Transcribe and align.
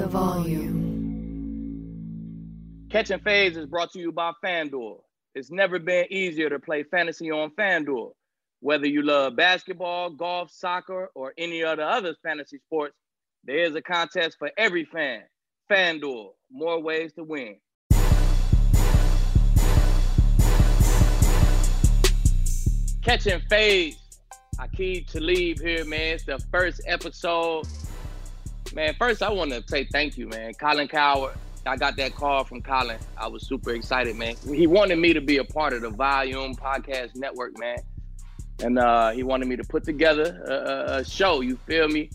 the 0.00 0.06
volume. 0.06 0.78
Catching 2.90 3.20
Fades 3.20 3.58
is 3.58 3.66
brought 3.66 3.92
to 3.92 3.98
you 3.98 4.12
by 4.12 4.32
FanDuel. 4.42 5.02
It's 5.34 5.50
never 5.50 5.78
been 5.78 6.06
easier 6.10 6.48
to 6.48 6.58
play 6.58 6.84
fantasy 6.84 7.30
on 7.30 7.50
FanDuel. 7.50 8.12
Whether 8.60 8.86
you 8.86 9.02
love 9.02 9.36
basketball, 9.36 10.08
golf, 10.08 10.50
soccer, 10.50 11.10
or 11.14 11.34
any 11.36 11.62
of 11.64 11.76
the 11.76 11.84
other 11.84 12.14
fantasy 12.22 12.56
sports, 12.64 12.94
there 13.44 13.58
is 13.58 13.74
a 13.74 13.82
contest 13.82 14.36
for 14.38 14.50
every 14.56 14.86
fan. 14.86 15.20
FanDuel, 15.70 16.30
more 16.50 16.80
ways 16.80 17.12
to 17.14 17.24
win. 17.24 17.56
Catching 23.02 23.42
Fades. 23.50 23.98
Aqib 24.58 25.10
Talib 25.10 25.60
here, 25.60 25.84
man. 25.84 26.14
It's 26.14 26.24
the 26.24 26.38
first 26.50 26.80
episode. 26.86 27.66
Man, 28.74 28.94
first 28.98 29.22
I 29.22 29.30
want 29.30 29.50
to 29.50 29.64
say 29.66 29.84
thank 29.84 30.16
you, 30.16 30.28
man. 30.28 30.54
Colin 30.54 30.86
Cowherd. 30.86 31.34
I 31.66 31.76
got 31.76 31.96
that 31.96 32.14
call 32.14 32.44
from 32.44 32.62
Colin. 32.62 32.98
I 33.18 33.26
was 33.26 33.46
super 33.46 33.74
excited, 33.74 34.16
man. 34.16 34.36
He 34.46 34.66
wanted 34.66 34.98
me 34.98 35.12
to 35.12 35.20
be 35.20 35.38
a 35.38 35.44
part 35.44 35.72
of 35.72 35.82
the 35.82 35.90
Volume 35.90 36.54
Podcast 36.54 37.16
Network, 37.16 37.58
man. 37.58 37.78
And 38.62 38.78
uh, 38.78 39.10
he 39.10 39.22
wanted 39.22 39.48
me 39.48 39.56
to 39.56 39.64
put 39.64 39.84
together 39.84 40.42
a, 40.46 40.98
a, 40.98 41.04
show, 41.04 41.40
you 41.40 41.56
feel 41.66 41.88
me? 41.88 42.10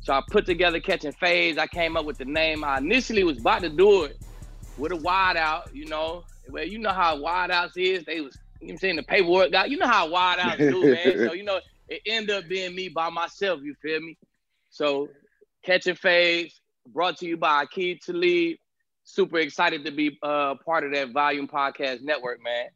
So 0.00 0.12
I 0.12 0.22
put 0.30 0.44
together 0.44 0.78
Catching 0.78 1.12
Fades. 1.12 1.58
I 1.58 1.66
came 1.66 1.96
up 1.96 2.04
with 2.04 2.18
the 2.18 2.24
name. 2.24 2.64
I 2.64 2.78
initially 2.78 3.24
was 3.24 3.38
about 3.38 3.62
to 3.62 3.70
do 3.70 4.04
it 4.04 4.18
with 4.76 4.92
a 4.92 4.96
wide 4.96 5.36
out, 5.36 5.74
you 5.74 5.86
know. 5.86 6.24
Well, 6.48 6.64
you 6.64 6.78
know 6.78 6.92
how 6.92 7.16
wide 7.16 7.50
outs 7.50 7.76
is. 7.76 8.04
They 8.04 8.20
was, 8.20 8.36
you 8.60 8.66
know 8.66 8.72
what 8.72 8.72
I'm 8.72 8.78
saying, 8.78 8.96
the 8.96 9.02
paperwork 9.02 9.52
guy. 9.52 9.64
You 9.66 9.78
know 9.78 9.86
how 9.86 10.08
wide 10.08 10.38
outs 10.38 10.58
do, 10.58 10.92
man. 10.92 11.28
So, 11.28 11.32
you 11.32 11.44
know, 11.44 11.60
it 11.88 12.02
ended 12.06 12.36
up 12.36 12.48
being 12.48 12.74
me 12.74 12.88
by 12.88 13.08
myself, 13.08 13.60
you 13.62 13.74
feel 13.82 14.00
me? 14.00 14.18
So 14.68 15.08
Catching 15.64 15.94
Fades, 15.94 16.60
brought 16.86 17.16
to 17.18 17.26
you 17.26 17.38
by 17.38 17.64
Aqib 17.64 18.00
Talib. 18.00 18.58
Super 19.04 19.38
excited 19.38 19.86
to 19.86 19.92
be 19.92 20.18
uh, 20.22 20.56
part 20.56 20.84
of 20.84 20.92
that 20.92 21.12
Volume 21.12 21.48
Podcast 21.48 22.02
Network, 22.02 22.42
man. 22.42 22.66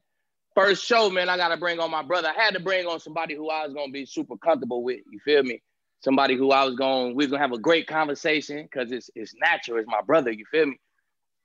First 0.55 0.85
show, 0.85 1.11
man, 1.11 1.29
I 1.29 1.37
got 1.37 1.49
to 1.49 1.59
bring 1.59 1.81
on 1.81 1.91
my 1.91 2.03
brother. 2.03 2.29
I 2.29 2.43
had 2.43 2.55
to 2.55 2.61
bring 2.61 2.87
on 2.87 2.99
somebody 2.99 3.35
who 3.35 3.51
I 3.51 3.67
was 3.67 3.75
going 3.75 3.89
to 3.89 3.93
be 3.93 4.07
super 4.07 4.39
comfortable 4.39 4.83
with, 4.83 5.01
you 5.11 5.21
feel 5.23 5.43
me? 5.43 5.61
Somebody 6.01 6.35
who 6.35 6.51
I 6.51 6.65
was 6.65 6.77
going, 6.77 7.15
we 7.15 7.25
was 7.25 7.27
going 7.27 7.41
to 7.41 7.47
have 7.47 7.53
a 7.53 7.61
great 7.61 7.87
conversation 7.87 8.63
because 8.63 8.91
it's, 8.91 9.11
it's 9.15 9.35
natural. 9.35 9.79
It's 9.79 9.87
my 9.87 10.01
brother, 10.01 10.31
you 10.31 10.47
feel 10.51 10.67
me? 10.67 10.81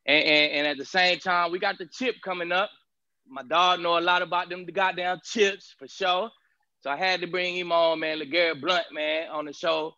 And, 0.05 0.23
and, 0.23 0.51
and 0.53 0.67
at 0.67 0.77
the 0.77 0.85
same 0.85 1.19
time, 1.19 1.51
we 1.51 1.59
got 1.59 1.77
the 1.77 1.87
chip 1.87 2.15
coming 2.23 2.53
up. 2.53 2.69
My 3.27 3.43
dog 3.43 3.81
know 3.81 3.97
a 3.97 3.99
lot 3.99 4.21
about 4.21 4.49
them 4.49 4.65
the 4.65 4.71
goddamn 4.71 5.19
chips 5.25 5.75
for 5.77 5.89
sure. 5.89 6.29
So 6.81 6.89
I 6.89 6.95
had 6.95 7.19
to 7.21 7.27
bring 7.27 7.57
him 7.57 7.73
on, 7.73 7.99
man, 7.99 8.19
LeGarrette 8.19 8.61
Blount, 8.61 8.85
man, 8.93 9.29
on 9.29 9.45
the 9.45 9.53
show 9.53 9.93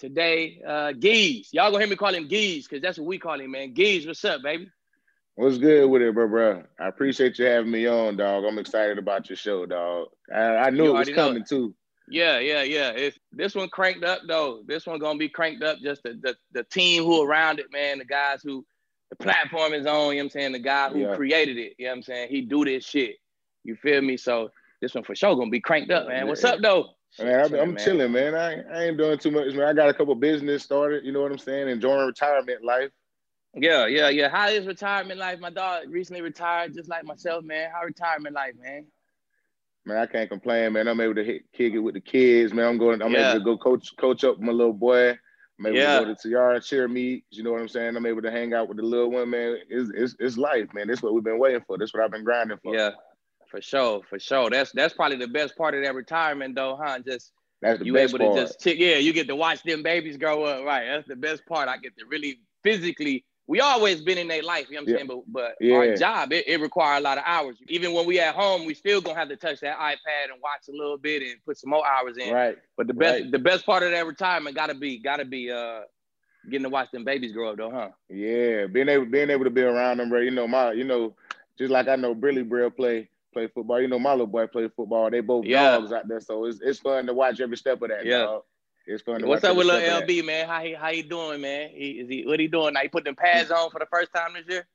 today. 0.00 0.60
Uh 0.66 0.92
Geese. 0.92 1.52
Y'all 1.52 1.70
gonna 1.70 1.82
hear 1.84 1.90
me 1.90 1.96
call 1.96 2.14
him 2.14 2.26
Geese, 2.26 2.66
because 2.66 2.82
that's 2.82 2.98
what 2.98 3.06
we 3.06 3.18
call 3.18 3.40
him, 3.40 3.50
man. 3.52 3.72
Geese, 3.72 4.06
what's 4.06 4.24
up, 4.24 4.42
baby? 4.42 4.70
What's 5.36 5.58
good 5.58 5.88
with 5.88 6.02
it, 6.02 6.12
bro, 6.12 6.28
bro? 6.28 6.64
I 6.78 6.88
appreciate 6.88 7.38
you 7.38 7.46
having 7.46 7.70
me 7.70 7.86
on, 7.86 8.16
dog. 8.16 8.44
I'm 8.44 8.58
excited 8.58 8.98
about 8.98 9.30
your 9.30 9.36
show, 9.36 9.64
dog. 9.64 10.08
I, 10.34 10.40
I 10.56 10.70
knew 10.70 10.84
You 10.84 10.96
it 10.96 10.98
was 10.98 11.08
coming 11.10 11.44
too. 11.48 11.74
Yeah, 12.08 12.40
yeah, 12.40 12.62
yeah. 12.62 12.90
It's 12.90 13.16
this 13.30 13.54
one 13.54 13.68
cranked 13.68 14.04
up 14.04 14.22
though. 14.26 14.62
This 14.66 14.86
one 14.86 14.98
gonna 14.98 15.18
be 15.18 15.28
cranked 15.28 15.62
up. 15.62 15.78
Just 15.78 16.02
the 16.02 16.18
the, 16.20 16.36
the 16.52 16.64
team 16.64 17.04
who 17.04 17.22
around 17.22 17.60
it, 17.60 17.72
man, 17.72 17.98
the 17.98 18.04
guys 18.04 18.42
who 18.42 18.66
the 19.10 19.16
platform 19.16 19.72
is 19.72 19.86
on, 19.86 19.92
you 19.92 19.94
know 19.94 20.04
what 20.06 20.20
I'm 20.24 20.30
saying? 20.30 20.52
The 20.52 20.58
guy 20.58 20.88
who 20.90 21.00
Yeah. 21.00 21.14
created 21.14 21.56
it, 21.56 21.74
you 21.78 21.86
know 21.86 21.92
what 21.92 21.96
I'm 21.98 22.02
saying? 22.02 22.28
He 22.30 22.42
do 22.42 22.64
this 22.64 22.84
shit. 22.84 23.16
You 23.64 23.76
feel 23.76 24.02
me? 24.02 24.16
So 24.16 24.50
this 24.80 24.94
one 24.94 25.04
for 25.04 25.14
sure 25.14 25.36
gonna 25.36 25.50
be 25.50 25.60
cranked 25.60 25.90
up, 25.90 26.08
man. 26.08 26.26
What's 26.26 26.44
up 26.44 26.60
though? 26.60 26.90
Man, 27.18 27.40
I'm, 27.40 27.48
Chilling, 27.50 27.60
I'm 27.60 27.76
chilling, 27.76 28.12
man. 28.12 28.34
I, 28.34 28.52
ain't- 28.54 28.66
I 28.72 28.84
ain't 28.84 28.96
doing 28.96 29.18
too 29.18 29.30
much, 29.30 29.52
man. 29.54 29.66
I 29.66 29.72
got 29.72 29.88
a 29.88 29.94
couple 29.94 30.14
business 30.14 30.62
started. 30.62 31.04
You 31.04 31.12
know 31.12 31.20
what 31.22 31.32
I'm 31.32 31.38
saying? 31.38 31.68
Enjoying 31.68 32.06
retirement 32.06 32.64
life. 32.64 32.90
Yeah, 33.54 33.86
yeah, 33.86 34.08
yeah. 34.10 34.28
How 34.28 34.48
is 34.48 34.66
retirement 34.66 35.18
life? 35.18 35.40
My 35.40 35.50
dog 35.50 35.88
recently 35.88 36.22
retired, 36.22 36.72
just 36.74 36.88
like 36.88 37.04
myself, 37.04 37.44
man. 37.44 37.70
How 37.74 37.82
retirement 37.84 38.34
life, 38.34 38.54
man? 38.62 38.86
Man, 39.84 39.96
I 39.96 40.06
can't 40.06 40.30
complain, 40.30 40.72
man. 40.74 40.86
I'm 40.86 41.00
able 41.00 41.16
to 41.16 41.24
hit, 41.24 41.42
kick 41.52 41.72
it 41.72 41.78
with 41.80 41.94
the 41.94 42.00
kids, 42.00 42.54
man. 42.54 42.66
I'm 42.66 42.78
going. 42.78 43.02
I'm 43.02 43.12
Yeah. 43.12 43.30
able 43.30 43.40
to 43.40 43.44
go 43.44 43.58
coach 43.58 43.96
coach 43.96 44.22
up 44.22 44.38
my 44.38 44.52
little 44.52 44.72
boy. 44.72 45.10
I'm 45.58 45.66
able 45.66 45.76
Yeah. 45.76 45.98
to 45.98 46.04
go 46.06 46.14
to 46.14 46.28
Tiara 46.28 46.60
cheer 46.60 46.86
meet. 46.86 47.24
You 47.30 47.42
know 47.42 47.50
what 47.50 47.60
I'm 47.60 47.68
saying? 47.68 47.96
I'm 47.96 48.06
able 48.06 48.22
to 48.22 48.30
hang 48.30 48.54
out 48.54 48.68
with 48.68 48.76
the 48.76 48.84
little 48.84 49.10
one, 49.10 49.28
man. 49.30 49.58
It's, 49.68 49.90
it's, 49.94 50.16
it's 50.20 50.36
life, 50.38 50.72
man. 50.72 50.86
This 50.86 51.02
what 51.02 51.12
we've 51.12 51.24
been 51.24 51.38
waiting 51.40 51.62
for. 51.66 51.76
This 51.76 51.92
what 51.92 52.04
I've 52.04 52.12
been 52.12 52.24
grinding 52.24 52.58
for. 52.62 52.74
Yeah, 52.74 52.90
for 53.50 53.60
sure, 53.60 54.02
for 54.08 54.18
sure. 54.18 54.50
That's 54.50 54.72
that's 54.72 54.94
probably 54.94 55.18
the 55.18 55.28
best 55.28 55.56
part 55.56 55.74
of 55.74 55.82
that 55.84 55.94
retirement, 55.94 56.54
though, 56.54 56.76
huh? 56.80 56.98
Just 57.00 57.32
That's 57.60 57.78
the 57.78 57.84
you 57.84 57.94
best 57.94 58.16
able 58.16 58.18
part. 58.18 58.20
to 58.20 58.28
just 58.28 58.64
yeah, 58.66 58.96
you 58.96 59.12
get 59.12 59.28
to 59.28 59.36
watch 59.36 59.62
them 59.62 59.82
babies 59.82 60.16
grow 60.16 60.44
up, 60.44 60.64
right? 60.64 60.86
That's 60.86 61.08
the 61.08 61.16
best 61.16 61.46
part. 61.46 61.68
I 61.68 61.78
get 61.78 61.96
to 61.98 62.06
really 62.06 62.40
physically. 62.62 63.24
We 63.46 63.60
always 63.60 64.00
been 64.02 64.18
in 64.18 64.28
their 64.28 64.42
life, 64.42 64.66
you 64.68 64.76
know 64.76 64.82
what 64.82 64.82
I'm 64.82 64.88
Yeah. 64.88 64.96
saying? 64.96 65.06
But 65.08 65.18
but 65.28 65.56
Yeah. 65.60 65.76
our 65.76 65.88
job, 65.88 66.32
it, 66.32 66.46
it 66.48 66.60
requires 66.60 67.00
a 67.00 67.02
lot 67.02 67.18
of 67.18 67.24
hours. 67.26 67.56
Even 67.68 67.92
when 67.92 68.06
we 68.06 68.20
at 68.20 68.34
home, 68.34 68.64
we 68.66 68.74
still 68.74 69.00
gonna 69.00 69.18
have 69.18 69.28
to 69.28 69.36
touch 69.36 69.60
that 69.60 69.78
iPad 69.78 70.32
and 70.32 70.40
watch 70.42 70.68
a 70.68 70.72
little 70.72 70.98
bit 70.98 71.22
and 71.22 71.44
put 71.44 71.58
some 71.58 71.70
more 71.70 71.84
hours 71.86 72.16
in. 72.18 72.32
right. 72.32 72.58
But 72.76 72.86
the 72.86 72.94
best 72.94 73.22
Right. 73.22 73.30
the 73.30 73.38
best 73.38 73.66
part 73.66 73.82
of 73.82 73.90
that 73.90 74.06
retirement 74.06 74.56
gotta 74.56 74.74
be 74.74 74.98
gotta 74.98 75.24
be 75.24 75.50
uh 75.50 75.82
getting 76.50 76.64
to 76.64 76.70
watch 76.70 76.90
them 76.92 77.04
babies 77.04 77.32
grow 77.32 77.50
up 77.50 77.56
though, 77.56 77.70
huh? 77.70 77.90
Yeah, 78.08 78.66
being 78.66 78.88
able 78.88 79.06
being 79.06 79.30
able 79.30 79.44
to 79.44 79.50
be 79.50 79.62
around 79.62 79.98
them, 79.98 80.08
bro. 80.10 80.20
You 80.20 80.30
know 80.30 80.46
my, 80.46 80.72
you 80.72 80.84
know, 80.84 81.14
just 81.58 81.70
like 81.70 81.88
I 81.88 81.96
know 81.96 82.14
Brilly 82.14 82.48
Brill 82.48 82.70
play 82.70 83.08
play 83.32 83.48
football. 83.48 83.80
You 83.80 83.88
know 83.88 83.98
my 83.98 84.12
little 84.12 84.26
boy 84.26 84.46
play 84.46 84.68
football. 84.68 85.10
They 85.10 85.20
both 85.20 85.44
Yeah. 85.44 85.76
dogs 85.78 85.92
out 85.92 86.08
there, 86.08 86.20
so 86.20 86.44
it's 86.46 86.60
it's 86.60 86.78
fun 86.78 87.06
to 87.06 87.14
watch 87.14 87.40
every 87.40 87.56
step 87.56 87.80
of 87.82 87.88
that. 87.88 88.04
Yeah. 88.04 88.18
dog. 88.18 88.42
It's 88.86 89.02
fun. 89.02 89.20
To 89.20 89.26
What's 89.26 89.44
up 89.44 89.56
with 89.56 89.66
little. 89.66 90.00
LB, 90.02 90.24
man? 90.24 90.46
How 90.48 90.60
he 90.62 90.72
how 90.74 90.90
he 90.90 91.02
doing, 91.02 91.40
man? 91.40 91.70
He 91.70 91.90
is 92.00 92.08
he 92.08 92.24
what 92.26 92.40
he 92.40 92.48
doing 92.48 92.74
now? 92.74 92.80
He 92.80 92.88
put 92.88 93.04
them 93.04 93.14
pads 93.16 93.50
on 93.50 93.70
for 93.70 93.78
the 93.78 93.86
first 93.86 94.12
time 94.12 94.32
this 94.34 94.44
year? 94.48 94.66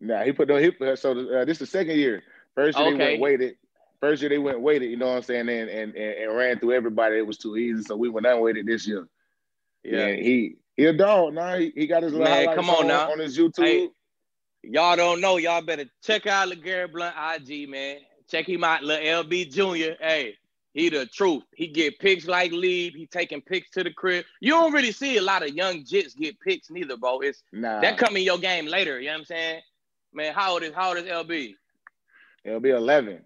Nah, 0.00 0.22
he 0.22 0.32
put 0.32 0.48
no 0.48 0.56
he 0.56 0.70
put, 0.70 0.98
so 0.98 1.12
uh, 1.12 1.44
this 1.44 1.56
is 1.60 1.70
the 1.70 1.78
second 1.78 1.96
year. 1.96 2.22
First 2.54 2.78
year 2.78 2.88
they 2.90 2.94
Okay. 2.94 3.10
went 3.12 3.20
weighted. 3.20 3.56
First 4.00 4.22
year 4.22 4.28
they 4.28 4.38
went 4.38 4.60
weighted. 4.60 4.90
You 4.90 4.96
know 4.96 5.06
what 5.06 5.16
I'm 5.16 5.22
saying? 5.22 5.48
And 5.48 5.70
and 5.70 5.94
and, 5.94 6.14
and 6.14 6.36
ran 6.36 6.58
through 6.58 6.72
everybody. 6.72 7.16
It 7.16 7.26
was 7.26 7.38
too 7.38 7.56
easy, 7.56 7.82
so 7.82 7.96
we 7.96 8.08
went 8.08 8.26
unweighted 8.26 8.66
this 8.66 8.86
year. 8.86 9.08
Yeah, 9.84 10.08
he 10.12 10.56
he 10.76 10.86
a 10.86 10.92
dog. 10.92 11.34
Now 11.34 11.56
he, 11.56 11.72
he 11.76 11.86
got 11.86 12.02
his 12.02 12.12
little 12.12 12.26
Man, 12.28 12.54
come 12.56 12.68
on 12.70 12.88
now. 12.88 13.12
on 13.12 13.18
his 13.20 13.38
YouTube. 13.38 13.64
Hey. 13.64 13.88
Y'all 14.70 14.96
don't 14.96 15.20
know. 15.20 15.36
Y'all 15.36 15.62
better 15.62 15.84
check 16.02 16.26
out 16.26 16.48
LeGarrette 16.48 16.92
Blount 16.92 17.14
IG, 17.48 17.68
man. 17.68 17.98
Check 18.28 18.48
him 18.48 18.64
out, 18.64 18.82
little 18.82 19.24
LB 19.24 19.52
Jr. 19.52 20.02
Hey, 20.02 20.36
he 20.72 20.88
the 20.88 21.06
truth. 21.06 21.44
He 21.54 21.68
get 21.68 21.98
picks 21.98 22.26
like 22.26 22.50
Leave. 22.52 22.94
He 22.94 23.06
taking 23.06 23.40
picks 23.40 23.70
to 23.70 23.84
the 23.84 23.92
crib. 23.92 24.24
You 24.40 24.52
don't 24.52 24.72
really 24.72 24.92
see 24.92 25.16
a 25.16 25.22
lot 25.22 25.42
of 25.42 25.54
young 25.54 25.84
jits 25.84 26.16
get 26.16 26.40
picks 26.40 26.70
neither, 26.70 26.96
bro. 26.96 27.20
It's 27.20 27.42
Nah, 27.52 27.80
that 27.80 27.96
come 27.98 28.16
in 28.16 28.22
your 28.22 28.38
game 28.38 28.66
later. 28.66 28.98
You 28.98 29.06
know 29.06 29.12
what 29.12 29.18
I'm 29.20 29.24
saying? 29.26 29.60
Man, 30.12 30.34
how 30.34 30.54
old 30.54 30.62
is 30.62 30.74
how 30.74 30.90
old 30.90 30.98
is 30.98 31.04
LB? 31.04 31.54
be 32.60 32.70
eleven. 32.70 33.22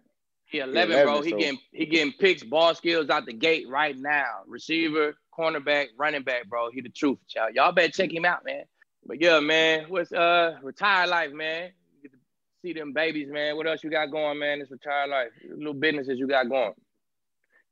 He 0.50 0.60
11, 0.60 0.91
11, 0.93 1.06
bro. 1.06 1.22
He 1.22 1.32
getting 1.32 1.59
he 1.72 1.87
getting 1.87 2.12
picks, 2.12 2.43
ball 2.43 2.75
skills 2.75 3.10
out 3.10 3.27
the 3.27 3.32
gate 3.34 3.69
right 3.69 3.97
now. 3.97 4.43
Receiver, 4.47 5.15
cornerback, 5.37 5.88
running 5.98 6.22
back, 6.22 6.48
bro. 6.48 6.71
He 6.71 6.81
the 6.81 6.88
truth, 6.88 7.19
y'all. 7.34 7.50
Y'all 7.50 7.72
better 7.72 7.93
check 7.93 8.12
him 8.12 8.25
out, 8.25 8.44
man. 8.44 8.65
But 9.09 9.21
yeah, 9.23 9.41
man, 9.41 9.87
what's 9.89 10.13
uh 10.13 10.59
retired 10.63 11.09
life, 11.09 11.33
man? 11.33 11.71
You 11.97 12.03
get 12.11 12.13
to 12.13 12.19
see 12.63 12.75
them 12.75 12.93
babies, 12.93 13.29
man. 13.31 13.57
What 13.57 13.67
else 13.67 13.83
you 13.83 13.91
got 13.91 14.11
going, 14.13 14.39
man? 14.39 14.61
It's 14.61 14.71
retired 14.71 15.09
life. 15.11 15.31
Little 15.51 15.73
businesses 15.75 16.19
you 16.19 16.29
got 16.29 16.49
going. 16.49 16.75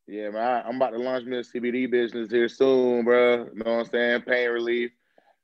Yeah, 0.09 0.31
man, 0.31 0.43
I, 0.43 0.63
I'm 0.69 0.77
about 0.77 0.91
to 0.91 0.99
launch 0.99 1.25
me 1.27 1.37
a 1.39 1.43
CBD 1.43 1.91
business 1.91 2.31
here 2.31 2.49
soon, 2.49 3.05
bro. 3.05 3.49
You 3.55 3.63
know 3.65 3.77
what 3.77 3.81
I'm 3.81 3.85
saying? 3.87 4.23
Pain 4.23 4.49
relief. 4.51 4.91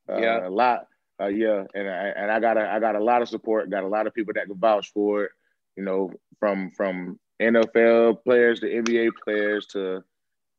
Uh, 0.09 0.17
Yeah. 0.17 0.47
a 0.47 0.49
lot. 0.49 0.87
Uh, 1.21 1.27
yeah, 1.27 1.63
and 1.75 1.87
I 1.87 2.07
and 2.17 2.31
I 2.31 2.39
got 2.39 2.57
a 2.57 2.67
I 2.69 2.79
got 2.79 2.95
a 2.95 3.03
lot 3.03 3.21
of 3.21 3.29
support. 3.29 3.69
Got 3.69 3.83
a 3.83 3.87
lot 3.87 4.07
of 4.07 4.15
people 4.15 4.33
that 4.33 4.47
can 4.47 4.57
vouch 4.57 4.91
for 4.93 5.25
it. 5.25 5.31
You 5.77 5.83
know, 5.83 6.11
from 6.39 6.71
from 6.71 7.19
NFL 7.39 8.23
players 8.23 8.61
to 8.61 8.65
NBA 8.67 9.11
players 9.23 9.67
to 9.67 10.03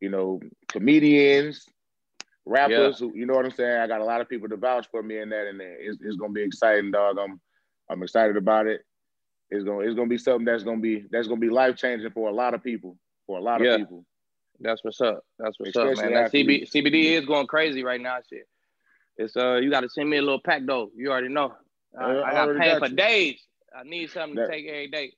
you 0.00 0.10
know 0.10 0.40
comedians, 0.68 1.66
rappers. 2.46 2.98
Who, 2.98 3.12
you 3.14 3.26
know 3.26 3.34
what 3.34 3.44
I'm 3.44 3.52
saying? 3.52 3.80
I 3.80 3.86
got 3.86 4.00
a 4.00 4.04
lot 4.04 4.20
of 4.20 4.28
people 4.28 4.48
to 4.48 4.56
vouch 4.56 4.86
for 4.90 5.02
me 5.02 5.18
in 5.18 5.28
that, 5.30 5.46
and 5.46 5.60
it's, 5.60 5.98
it's 6.02 6.16
gonna 6.16 6.32
be 6.32 6.42
exciting, 6.42 6.90
dog. 6.90 7.18
I'm 7.18 7.40
I'm 7.90 8.02
excited 8.02 8.36
about 8.36 8.66
it. 8.66 8.82
It's 9.50 9.64
gonna 9.64 9.80
it's 9.80 9.94
gonna 9.94 10.08
be 10.08 10.18
something 10.18 10.44
that's 10.44 10.62
gonna 10.64 10.80
be 10.80 11.04
that's 11.10 11.28
gonna 11.28 11.40
be 11.40 11.50
life 11.50 11.76
changing 11.76 12.10
for 12.10 12.28
a 12.28 12.32
lot 12.32 12.54
of 12.54 12.62
people. 12.62 12.96
For 13.26 13.38
a 13.38 13.42
lot 13.42 13.60
of 13.60 13.66
Yeah. 13.66 13.76
people. 13.78 14.04
That's 14.60 14.84
what's 14.84 15.00
up. 15.00 15.20
That's 15.38 15.58
what's 15.58 15.74
up, 15.76 15.88
Especially 15.88 16.12
man. 16.14 16.22
That 16.24 16.32
CB. 16.32 16.70
CBD 16.70 17.04
is 17.18 17.26
going 17.26 17.46
crazy 17.46 17.82
right 17.82 18.00
now, 18.00 18.18
shit. 18.28 18.46
It's 19.16 19.36
uh, 19.36 19.56
you 19.56 19.70
got 19.70 19.80
to 19.80 19.88
send 19.88 20.08
me 20.10 20.16
a 20.18 20.22
little 20.22 20.40
pack 20.40 20.62
though. 20.66 20.90
You 20.96 21.10
already 21.10 21.28
know. 21.28 21.54
I, 21.98 22.02
Uh, 22.04 22.06
I 22.20 22.28
I 22.30 22.32
got 22.32 22.58
pain 22.58 22.78
got 22.78 22.88
for 22.88 22.94
days. 22.94 23.40
I 23.76 23.82
need 23.84 24.10
something 24.10 24.36
That- 24.36 24.46
to 24.46 24.52
take 24.52 24.66
every 24.66 24.88
day. 24.88 25.12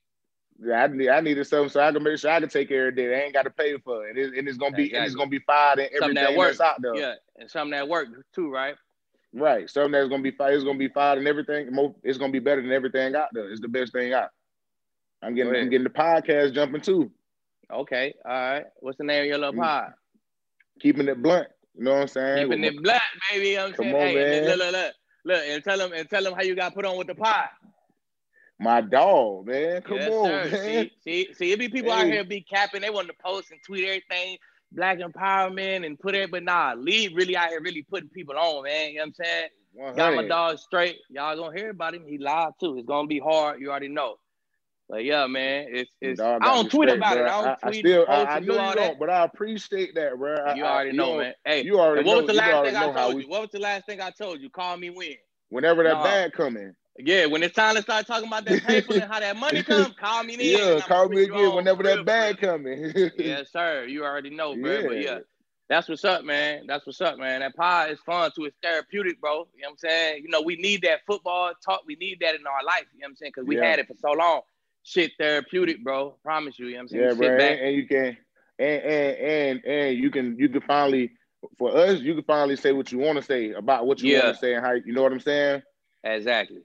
Yeah, 0.63 0.83
I 0.83 0.87
need 0.87 1.09
I 1.09 1.19
needed 1.21 1.45
something 1.45 1.69
so 1.69 1.81
I 1.81 1.91
can 1.91 2.01
make 2.01 2.17
sure 2.17 2.31
I 2.31 2.39
can 2.39 2.49
take 2.49 2.67
care 2.69 2.87
of 2.87 2.97
it. 2.97 3.13
I 3.13 3.21
ain't 3.23 3.33
got 3.33 3.43
to 3.43 3.49
pay 3.51 3.77
for 3.77 4.07
it. 4.07 4.11
And, 4.11 4.19
it, 4.19 4.37
and 4.39 4.47
it's 4.47 4.57
gonna 4.57 4.75
be 4.75 4.93
and 4.93 5.05
it's 5.05 5.13
gonna 5.15 5.29
be 5.29 5.39
fired 5.39 5.79
and 5.79 5.89
Something 5.99 6.15
that 6.15 6.21
everything 6.23 6.37
works. 6.39 6.59
out 6.61 6.81
there. 6.81 6.95
Yeah, 6.95 7.13
and 7.37 7.49
something 7.49 7.71
that 7.71 7.87
work 7.87 8.07
too, 8.33 8.49
right? 8.51 8.75
Right. 9.33 9.69
Something 9.69 9.91
that's 9.91 10.09
gonna 10.09 10.23
be 10.23 10.31
fired. 10.31 10.55
It's 10.55 10.63
gonna 10.63 10.79
be 10.79 10.87
fired 10.87 11.19
and 11.19 11.27
everything. 11.27 11.69
It's 12.03 12.17
gonna 12.17 12.31
be 12.31 12.39
better 12.39 12.61
than 12.61 12.71
everything 12.71 13.15
out 13.15 13.27
there. 13.33 13.51
It's 13.51 13.61
the 13.61 13.67
best 13.67 13.91
thing 13.93 14.13
out. 14.13 14.29
I'm 15.21 15.35
getting 15.35 15.55
I'm 15.55 15.69
getting 15.69 15.83
the 15.83 15.89
podcast 15.91 16.53
jumping 16.53 16.81
too. 16.81 17.11
Okay, 17.71 18.13
all 18.25 18.31
right. 18.31 18.65
What's 18.77 18.97
the 18.97 19.03
name 19.03 19.21
of 19.23 19.27
your 19.27 19.37
little 19.37 19.53
Mm. 19.53 19.59
pod? 19.61 19.93
Keeping 20.79 21.07
it 21.07 21.21
blunt. 21.21 21.49
You 21.77 21.83
know 21.83 21.93
what 21.93 22.01
I'm 22.01 22.07
saying? 22.07 22.47
Keeping 22.47 22.61
With 22.61 22.73
it 22.75 22.81
blunt, 22.83 23.01
baby. 23.31 23.49
You 23.49 23.55
know 23.57 23.61
what 23.63 23.67
I'm 23.69 23.75
Come 23.75 23.85
saying? 23.85 23.95
on, 23.95 24.01
hey, 24.01 24.15
man. 24.15 24.45
Look, 24.45 24.57
look, 24.57 24.71
look. 24.71 24.93
Look 25.25 25.43
and 25.45 25.63
tell 25.63 25.77
them 25.77 25.91
and 25.93 26.09
tell 26.09 26.23
them 26.23 26.33
how 26.33 26.41
you 26.41 26.55
got 26.55 26.73
put 26.73 26.85
on 26.85 26.97
with 26.97 27.07
the 27.07 27.15
pie. 27.15 27.49
My 28.59 28.81
dog, 28.81 29.47
man. 29.47 29.81
Come 29.83 29.97
yes, 29.97 30.11
on, 30.11 30.25
sir. 30.25 30.49
man. 30.51 30.51
See, 30.51 30.91
see, 31.03 31.33
see, 31.33 31.51
it 31.51 31.59
be 31.59 31.69
people 31.69 31.91
hey. 31.91 32.01
out 32.01 32.07
here 32.07 32.23
be 32.23 32.41
capping. 32.41 32.81
They 32.81 32.89
want 32.89 33.07
to 33.07 33.13
post 33.23 33.51
and 33.51 33.59
tweet 33.63 33.85
everything, 33.85 34.37
black 34.71 34.97
empowerment, 34.97 35.85
and 35.85 35.99
put 35.99 36.15
it. 36.15 36.31
But 36.31 36.43
nah, 36.43 36.73
Lee 36.75 37.13
really 37.13 37.37
out 37.37 37.49
here 37.49 37.61
really 37.61 37.83
putting 37.83 38.09
people 38.09 38.35
on, 38.35 38.63
man. 38.63 38.89
You 38.89 38.95
know 38.95 39.01
what 39.01 39.07
I'm 39.07 39.13
saying? 39.25 39.49
100. 39.73 39.97
Got 39.97 40.15
my 40.15 40.27
dog 40.27 40.57
straight. 40.57 40.97
Y'all 41.09 41.35
gonna 41.35 41.55
hear 41.55 41.69
about 41.69 41.93
him. 41.93 42.05
He 42.07 42.17
live 42.17 42.53
too. 42.59 42.77
It's 42.77 42.87
gonna 42.87 43.07
be 43.07 43.19
hard. 43.19 43.61
You 43.61 43.69
already 43.69 43.89
know. 43.89 44.15
But 44.89 45.03
yeah, 45.03 45.27
man, 45.27 45.67
it's 45.69 45.91
it's. 46.01 46.19
Dog, 46.19 46.41
I 46.41 46.55
don't 46.55 46.71
tweet 46.71 46.89
about 46.89 47.13
bro. 47.13 47.25
it. 47.25 47.29
I 47.29 47.41
don't 47.41 47.47
I, 47.47 47.69
tweet. 47.69 47.85
I, 47.85 47.89
still, 47.89 48.05
I, 48.07 48.23
I 48.23 48.39
know 48.39 48.53
you 48.53 48.59
don't, 48.59 48.75
that. 48.77 48.99
but 48.99 49.09
I 49.09 49.23
appreciate 49.23 49.93
that, 49.95 50.17
bro. 50.17 50.53
you 50.55 50.63
already 50.63 50.93
know, 50.93 51.17
man. 51.17 51.33
Hey, 51.45 51.63
you 51.63 51.79
already. 51.79 52.07
What 52.07 52.13
know, 52.13 52.17
was 52.21 52.27
the 52.27 52.33
last 52.33 52.65
thing 52.65 52.75
I 52.75 52.91
told 52.93 53.15
we... 53.15 53.23
you? 53.23 53.29
What 53.29 53.41
was 53.41 53.49
the 53.51 53.59
last 53.59 53.85
thing 53.85 54.01
I 54.01 54.09
told 54.11 54.41
you? 54.41 54.49
Call 54.49 54.77
me 54.77 54.89
when. 54.89 55.15
Whenever 55.49 55.83
that 55.83 56.03
bag 56.03 56.33
coming. 56.33 56.73
Yeah, 56.99 57.27
when 57.27 57.43
it's 57.43 57.55
time 57.55 57.75
to 57.75 57.81
start 57.81 58.07
talking 58.07 58.27
about 58.27 58.45
that 58.45 58.63
paper 58.63 58.93
and 58.93 59.03
how 59.03 59.19
that 59.19 59.37
money 59.37 59.61
comes, 59.61 59.93
call 59.99 60.23
me 60.23 60.35
then. 60.35 60.45
Yeah, 60.45 60.79
call 60.79 61.07
me 61.09 61.23
again 61.23 61.53
whenever 61.53 61.83
that 61.83 62.05
bag 62.05 62.39
coming. 62.39 62.91
yes, 63.17 63.51
sir. 63.51 63.85
You 63.85 64.03
already 64.03 64.31
know, 64.31 64.55
bro. 64.55 64.71
Yeah. 64.71 64.87
But 64.87 65.01
yeah, 65.01 65.19
that's 65.69 65.87
what's 65.87 66.05
up, 66.05 66.23
man. 66.23 66.65
That's 66.65 66.85
what's 66.85 67.01
up, 67.01 67.19
man. 67.19 67.41
That 67.41 67.55
pie 67.55 67.89
is 67.89 67.99
fun 67.99 68.31
too. 68.35 68.45
It's 68.45 68.57
therapeutic, 68.63 69.21
bro. 69.21 69.47
You 69.55 69.61
know 69.61 69.67
what 69.67 69.71
I'm 69.71 69.77
saying? 69.77 70.23
You 70.23 70.29
know, 70.29 70.41
we 70.41 70.55
need 70.55 70.81
that 70.83 71.01
football 71.05 71.51
talk. 71.63 71.81
We 71.85 71.95
need 71.95 72.19
that 72.21 72.35
in 72.35 72.47
our 72.47 72.63
life. 72.65 72.85
You 72.93 73.01
know 73.01 73.05
what 73.05 73.09
I'm 73.09 73.15
saying? 73.17 73.31
Because 73.35 73.47
we 73.47 73.57
yeah. 73.57 73.65
had 73.65 73.79
it 73.79 73.87
for 73.87 73.95
so 73.99 74.11
long. 74.11 74.41
Shit 74.83 75.11
therapeutic, 75.19 75.83
bro. 75.83 76.15
Promise 76.23 76.57
you. 76.57 76.67
You 76.67 76.73
know 76.73 76.77
what 76.77 76.81
I'm 76.83 76.87
saying? 76.87 77.03
Yeah, 77.03 77.13
bro. 77.13 77.27
And, 77.27 77.59
and, 77.59 77.75
you 77.75 77.87
can 77.87 78.17
and 78.57 78.83
and 78.83 79.17
and 79.17 79.65
and 79.65 79.97
you 79.97 80.09
can 80.09 80.37
you 80.39 80.49
can 80.49 80.61
finally 80.61 81.11
for 81.57 81.75
us, 81.75 81.99
you 81.99 82.15
can 82.15 82.23
finally 82.23 82.55
say 82.55 82.71
what 82.71 82.91
you 82.91 82.97
want 82.97 83.17
to 83.17 83.23
say 83.23 83.51
about 83.51 83.85
what 83.85 84.01
you 84.01 84.13
yeah. 84.13 84.23
want 84.23 84.35
to 84.35 84.39
say 84.39 84.55
and 84.55 84.65
how 84.65 84.71
you 84.71 84.93
know 84.93 85.03
what 85.03 85.11
I'm 85.11 85.19
saying? 85.19 85.61
Exactly. 86.03 86.61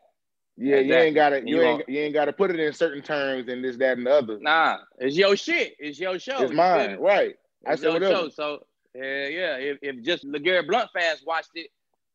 Yeah, 0.56 0.76
exactly. 0.76 0.88
you 0.88 1.02
ain't 1.02 1.14
gotta 1.14 1.40
you, 1.40 1.56
you 1.56 1.62
ain't 1.62 1.88
you 1.88 2.00
ain't 2.00 2.14
gotta 2.14 2.32
put 2.32 2.50
it 2.50 2.60
in 2.60 2.72
certain 2.72 3.02
terms 3.02 3.48
and 3.48 3.64
this, 3.64 3.76
that, 3.78 3.96
and 3.96 4.06
the 4.06 4.12
other. 4.12 4.38
Nah, 4.40 4.78
it's 4.98 5.16
your 5.16 5.36
shit. 5.36 5.74
It's 5.78 5.98
your 5.98 6.18
show. 6.18 6.42
It's 6.42 6.52
mine, 6.52 6.98
right. 6.98 7.36
I 7.66 7.76
said 7.76 7.92
whatever. 7.92 8.14
Show. 8.14 8.28
So 8.28 8.66
yeah, 8.94 9.28
yeah. 9.28 9.56
If, 9.56 9.78
if 9.80 10.04
just 10.04 10.24
LeGarrette 10.26 10.68
Blount 10.68 10.90
fans 10.92 11.22
watched 11.26 11.52
it 11.54 11.68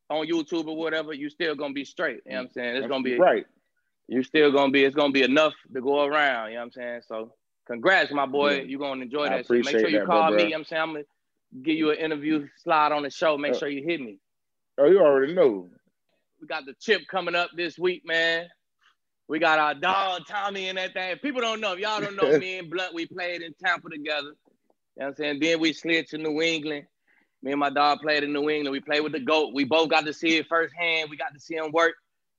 on 0.10 0.28
YouTube 0.28 0.68
or 0.68 0.78
whatever, 0.78 1.13
you 1.13 1.30
still 1.30 1.56
gonna 1.56 1.74
be 1.74 1.84
straight. 1.84 2.22
You 2.25 2.34
know 2.34 2.38
what 2.38 2.44
I'm 2.44 2.50
saying? 2.54 2.75
It's 2.78 2.88
gonna 2.88 3.04
be 3.04 3.18
right. 3.18 3.45
You 4.07 4.24
still 4.24 4.51
gonna 4.51 4.72
be. 4.72 4.83
It's 4.83 4.95
gonna 4.95 5.12
be 5.12 5.24
enough 5.24 5.54
to 5.74 5.81
go 5.81 6.06
around. 6.06 6.50
You 6.50 6.56
know 6.56 6.60
what 6.60 6.66
I'm 6.66 6.72
saying? 6.72 7.01
So 7.07 7.33
congrats, 7.66 8.12
my 8.12 8.28
boy. 8.28 8.57
Yeah. 8.57 8.62
You 8.63 8.78
gonna 8.78 9.01
enjoy 9.01 9.30
that 9.30 9.48
shit. 9.48 9.66
Make 9.66 9.80
sure 9.80 9.90
you 9.90 10.00
that, 10.00 10.07
call 10.07 10.30
bro, 10.30 10.38
me. 10.38 10.44
You 10.44 10.50
know 10.50 10.54
what 10.54 10.60
I'm 10.60 10.66
saying 10.66 10.81
I'm 10.81 10.94
gonna 10.94 11.04
give 11.63 11.75
you 11.75 11.92
an 11.92 11.98
interview 11.98 12.48
slide 12.63 12.92
on 12.92 13.04
the 13.04 13.10
show. 13.10 13.38
Make 13.38 13.54
uh, 13.54 13.57
sure 13.57 13.69
you 13.69 13.83
hit 13.83 14.00
me. 14.00 14.19
Oh, 14.78 14.86
you 14.86 15.00
already 15.00 15.33
know. 15.33 15.69
We 16.39 16.48
got 16.48 16.66
the 16.66 16.74
chip 16.80 17.01
coming 17.10 17.36
up 17.36 17.50
this 17.56 17.78
week, 17.78 18.04
man. 18.06 18.48
We 19.28 19.39
got 19.39 19.60
our 19.60 19.74
dog 19.74 20.22
Tommy 20.28 20.68
in 20.68 20.75
that 20.78 20.94
thing. 20.94 21.18
People 21.18 21.42
don't 21.42 21.60
know. 21.60 21.74
If 21.74 21.80
y'all 21.80 22.00
don't 22.00 22.16
know 22.16 22.38
me 22.39 22.60
and 22.60 22.69
Blount, 22.69 22.94
we 22.94 23.06
played 23.06 23.42
in 23.42 23.54
Tampa 23.63 23.89
together. 23.89 24.28
You 24.28 25.04
know 25.04 25.06
what 25.06 25.07
I'm 25.07 25.16
saying? 25.16 25.39
Then 25.42 25.60
we 25.60 25.74
slid 25.74 26.07
to 26.10 26.18
New 26.18 26.42
England. 26.42 26.86
Me 27.44 27.51
and 27.51 27.60
my 27.60 27.69
dog 27.69 28.00
played 28.01 28.24
in 28.24 28.34
New 28.34 28.50
England. 28.50 28.72
We 28.72 28.80
played 28.80 29.01
with 29.01 29.12
the 29.12 29.19
GOAT. 29.19 29.54
We 29.54 29.63
both 29.63 29.89
got 29.89 30.06
to 30.06 30.13
see 30.13 30.38
it 30.38 30.48
firsthand. 30.48 31.10
We 31.10 31.18
got 31.18 31.34
to 31.34 31.39
see 31.39 31.56
him 31.56 31.72
work. 31.72 31.94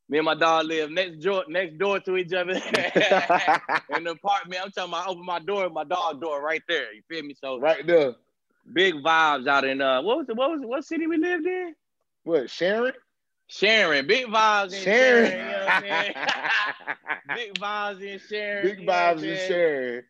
Me 0.08 0.18
and 0.18 0.24
my 0.24 0.34
dog 0.34 0.64
live 0.64 0.90
next 0.90 1.18
door, 1.18 1.44
next 1.48 1.78
door 1.78 2.00
to 2.00 2.16
each 2.16 2.32
other 2.32 2.52
in 3.96 4.04
the 4.04 4.10
apartment. 4.12 4.62
I'm 4.64 4.70
talking 4.72 4.92
about 4.92 5.06
I 5.06 5.10
open 5.10 5.24
my 5.24 5.38
door, 5.38 5.68
my 5.68 5.84
dog 5.84 6.20
door 6.20 6.42
right 6.42 6.62
there. 6.66 6.92
You 6.94 7.02
feel 7.08 7.22
me? 7.22 7.34
So 7.34 7.58
right 7.60 7.86
there. 7.86 8.14
Big 8.72 8.94
vibes 8.94 9.46
out 9.46 9.64
in 9.64 9.80
uh 9.80 10.02
what 10.02 10.18
was 10.18 10.26
the 10.26 10.34
what 10.34 10.50
was 10.50 10.60
what 10.62 10.84
city 10.84 11.06
we 11.06 11.18
lived 11.18 11.46
in? 11.46 11.74
What, 12.24 12.50
Sharon? 12.50 12.92
Sharon, 13.48 14.06
big 14.06 14.26
vibes 14.26 14.72
in 14.74 14.82
Sharon. 14.82 15.30
Sharon 15.30 15.84
you 15.84 15.92
know 15.92 17.34
big 17.34 17.54
vibes 17.58 18.02
in 18.02 18.20
Sharon. 18.20 18.66
Big 18.66 18.86
vibes 18.86 19.22
in 19.22 19.48
Sharon 19.48 20.04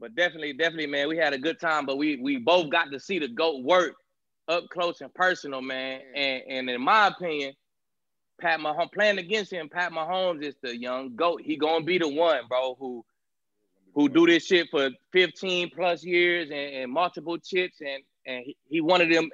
but 0.00 0.14
definitely, 0.14 0.52
definitely, 0.52 0.86
man, 0.86 1.08
we 1.08 1.16
had 1.16 1.32
a 1.32 1.38
good 1.38 1.60
time. 1.60 1.86
But 1.86 1.98
we 1.98 2.16
we 2.16 2.36
both 2.36 2.70
got 2.70 2.90
to 2.92 3.00
see 3.00 3.18
the 3.18 3.28
goat 3.28 3.64
work 3.64 3.94
up 4.48 4.68
close 4.70 5.00
and 5.00 5.12
personal, 5.14 5.60
man. 5.60 6.00
And 6.14 6.42
and 6.48 6.70
in 6.70 6.80
my 6.80 7.08
opinion, 7.08 7.54
Pat 8.40 8.60
Mahomes 8.60 8.92
playing 8.92 9.18
against 9.18 9.52
him, 9.52 9.68
Pat 9.68 9.92
Mahomes 9.92 10.42
is 10.42 10.54
the 10.62 10.76
young 10.76 11.16
goat. 11.16 11.42
He 11.42 11.56
gonna 11.56 11.84
be 11.84 11.98
the 11.98 12.08
one, 12.08 12.42
bro, 12.48 12.76
who 12.78 13.04
who 13.94 14.08
do 14.08 14.26
this 14.26 14.46
shit 14.46 14.68
for 14.70 14.90
15 15.12 15.70
plus 15.74 16.04
years 16.04 16.50
and, 16.50 16.74
and 16.76 16.92
multiple 16.92 17.38
chips, 17.38 17.80
and 17.80 18.02
and 18.26 18.44
he, 18.44 18.56
he 18.68 18.80
one 18.80 19.00
of 19.00 19.10
them 19.10 19.30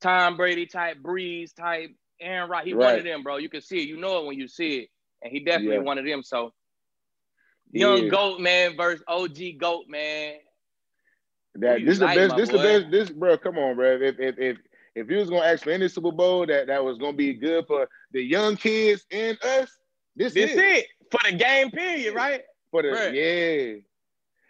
Tom 0.00 0.36
Brady 0.36 0.66
type, 0.66 0.98
Brees 1.02 1.54
type, 1.54 1.90
Aaron 2.20 2.50
Rodgers. 2.50 2.66
He 2.66 2.74
right. 2.74 2.84
one 2.84 2.98
of 2.98 3.04
them, 3.04 3.22
bro. 3.22 3.36
You 3.36 3.48
can 3.48 3.60
see 3.60 3.78
it. 3.82 3.88
You 3.88 3.96
know 3.96 4.20
it 4.20 4.26
when 4.26 4.38
you 4.38 4.48
see 4.48 4.76
it, 4.78 4.88
and 5.22 5.32
he 5.32 5.40
definitely 5.40 5.76
yeah. 5.76 5.82
one 5.82 5.98
of 5.98 6.04
them. 6.04 6.22
So 6.22 6.52
Young 7.72 8.04
yeah. 8.04 8.10
Goat 8.10 8.40
man 8.40 8.76
versus 8.76 9.04
OG 9.06 9.38
Goat 9.58 9.84
man. 9.88 10.34
That 11.56 11.80
this 11.84 11.94
is 11.94 11.98
the 11.98 12.06
best. 12.06 12.36
This 12.36 12.50
boy? 12.50 12.56
the 12.56 12.62
best. 12.62 12.90
This 12.90 13.10
bro, 13.10 13.36
come 13.36 13.58
on, 13.58 13.76
bro. 13.76 13.98
If 14.00 14.18
if 14.18 14.38
if 14.38 14.58
if 14.94 15.10
you 15.10 15.18
was 15.18 15.28
gonna 15.28 15.44
ask 15.44 15.64
for 15.64 15.70
any 15.70 15.88
Super 15.88 16.12
Bowl 16.12 16.46
that 16.46 16.68
that 16.68 16.82
was 16.82 16.98
gonna 16.98 17.16
be 17.16 17.34
good 17.34 17.66
for 17.66 17.88
the 18.12 18.22
young 18.22 18.56
kids 18.56 19.04
and 19.10 19.36
us, 19.42 19.70
this, 20.16 20.34
this 20.34 20.52
is 20.52 20.56
it 20.56 20.86
for 21.10 21.20
the 21.30 21.36
game 21.36 21.70
period, 21.70 22.14
right? 22.14 22.42
For 22.70 22.82
the 22.82 22.90
right. 22.90 23.14
yeah. 23.14 23.74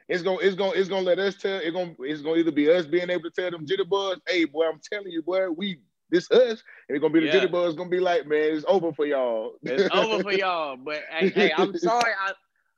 It's 0.09 0.23
gonna, 0.23 0.39
it's 0.39 0.57
gonna, 0.57 0.73
it's 0.73 0.89
gonna 0.89 1.03
let 1.03 1.19
us 1.19 1.37
tell. 1.37 1.59
It's 1.59 1.73
gonna, 1.73 1.95
it's 2.01 2.23
gonna 2.23 2.37
either 2.37 2.51
be 2.51 2.71
us 2.71 2.87
being 2.87 3.11
able 3.11 3.25
to 3.25 3.31
tell 3.31 3.51
them 3.51 3.67
jitterbugs, 3.67 4.21
hey 4.27 4.47
boy, 4.47 4.67
I'm 4.67 4.81
telling 4.91 5.11
you, 5.11 5.23
boy, 5.23 5.51
we 5.51 5.81
this 6.11 6.31
us, 6.31 6.63
and 6.89 6.97
it's 6.97 7.01
gonna 7.01 7.13
be 7.13 7.21
the 7.21 7.27
yeah. 7.27 7.45
jitterbugs. 7.45 7.77
Gonna 7.77 7.91
be 7.91 8.01
like, 8.01 8.27
man, 8.27 8.57
it's 8.57 8.65
over 8.69 8.93
for 8.93 9.07
y'all. 9.07 9.53
it's 9.63 9.89
over 9.95 10.23
for 10.23 10.33
y'all. 10.33 10.77
But 10.77 11.03
hey, 11.11 11.29
hey 11.31 11.53
I'm 11.57 11.77
sorry. 11.79 12.13
I, 12.19 12.33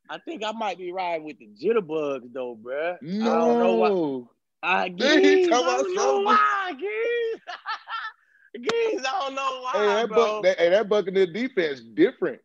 I 0.09 0.19
think 0.19 0.43
I 0.45 0.53
might 0.53 0.79
be 0.79 0.93
riding 0.93 1.25
with 1.25 1.39
the 1.39 1.49
jitterbugs 1.49 2.33
though, 2.33 2.57
bro. 2.61 2.97
No. 3.01 3.33
I 3.33 3.39
don't 3.39 3.59
know 3.59 3.75
why. 3.75 4.27
I 4.63 4.89
guess 4.89 5.17
I 5.17 5.49
don't 5.49 5.95
know 5.95 6.21
why, 6.21 6.73
Geez. 6.79 7.41
Geez, 8.69 9.01
I 9.07 9.21
don't 9.21 9.35
know 9.35 9.61
why, 9.63 9.73
hey, 9.75 9.87
that 9.87 10.09
bro. 10.09 10.17
Buck, 10.17 10.43
that, 10.43 10.59
hey, 10.59 10.71
that 10.71 10.89
Buccaneer 10.89 11.27
defense 11.27 11.81
different. 11.81 12.41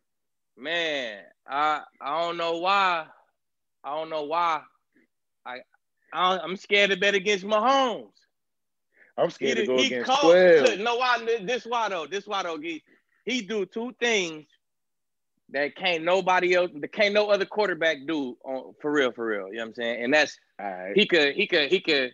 Man, 0.56 1.18
I 1.46 1.82
I 2.00 2.20
don't 2.22 2.36
know 2.36 2.58
why. 2.58 3.06
I 3.84 3.94
don't 3.94 4.08
know 4.08 4.22
why. 4.22 4.62
I, 5.44 5.58
I 6.12 6.38
am 6.42 6.56
scared 6.56 6.90
to 6.90 6.96
bet 6.96 7.14
against 7.14 7.44
Mahomes. 7.44 8.15
I'm 9.18 9.30
scared 9.30 9.58
he, 9.58 9.66
to 9.66 9.66
go 9.66 9.78
against 9.78 10.10
cold. 10.10 10.32
12. 10.32 10.78
No? 10.80 11.46
This 11.46 11.64
why 11.64 11.88
though? 11.88 12.06
This 12.06 12.26
why 12.26 12.42
though, 12.42 12.58
Geez. 12.58 12.82
He 13.24 13.42
do 13.42 13.66
two 13.66 13.92
things 13.98 14.46
that 15.50 15.76
can't 15.76 16.04
nobody 16.04 16.54
else, 16.54 16.70
that 16.74 16.92
can't 16.92 17.14
no 17.14 17.28
other 17.28 17.44
quarterback 17.44 17.98
do 18.06 18.36
on 18.44 18.74
for 18.80 18.92
real, 18.92 19.12
for 19.12 19.26
real. 19.26 19.48
You 19.48 19.54
know 19.54 19.62
what 19.62 19.68
I'm 19.68 19.74
saying? 19.74 20.04
And 20.04 20.14
that's 20.14 20.38
right. 20.60 20.92
he 20.94 21.06
could, 21.06 21.34
he 21.34 21.46
could, 21.46 21.68
he 21.68 21.80
could, 21.80 22.12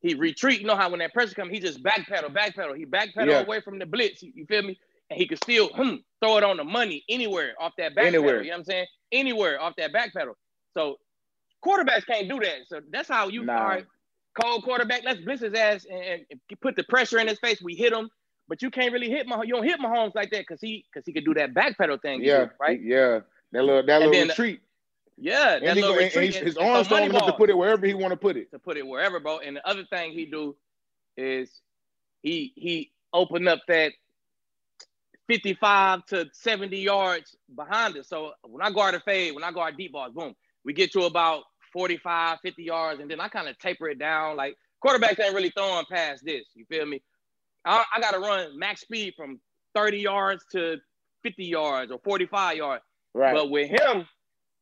he 0.00 0.14
retreat. 0.14 0.60
You 0.60 0.66
know 0.66 0.76
how 0.76 0.90
when 0.90 1.00
that 1.00 1.12
pressure 1.12 1.34
comes, 1.34 1.50
he 1.50 1.58
just 1.58 1.82
backpedal, 1.82 2.34
backpedal. 2.34 2.76
He 2.76 2.86
backpedal 2.86 3.26
yeah. 3.26 3.40
away 3.40 3.60
from 3.60 3.78
the 3.78 3.86
blitz. 3.86 4.22
You, 4.22 4.46
feel 4.46 4.62
me? 4.62 4.78
And 5.10 5.18
he 5.18 5.26
could 5.26 5.38
still 5.38 5.68
hmm, 5.68 5.96
throw 6.22 6.36
it 6.38 6.44
on 6.44 6.56
the 6.56 6.64
money 6.64 7.04
anywhere 7.08 7.54
off 7.60 7.72
that 7.78 7.94
back 7.94 8.06
anywhere. 8.06 8.38
Pedal, 8.38 8.44
you 8.44 8.50
know 8.50 8.54
what 8.54 8.58
I'm 8.60 8.64
saying? 8.64 8.86
Anywhere 9.12 9.60
off 9.60 9.74
that 9.76 9.92
back 9.92 10.12
pedal. 10.12 10.36
So 10.74 10.96
quarterbacks 11.64 12.06
can't 12.06 12.28
do 12.28 12.38
that. 12.40 12.66
So 12.66 12.80
that's 12.90 13.08
how 13.08 13.28
you 13.28 13.44
nah. 13.44 13.66
right, 13.66 13.86
cold 14.40 14.64
quarterback. 14.64 15.02
Let's 15.04 15.20
blitz 15.20 15.42
his 15.42 15.54
ass 15.54 15.86
and, 15.90 16.24
and 16.30 16.40
put 16.60 16.76
the 16.76 16.84
pressure 16.84 17.18
in 17.18 17.28
his 17.28 17.38
face. 17.38 17.60
We 17.62 17.74
hit 17.74 17.92
him 17.92 18.10
but 18.48 18.62
you 18.62 18.70
can't 18.70 18.92
really 18.92 19.10
hit 19.10 19.26
my 19.26 19.42
you 19.42 19.54
don't 19.54 19.64
hit 19.64 19.80
Mahomes 19.80 20.14
like 20.14 20.30
that 20.30 20.40
because 20.40 20.60
he 20.60 20.84
because 20.92 21.04
he 21.06 21.12
could 21.12 21.24
do 21.24 21.34
that 21.34 21.54
backpedal 21.54 22.00
thing. 22.00 22.22
Yeah, 22.22 22.48
right. 22.60 22.80
Yeah, 22.80 23.20
that 23.52 23.64
little 23.64 23.84
that 23.84 23.98
little 23.98 24.12
then, 24.12 24.30
uh, 24.30 24.32
retreat. 24.32 24.60
Yeah, 25.18 25.58
that 25.58 25.74
little 25.74 25.94
retreat. 25.94 26.34
his 26.34 26.56
arms 26.56 26.88
don't 26.88 27.10
enough 27.10 27.26
to 27.26 27.32
put 27.32 27.50
it 27.50 27.56
wherever 27.56 27.86
he 27.86 27.94
want 27.94 28.12
to 28.12 28.16
put 28.16 28.36
it. 28.36 28.50
To 28.52 28.58
put 28.58 28.76
it 28.76 28.86
wherever, 28.86 29.18
bro. 29.18 29.38
And 29.38 29.56
the 29.56 29.66
other 29.66 29.84
thing 29.84 30.12
he 30.12 30.26
do 30.26 30.56
is 31.16 31.50
he 32.22 32.52
he 32.54 32.92
open 33.12 33.48
up 33.48 33.60
that 33.68 33.92
55 35.28 36.06
to 36.06 36.26
70 36.32 36.76
yards 36.78 37.34
behind 37.54 37.96
us. 37.96 38.08
So 38.08 38.32
when 38.42 38.62
I 38.62 38.70
guard 38.70 38.94
a 38.94 39.00
fade, 39.00 39.34
when 39.34 39.42
I 39.42 39.50
guard 39.50 39.76
deep 39.76 39.92
balls, 39.92 40.12
boom, 40.12 40.36
we 40.64 40.72
get 40.72 40.92
to 40.92 41.02
about 41.02 41.44
45, 41.76 42.38
50 42.42 42.62
yards, 42.62 43.00
and 43.02 43.10
then 43.10 43.20
I 43.20 43.28
kind 43.28 43.48
of 43.48 43.58
taper 43.58 43.90
it 43.90 43.98
down. 43.98 44.34
Like 44.34 44.56
quarterbacks 44.82 45.22
ain't 45.22 45.34
really 45.34 45.50
throwing 45.50 45.84
past 45.92 46.24
this. 46.24 46.44
You 46.54 46.64
feel 46.70 46.86
me? 46.86 47.02
I, 47.66 47.84
I 47.94 48.00
got 48.00 48.12
to 48.12 48.18
run 48.18 48.58
max 48.58 48.80
speed 48.80 49.12
from 49.14 49.38
30 49.74 49.98
yards 49.98 50.42
to 50.52 50.78
50 51.22 51.44
yards 51.44 51.92
or 51.92 51.98
45 52.02 52.56
yards. 52.56 52.82
Right. 53.12 53.34
But 53.34 53.50
with 53.50 53.68
him, 53.68 54.06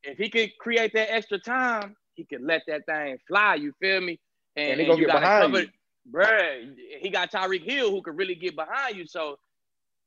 if 0.03 0.19
he 0.19 0.29
could 0.29 0.51
create 0.59 0.93
that 0.95 1.15
extra 1.15 1.39
time, 1.39 1.95
he 2.15 2.25
could 2.25 2.43
let 2.43 2.63
that 2.67 2.85
thing 2.87 3.17
fly. 3.29 3.55
You 3.55 3.73
feel 3.81 4.01
me? 4.01 4.19
And, 4.57 4.73
and 4.73 4.81
he 4.81 4.87
gonna 4.89 4.99
get 4.99 5.13
behind 5.13 5.53
cover, 5.53 5.61
you. 5.61 5.69
Bruh, 6.13 6.75
he 6.99 7.11
got 7.11 7.31
Tyreek 7.31 7.63
Hill 7.63 7.93
who 7.93 8.03
could 8.03 8.17
really 8.17 8.35
get 8.35 8.57
behind 8.57 8.97
you. 8.97 9.07
So, 9.07 9.37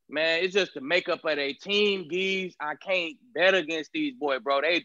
man, 0.09 0.43
it's 0.43 0.53
just 0.53 0.73
the 0.73 0.81
makeup 0.81 1.21
of 1.23 1.37
a 1.39 1.53
team. 1.53 2.09
Geese, 2.09 2.53
I 2.59 2.75
can't 2.75 3.15
bet 3.33 3.55
against 3.55 3.91
these 3.93 4.13
boys, 4.13 4.41
bro. 4.41 4.59
They, 4.59 4.83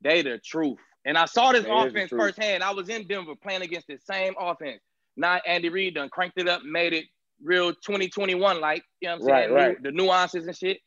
they 0.00 0.22
the 0.22 0.38
truth. 0.38 0.78
And 1.04 1.16
I 1.16 1.24
saw 1.24 1.52
this 1.52 1.64
offense 1.68 2.10
firsthand. 2.10 2.62
I 2.62 2.70
was 2.72 2.88
in 2.88 3.06
Denver 3.06 3.34
playing 3.40 3.62
against 3.62 3.86
the 3.86 3.98
same 3.98 4.34
offense. 4.38 4.80
Not 5.16 5.42
Andy 5.46 5.68
Reid 5.68 5.94
done 5.94 6.08
cranked 6.10 6.38
it 6.38 6.48
up, 6.48 6.62
made 6.62 6.92
it 6.92 7.06
real 7.42 7.72
2021 7.72 8.60
like. 8.60 8.84
You 9.00 9.08
know 9.08 9.14
what 9.16 9.22
I'm 9.22 9.26
Right, 9.28 9.44
saying? 9.44 9.54
right. 9.54 9.82
The 9.82 9.92
nuances 9.92 10.46
and 10.46 10.56
shit. 10.56 10.78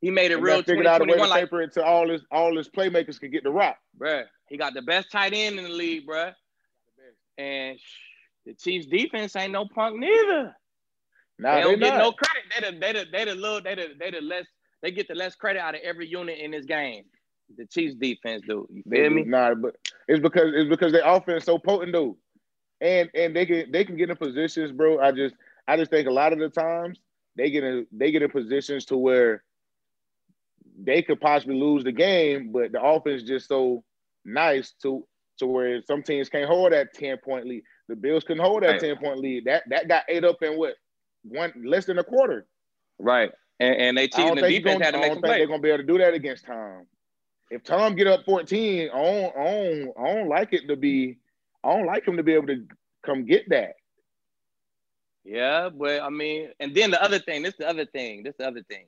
He 0.00 0.10
made 0.10 0.30
it 0.30 0.34
And 0.34 0.42
real 0.42 0.62
figured 0.62 0.86
out 0.86 1.00
a 1.00 1.04
way 1.04 1.18
to 1.18 1.24
2021 1.24 1.28
like. 1.30 1.40
taper 1.44 1.62
it 1.62 1.72
to 1.74 1.84
all 1.84 2.08
his 2.08 2.22
all 2.30 2.56
his 2.56 2.68
playmakers 2.68 3.18
can 3.18 3.30
get 3.30 3.42
the 3.44 3.50
rock. 3.50 3.76
Bruh, 3.98 4.24
he 4.48 4.56
got 4.56 4.74
the 4.74 4.82
best 4.82 5.10
tight 5.10 5.32
end 5.34 5.58
in 5.58 5.64
the 5.64 5.70
league, 5.70 6.06
bruh. 6.06 6.32
And 7.38 7.78
the 8.44 8.54
Chiefs 8.54 8.86
defense 8.86 9.34
ain't 9.36 9.52
no 9.52 9.66
punk 9.66 9.98
neither. 9.98 10.54
Now 11.38 11.54
they 11.56 11.60
they, 11.62 11.62
don't 11.62 11.78
get 11.80 11.94
not. 11.94 11.98
no 11.98 12.12
credit. 12.12 12.44
They 12.54 12.70
the 12.70 12.78
they 12.78 12.92
the 12.92 13.10
they 13.10 13.24
the 13.24 13.34
little 13.34 13.60
they 13.60 13.74
the 13.74 13.88
they 13.98 14.10
the 14.10 14.20
less 14.20 14.46
they 14.82 14.90
get 14.90 15.08
the 15.08 15.14
less 15.14 15.34
credit 15.34 15.60
out 15.60 15.74
of 15.74 15.80
every 15.82 16.06
unit 16.06 16.38
in 16.38 16.50
this 16.50 16.64
game. 16.66 17.04
The 17.56 17.66
Chiefs 17.66 17.94
defense, 17.94 18.42
dude. 18.46 18.66
You 18.70 18.82
feel 18.90 19.10
me? 19.10 19.24
not, 19.24 19.60
but 19.60 19.76
it's 20.08 20.20
because 20.20 20.52
it's 20.54 20.68
because 20.68 20.92
their 20.92 21.06
offense 21.06 21.44
so 21.44 21.58
potent, 21.58 21.92
though, 21.92 22.16
and 22.80 23.08
and 23.14 23.34
they 23.36 23.46
can 23.46 23.70
they 23.70 23.84
can 23.84 23.96
get 23.96 24.10
in 24.10 24.16
positions, 24.16 24.72
bro. 24.72 24.98
I 25.00 25.12
just 25.12 25.34
I 25.68 25.76
just 25.76 25.90
think 25.90 26.08
a 26.08 26.12
lot 26.12 26.32
of 26.32 26.38
the 26.38 26.48
times 26.48 26.98
they 27.36 27.50
get 27.50 27.64
in 27.64 27.86
they 27.92 28.10
get 28.10 28.22
in 28.22 28.30
positions 28.30 28.84
to 28.86 28.96
where 28.96 29.44
they 30.82 31.02
could 31.02 31.20
possibly 31.20 31.56
lose 31.58 31.84
the 31.84 31.92
game, 31.92 32.50
but 32.52 32.72
the 32.72 32.82
offense 32.82 33.22
just 33.22 33.48
so 33.48 33.84
nice 34.24 34.72
to 34.82 35.06
to 35.38 35.46
where 35.46 35.82
some 35.82 36.02
teams 36.02 36.28
can't 36.28 36.48
hold 36.48 36.72
that 36.72 36.94
ten 36.94 37.16
point 37.18 37.46
lead. 37.46 37.62
The 37.88 37.96
Bills 37.96 38.24
couldn't 38.24 38.44
hold 38.44 38.62
that 38.62 38.72
Right. 38.72 38.80
ten 38.80 38.96
point 38.96 39.20
lead. 39.20 39.44
That 39.44 39.62
that 39.68 39.88
got 39.88 40.04
ate 40.08 40.24
up 40.24 40.42
in 40.42 40.58
what 40.58 40.74
one 41.22 41.52
less 41.64 41.86
than 41.86 41.98
a 41.98 42.04
quarter. 42.04 42.46
Right. 42.98 43.30
And, 43.58 43.74
and 43.76 43.98
they 43.98 44.08
I 44.14 44.34
the 44.34 44.40
defense 44.42 44.64
gonna, 44.64 44.84
had 44.84 44.90
to 44.92 44.98
I 44.98 45.00
make 45.00 45.08
don't 45.08 45.16
some 45.16 45.22
think 45.22 45.34
they're 45.36 45.46
gonna 45.46 45.62
be 45.62 45.68
able 45.70 45.78
to 45.78 45.84
do 45.84 45.98
that 45.98 46.14
against 46.14 46.44
Tom. 46.44 46.86
If 47.50 47.62
Tom 47.62 47.94
get 47.94 48.06
up 48.06 48.24
14, 48.24 48.90
I 48.92 48.96
don't, 48.96 49.36
I 49.36 49.44
don't, 49.44 49.92
I 49.98 50.14
don't 50.14 50.28
like 50.28 50.52
it 50.52 50.66
to 50.68 50.76
be, 50.76 51.18
I 51.62 51.76
don't 51.76 51.86
like 51.86 52.06
him 52.06 52.16
to 52.16 52.22
be 52.22 52.34
able 52.34 52.48
to 52.48 52.66
come 53.04 53.24
get 53.24 53.48
that. 53.50 53.74
Yeah, 55.24 55.70
but 55.70 56.02
I 56.02 56.08
mean, 56.08 56.50
and 56.60 56.74
then 56.74 56.90
the 56.90 57.02
other 57.02 57.18
thing, 57.18 57.42
this 57.42 57.54
the 57.58 57.68
other 57.68 57.84
thing, 57.86 58.22
this 58.22 58.34
the 58.38 58.46
other 58.46 58.62
thing. 58.62 58.86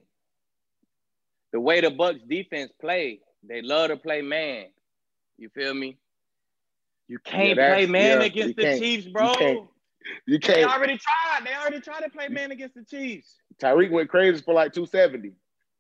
The 1.53 1.61
way 1.61 1.81
the 1.81 1.91
Bucks 1.91 2.21
defense 2.29 2.73
play, 2.81 3.21
they 3.49 3.63
love 3.63 3.89
to 3.89 3.97
play 3.97 4.23
man. 4.23 4.67
You 5.39 5.49
feel 5.49 5.75
me? 5.75 5.99
You 7.09 7.19
can't 7.19 7.57
that's- 7.57 7.75
play 7.77 7.87
man 7.87 8.21
yeah, 8.21 8.27
against 8.27 8.57
the. 8.57 8.79
Chiefs, 8.79 9.07
You 9.07 9.13
bro. 9.13 9.35
can't. 9.35 9.67
You 10.27 10.39
can't. 10.39 10.57
They 10.59 10.65
already 10.65 10.99
tried. 10.99 11.45
They 11.47 11.55
already 11.55 11.81
tried 11.81 12.03
to 12.03 12.11
play 12.11 12.29
man 12.29 12.51
against 12.51 12.75
the 12.75 12.85
Chiefs. 12.85 13.37
Tyreek 13.61 13.91
went 13.91 14.09
crazy 14.09 14.41
for 14.43 14.55
like 14.55 14.73
270. 14.73 15.33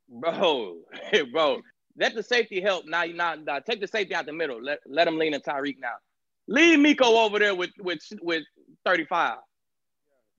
Bro, 0.08 0.78
bro. 1.32 1.61
Let 1.98 2.14
the 2.14 2.22
safety 2.22 2.60
help. 2.60 2.86
Now 2.86 3.02
you 3.02 3.14
not 3.14 3.44
now, 3.44 3.58
take 3.58 3.80
the 3.80 3.88
safety 3.88 4.14
out 4.14 4.26
the 4.26 4.32
middle. 4.32 4.62
Let 4.62 4.78
let 4.86 5.08
him 5.08 5.18
lean 5.18 5.34
in 5.34 5.40
Tyreek 5.40 5.78
now. 5.80 5.94
Leave 6.46 6.78
Miko 6.78 7.04
over 7.04 7.38
there 7.38 7.54
with 7.54 7.70
with 7.78 8.00
with 8.22 8.44
35. 8.84 9.38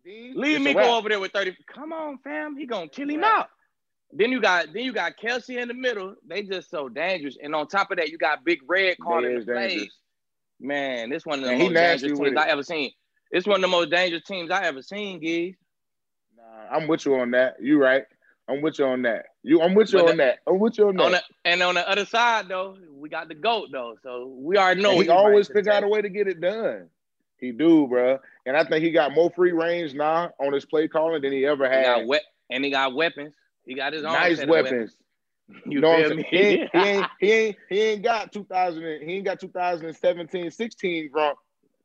Leave 0.06 0.36
It's 0.38 0.60
a 0.60 0.60
Miko 0.60 0.96
over 0.96 1.10
there 1.10 1.20
with 1.20 1.34
30. 1.34 1.56
Come 1.74 1.92
on, 1.92 2.18
fam. 2.20 2.56
He 2.56 2.66
gonna 2.66 2.88
kill 2.88 3.10
him 3.10 3.24
out. 3.24 3.50
Then 4.12 4.32
you 4.32 4.42
got 4.42 4.68
then 4.74 4.84
you 4.84 4.94
got 4.94 5.18
Kelce 5.18 5.62
in 5.62 5.68
the 5.68 5.74
middle. 5.74 6.16
They 6.26 6.44
just 6.44 6.70
so 6.70 6.88
dangerous. 6.88 7.38
And 7.42 7.54
on 7.54 7.68
top 7.68 7.92
of 7.92 7.98
that, 7.98 8.10
you 8.10 8.18
got 8.18 8.46
Big 8.46 8.60
Red 8.66 8.98
calling 9.00 9.32
is 9.32 9.46
the 9.46 9.52
plays. 9.52 9.92
Man, 10.62 11.10
this 11.10 11.26
one 11.26 11.40
of 11.40 11.46
the 11.46 11.52
And 11.52 11.62
he 11.62 11.68
most 11.68 11.76
dangerous 11.76 12.18
teams 12.18 12.32
it. 12.32 12.38
I 12.38 12.48
ever 12.48 12.64
seen. 12.64 12.92
It's 13.32 13.46
one 13.46 13.58
of 13.58 13.62
the 13.62 13.68
most 13.68 13.92
dangerous 13.92 14.24
teams 14.24 14.50
I 14.50 14.64
ever 14.64 14.82
seen, 14.82 15.22
Geez. 15.22 15.56
Nah, 16.36 16.76
I'm 16.76 16.88
with 16.88 17.06
you 17.06 17.16
on 17.16 17.32
that. 17.32 17.58
You 17.62 17.82
right. 17.82 18.06
I'm 18.50 18.62
with 18.62 18.80
you 18.80 18.86
on 18.86 19.04
that. 19.04 19.26
You, 19.44 19.62
I'm 19.62 19.76
with 19.76 19.94
you 19.94 20.00
But 20.00 20.12
on 20.12 20.18
that. 20.18 20.40
I'm 20.48 20.60
with 20.60 20.78
you 20.78 20.88
on 20.88 20.96
that. 20.96 21.04
On 21.04 21.12
the, 21.12 21.22
and 21.46 21.62
on 21.62 21.76
the 21.76 21.88
other 21.88 22.06
side, 22.06 22.48
though, 22.48 22.78
we 22.92 23.08
got 23.10 23.28
the 23.28 23.36
GOAT, 23.36 23.70
though. 23.72 23.96
So 24.02 24.34
we 24.38 24.58
already 24.58 24.82
know 24.82 24.92
And 24.92 25.04
he 25.04 25.10
always 25.10 25.48
figure 25.48 25.72
out 25.72 25.84
a 25.84 25.88
way 25.88 26.02
to 26.02 26.10
get 26.10 26.28
it 26.28 26.42
done. 26.42 26.88
He 27.38 27.52
do, 27.52 27.88
bro. 27.88 28.20
And 28.46 28.58
I 28.58 28.64
think 28.64 28.84
he 28.84 28.92
got 28.92 29.14
more 29.14 29.32
free 29.32 29.52
range 29.52 29.94
now 29.94 30.32
on 30.40 30.52
his 30.52 30.66
play 30.66 30.88
calling 30.88 31.22
than 31.22 31.32
he 31.32 31.46
ever 31.46 31.70
He 31.70 31.76
had. 31.76 31.86
got 31.86 32.08
we- 32.08 32.20
and 32.50 32.66
he 32.66 32.72
got 32.72 32.94
weapons. 32.94 33.34
He 33.66 33.76
got 33.76 33.94
his 33.94 34.04
own 34.04 34.14
nice 34.14 34.40
of 34.40 34.50
weapons. 34.50 34.96
You, 35.66 35.72
You 35.72 35.82
know 35.82 35.90
what 35.90 36.00
I'm 36.06 36.10
saying? 36.10 36.26
He 36.30 36.38
ain't, 36.38 36.70
he 36.72 36.78
ain't 36.78 37.08
he 37.20 37.32
ain't 37.32 37.58
he 37.70 37.80
ain't 37.82 38.04
got 38.04 38.32
2000 38.32 38.84
he 39.02 39.14
ain't 39.14 39.26
got 39.26 39.40
2017 39.40 40.52
16 40.52 41.12
Gronk, 41.12 41.34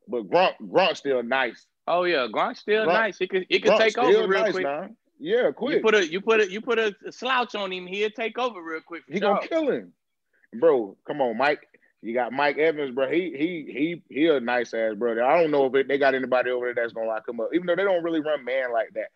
but 0.07 0.29
Gronk 0.29 0.53
Gronk 0.61 0.95
still 0.97 1.23
nice. 1.23 1.65
oh 1.87 2.03
yeah, 2.03 2.27
Gronk 2.31 2.57
still 2.57 2.85
nice. 2.85 3.17
He 3.17 3.27
could 3.27 3.47
he 3.49 3.59
could 3.59 3.75
take 3.77 3.97
over 3.97 4.27
real 4.27 4.27
nice 4.27 4.51
quick. 4.51 4.65
now. 4.65 4.89
Yeah, 5.19 5.51
quick. 5.51 5.77
You 5.77 5.81
put 5.81 5.95
a 5.95 6.07
you 6.11 6.21
put 6.21 6.39
a 6.41 6.51
you 6.51 6.61
put 6.61 6.79
a 6.79 6.95
slouch 7.11 7.55
on 7.55 7.71
him, 7.71 7.87
he'll 7.87 8.09
take 8.09 8.37
over 8.37 8.61
real 8.61 8.81
quick. 8.81 9.03
He 9.07 9.19
sure. 9.19 9.35
gonna 9.35 9.47
kill 9.47 9.69
him, 9.71 9.93
bro. 10.53 10.97
Come 11.07 11.21
on, 11.21 11.37
Mike. 11.37 11.67
You 12.01 12.13
got 12.13 12.31
Mike 12.33 12.57
Evans, 12.57 12.93
bro. 12.93 13.09
He 13.09 13.33
he 13.35 13.71
he 13.71 14.01
he 14.09 14.27
a 14.27 14.39
nice 14.39 14.73
ass 14.73 14.93
brother. 14.95 15.23
I 15.23 15.41
don't 15.41 15.51
know 15.51 15.65
if 15.65 15.75
it, 15.75 15.87
they 15.87 15.97
got 15.97 16.13
anybody 16.15 16.51
over 16.51 16.65
there 16.65 16.83
that's 16.83 16.93
gonna 16.93 17.07
lock 17.07 17.27
him 17.27 17.39
up, 17.39 17.49
even 17.53 17.65
though 17.65 17.75
they 17.75 17.83
don't 17.83 18.03
really 18.03 18.19
run 18.19 18.43
man 18.43 18.71
like 18.71 18.89
that. 18.93 19.07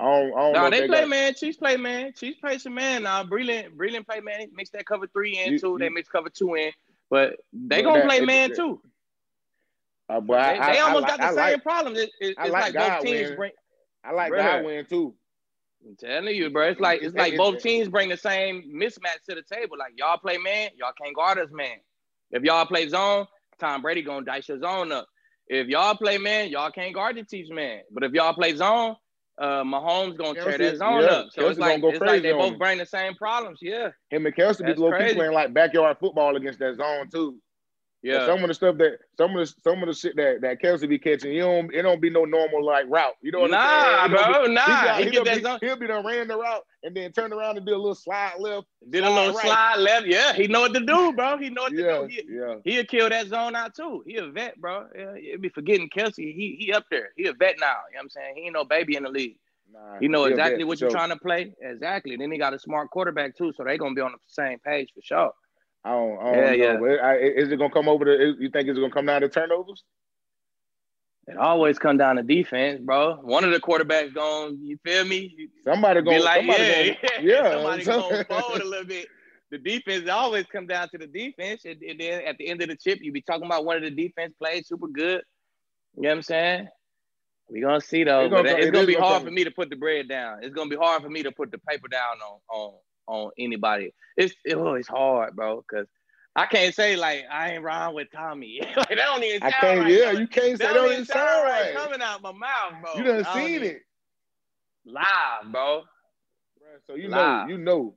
I 0.00 0.04
don't, 0.04 0.36
I 0.36 0.40
don't. 0.40 0.52
No, 0.54 0.70
they, 0.70 0.80
they 0.80 0.86
play 0.88 1.00
got- 1.02 1.08
man. 1.08 1.34
Chiefs 1.34 1.56
play 1.56 1.76
man. 1.76 2.12
Chiefs 2.14 2.38
play 2.40 2.58
some 2.58 2.74
man 2.74 3.04
now. 3.04 3.22
Brilliant, 3.24 3.76
brilliant 3.76 4.06
play 4.06 4.20
man. 4.20 4.48
Mix 4.52 4.70
that 4.70 4.84
cover 4.86 5.06
three 5.06 5.38
in 5.38 5.52
You- 5.52 5.58
too. 5.60 5.78
They 5.78 5.86
you- 5.86 5.94
mix 5.94 6.08
cover 6.08 6.28
two 6.28 6.54
in, 6.56 6.72
but 7.10 7.36
they 7.52 7.80
gonna 7.82 8.00
that- 8.00 8.06
play 8.08 8.18
it- 8.18 8.26
man 8.26 8.50
it- 8.50 8.56
too. 8.56 8.82
Uh, 10.08 10.20
but 10.20 10.34
They, 10.34 10.58
I, 10.58 10.72
they 10.74 10.78
I, 10.80 10.82
almost 10.82 11.06
got 11.06 11.18
the 11.20 11.28
same 11.28 11.36
like, 11.36 11.62
problem. 11.62 11.96
It, 11.96 12.10
it, 12.20 12.34
I 12.36 12.44
it's 12.44 12.52
like 12.52 12.74
like, 12.74 12.74
both 12.74 13.04
teams 13.06 13.30
bring. 13.36 13.52
I 14.04 14.12
like 14.12 14.32
Godwin 14.32 14.84
too. 14.84 15.14
I'm 15.86 15.96
telling 15.96 16.34
you, 16.34 16.50
bro. 16.50 16.68
It's 16.68 16.80
like 16.80 17.02
it's 17.02 17.14
like 17.14 17.36
both 17.36 17.62
teams 17.62 17.88
bring 17.88 18.08
the 18.08 18.16
same 18.16 18.72
mismatch 18.74 19.22
to 19.28 19.34
the 19.34 19.42
table. 19.42 19.76
Like 19.78 19.92
y'all 19.96 20.18
play 20.18 20.38
man, 20.38 20.70
y'all 20.76 20.92
can't 21.00 21.14
guard 21.14 21.38
us 21.38 21.50
man. 21.52 21.76
If 22.30 22.42
y'all 22.42 22.66
play 22.66 22.88
zone, 22.88 23.26
Tom 23.60 23.82
Brady 23.82 24.02
gonna 24.02 24.24
dice 24.24 24.48
your 24.48 24.58
zone 24.58 24.92
up. 24.92 25.06
If 25.48 25.68
y'all 25.68 25.94
play 25.96 26.18
man, 26.18 26.48
y'all 26.48 26.70
can't 26.70 26.94
guard 26.94 27.16
the 27.16 27.24
Chiefs 27.24 27.50
man. 27.50 27.80
But 27.92 28.02
if 28.04 28.12
y'all 28.12 28.32
play 28.32 28.56
zone, 28.56 28.96
uh, 29.38 29.62
Mahomes 29.62 30.16
gonna 30.16 30.34
tear 30.34 30.58
that 30.58 30.76
zone 30.78 31.02
yeah, 31.02 31.06
up. 31.08 31.26
So 31.32 31.42
Kelce 31.42 31.50
it's 31.50 31.58
like 31.58 31.80
go 31.82 31.88
it's 31.90 32.00
like 32.00 32.22
they 32.22 32.32
both 32.32 32.52
him. 32.52 32.58
bring 32.58 32.78
the 32.78 32.86
same 32.86 33.14
problems. 33.14 33.58
Yeah, 33.60 33.90
Him 34.10 34.26
and 34.26 34.34
Kelce 34.34 34.58
be 34.58 34.66
That's 34.66 34.80
key 34.80 34.88
crazy. 34.90 35.14
playing 35.16 35.32
like 35.32 35.52
backyard 35.52 35.98
football 35.98 36.36
against 36.36 36.60
that 36.60 36.76
zone 36.76 37.08
too. 37.10 37.38
Yeah. 38.04 38.26
Some 38.26 38.42
of 38.42 38.48
the 38.48 38.54
stuff 38.54 38.76
that 38.78 38.98
some 39.16 39.34
of 39.34 39.38
the 39.48 39.54
some 39.64 39.82
of 39.82 39.88
the 39.88 39.94
shit 39.94 40.14
that 40.16 40.42
that 40.42 40.60
Kelce 40.60 40.86
be 40.86 40.98
catching, 40.98 41.32
you 41.32 41.40
don't 41.40 41.74
it 41.74 41.80
don't 41.82 42.02
be 42.02 42.10
no 42.10 42.26
normal 42.26 42.62
like 42.62 42.84
route. 42.88 43.14
You 43.22 43.32
know 43.32 43.40
what 43.40 43.50
Nah, 43.52 43.56
I'm 43.58 44.10
saying? 44.10 44.20
It 44.20 44.22
don't 44.22 44.32
bro, 44.32 44.46
be- 44.48 44.52
nah. 44.54 44.66
got- 44.66 44.98
He, 44.98 45.04
get 45.10 45.14
done 45.14 45.24
that 45.24 45.36
be- 45.36 45.42
zone. 45.42 45.58
He'll 45.62 45.76
be 45.76 45.86
done 45.86 46.04
ran 46.06 46.28
the 46.28 46.36
route 46.36 46.62
and 46.82 46.94
then 46.94 47.12
turn 47.12 47.32
around 47.32 47.56
and 47.56 47.64
do 47.64 47.72
a 47.74 47.76
little 47.76 47.94
slide 47.94 48.34
left. 48.38 48.66
Did 48.90 49.04
a 49.04 49.08
little 49.10 49.32
right. 49.32 49.46
slide 49.46 49.76
left. 49.78 50.06
Yeah, 50.06 50.34
he 50.34 50.46
know 50.48 50.60
what 50.60 50.74
to 50.74 50.80
do, 50.80 51.12
bro. 51.14 51.38
He 51.38 51.48
know 51.48 51.62
what 51.62 51.72
Yeah, 51.72 52.00
to 52.00 52.06
do. 52.06 52.06
He, 52.08 52.22
yeah. 52.28 52.54
He'll 52.62 52.84
kill 52.84 53.08
that 53.08 53.28
zone 53.28 53.56
out 53.56 53.74
too. 53.74 54.04
He 54.06 54.16
a 54.16 54.26
vet, 54.28 54.60
bro. 54.60 54.86
Yeah, 54.94 55.14
He'll 55.18 55.40
be 55.40 55.48
forgetting 55.48 55.88
Kelce. 55.88 56.16
He 56.16 56.56
he 56.60 56.74
up 56.74 56.84
there. 56.90 57.08
He 57.16 57.26
a 57.28 57.32
vet 57.32 57.56
now. 57.58 57.68
You 57.90 57.94
know 57.96 58.00
what 58.00 58.02
I'm 58.02 58.10
saying? 58.10 58.34
He 58.36 58.42
ain't 58.42 58.52
no 58.52 58.64
baby 58.64 58.96
in 58.96 59.04
the 59.04 59.08
league. 59.08 59.38
Nah, 59.72 59.98
He 59.98 60.08
know 60.08 60.24
exactly 60.26 60.62
what 60.64 60.78
you're 60.78 60.90
trying 60.90 61.08
to 61.08 61.16
play. 61.16 61.54
Exactly. 61.60 62.16
Then 62.16 62.30
he 62.30 62.36
got 62.36 62.52
a 62.52 62.58
smart 62.58 62.90
quarterback 62.90 63.34
too, 63.34 63.52
so 63.56 63.64
they 63.64 63.78
gonna 63.78 63.94
be 63.94 64.02
on 64.02 64.12
the 64.12 64.18
same 64.26 64.58
page 64.58 64.90
for 64.94 65.00
sure. 65.00 65.32
I 65.84 65.90
don't, 65.90 66.18
I 66.18 66.22
don't 66.22 66.58
Yeah, 66.58 66.78
know. 66.78 66.86
yeah. 66.86 67.14
Is 67.14 67.52
it 67.52 67.56
gonna 67.58 67.72
come 67.72 67.88
over 67.88 68.04
to? 68.04 68.36
You 68.38 68.50
think 68.50 68.68
it's 68.68 68.78
gonna 68.78 68.90
come 68.92 69.06
down 69.06 69.20
to 69.20 69.28
turnovers? 69.28 69.84
It 71.26 71.36
always 71.38 71.78
come 71.78 71.96
down 71.96 72.16
to 72.16 72.22
defense, 72.22 72.80
bro. 72.82 73.16
One 73.16 73.44
of 73.44 73.50
the 73.50 73.60
quarterbacks 73.60 74.12
going, 74.14 74.58
you 74.62 74.78
feel 74.84 75.04
me? 75.04 75.48
Somebody 75.64 76.02
gonna, 76.02 76.20
like, 76.20 76.40
somebody 76.40 76.64
yeah, 76.64 76.82
gonna, 76.82 76.96
yeah. 77.24 77.42
yeah. 77.42 77.50
Somebody 77.52 77.84
gonna 77.84 78.24
fold 78.24 78.60
a 78.60 78.64
little 78.64 78.86
bit. 78.86 79.08
The 79.50 79.58
defense 79.58 80.08
always 80.08 80.46
come 80.46 80.66
down 80.66 80.88
to 80.90 80.98
the 80.98 81.06
defense, 81.06 81.64
and, 81.64 81.80
and 81.82 81.98
then 81.98 82.22
at 82.26 82.36
the 82.38 82.48
end 82.48 82.60
of 82.62 82.68
the 82.68 82.76
chip, 82.76 82.98
you 83.00 83.12
be 83.12 83.22
talking 83.22 83.46
about 83.46 83.64
one 83.64 83.76
of 83.76 83.82
the 83.82 83.90
defense 83.90 84.34
plays 84.38 84.68
super 84.68 84.88
good. 84.88 85.22
You 85.96 86.02
know 86.02 86.08
what 86.08 86.16
I'm 86.16 86.22
saying? 86.22 86.68
We 87.48 87.60
gonna 87.60 87.80
see 87.80 88.04
though, 88.04 88.22
It's 88.24 88.30
gonna 88.32 88.48
it's 88.48 88.66
it 88.66 88.72
gonna 88.72 88.86
be 88.86 88.94
gonna 88.94 89.04
hard 89.04 89.18
come. 89.18 89.28
for 89.28 89.30
me 89.32 89.44
to 89.44 89.50
put 89.50 89.70
the 89.70 89.76
bread 89.76 90.08
down. 90.08 90.42
It's 90.42 90.54
gonna 90.54 90.70
be 90.70 90.76
hard 90.76 91.02
for 91.02 91.10
me 91.10 91.22
to 91.22 91.32
put 91.32 91.52
the 91.52 91.58
paper 91.58 91.88
down 91.88 92.16
on 92.20 92.40
on 92.50 92.74
on 93.06 93.30
anybody. 93.38 93.92
It's 94.16 94.34
it, 94.44 94.54
oh, 94.56 94.74
it's 94.74 94.88
hard, 94.88 95.34
bro, 95.36 95.62
because 95.68 95.86
I 96.36 96.46
can't 96.46 96.74
say 96.74 96.96
like 96.96 97.24
I 97.30 97.52
ain't 97.52 97.62
wrong 97.62 97.94
with 97.94 98.08
Tommy. 98.12 98.60
like 98.76 98.88
that 98.88 98.96
don't 98.96 99.22
even 99.22 99.42
I 99.42 99.50
can't. 99.50 99.80
right. 99.80 99.92
yeah, 99.92 100.10
you 100.12 100.26
can't 100.26 100.58
say 100.58 100.66
that 100.66 100.68
that. 100.68 100.74
don't 100.74 100.92
even 100.92 101.04
sound 101.04 101.44
right. 101.44 101.74
coming 101.74 102.02
out 102.02 102.22
my 102.22 102.32
mouth, 102.32 102.74
bro. 102.82 102.94
You 102.96 103.04
done 103.04 103.26
seen 103.34 103.48
even- 103.50 103.68
it, 103.68 103.82
live, 104.86 105.52
bro. 105.52 105.82
So 106.86 106.96
you 106.96 107.08
Live. 107.08 107.48
know. 107.48 107.54
You 107.54 107.58
know. 107.62 107.94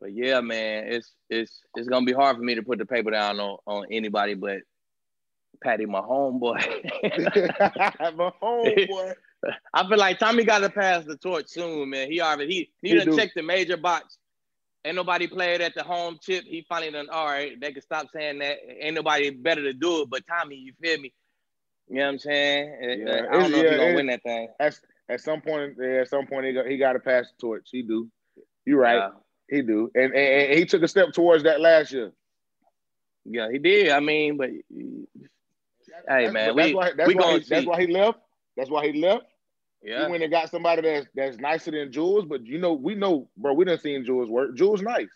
But 0.00 0.14
yeah, 0.14 0.40
man, 0.40 0.84
it's 0.88 1.12
it's 1.30 1.60
it's 1.76 1.88
gonna 1.88 2.06
be 2.06 2.12
hard 2.12 2.36
for 2.36 2.42
me 2.42 2.54
to 2.56 2.62
put 2.62 2.78
the 2.78 2.86
paper 2.86 3.10
down 3.10 3.38
on, 3.38 3.58
on 3.66 3.86
anybody 3.90 4.34
but 4.34 4.58
Patty, 5.62 5.86
my 5.86 6.00
homeboy. 6.00 6.58
My 8.16 8.32
homeboy. 8.42 9.14
I 9.74 9.88
feel 9.88 9.98
like 9.98 10.18
Tommy 10.18 10.44
got 10.44 10.60
to 10.60 10.70
pass 10.70 11.04
the 11.04 11.16
torch 11.16 11.48
soon, 11.48 11.90
man. 11.90 12.10
He 12.10 12.20
already 12.20 12.46
he 12.46 12.70
he, 12.82 12.88
He 12.90 12.94
done 12.94 13.06
do. 13.06 13.16
checked 13.16 13.34
the 13.34 13.42
major 13.42 13.76
box. 13.76 14.18
Ain't 14.84 14.96
nobody 14.96 15.28
played 15.28 15.60
at 15.60 15.74
the 15.74 15.82
home 15.84 16.18
chip. 16.20 16.44
He 16.44 16.66
finally 16.68 16.90
done. 16.90 17.08
All 17.10 17.26
right, 17.26 17.58
they 17.60 17.72
can 17.72 17.82
stop 17.82 18.08
saying 18.12 18.40
that. 18.40 18.58
Ain't 18.80 18.96
nobody 18.96 19.30
better 19.30 19.62
to 19.62 19.72
do 19.72 20.02
it, 20.02 20.10
but 20.10 20.26
Tommy. 20.26 20.56
You 20.56 20.72
feel 20.80 20.98
me? 20.98 21.12
You 21.88 21.96
know 21.96 22.06
what 22.06 22.12
I'm 22.12 22.18
saying? 22.18 23.04
Yeah, 23.06 23.26
I 23.30 23.32
don't 23.32 23.52
know 23.52 23.58
if 23.58 23.64
yeah, 23.64 23.70
he 23.72 23.76
gonna 23.76 23.94
win 23.94 24.06
that 24.06 24.22
thing. 24.22 24.48
At, 24.58 24.78
at 25.08 25.20
some 25.20 25.40
point, 25.40 25.78
at 25.80 26.08
some 26.08 26.26
point, 26.26 26.46
he 26.46 26.52
got, 26.52 26.66
he 26.66 26.78
got 26.78 26.94
to 26.94 27.00
pass 27.00 27.26
the 27.30 27.40
torch. 27.40 27.68
He 27.70 27.82
do. 27.82 28.08
You 28.64 28.76
right. 28.76 28.96
Yeah. 28.96 29.10
He 29.48 29.62
do. 29.62 29.90
And, 29.94 30.14
and 30.14 30.50
and 30.50 30.58
he 30.58 30.64
took 30.64 30.82
a 30.82 30.88
step 30.88 31.12
towards 31.12 31.44
that 31.44 31.60
last 31.60 31.92
year. 31.92 32.12
Yeah, 33.24 33.50
he 33.50 33.58
did. 33.58 33.90
I 33.90 34.00
mean, 34.00 34.36
but 34.36 34.50
hey, 36.08 36.30
man, 36.30 36.32
that's 36.32 36.54
we 36.54 36.74
why, 36.74 36.92
that's 36.96 37.08
we 37.08 37.14
why 37.14 37.22
gonna 37.22 37.38
he, 37.38 37.44
that's 37.48 37.66
why 37.66 37.80
he 37.80 37.86
left. 37.86 38.18
That's 38.56 38.70
why 38.70 38.86
he 38.86 39.00
left. 39.00 39.26
Yeah. 39.82 40.04
He 40.06 40.10
went 40.10 40.22
and 40.22 40.30
got 40.32 40.50
somebody 40.50 40.82
that's 40.82 41.06
that's 41.14 41.38
nicer 41.38 41.70
than 41.72 41.90
Jules, 41.92 42.24
but 42.24 42.46
you 42.46 42.58
know, 42.58 42.72
we 42.72 42.94
know, 42.94 43.28
bro, 43.36 43.52
we 43.52 43.64
done 43.64 43.78
seen 43.78 44.04
Jules 44.04 44.28
work. 44.28 44.54
Jules 44.56 44.80
nice. 44.82 45.08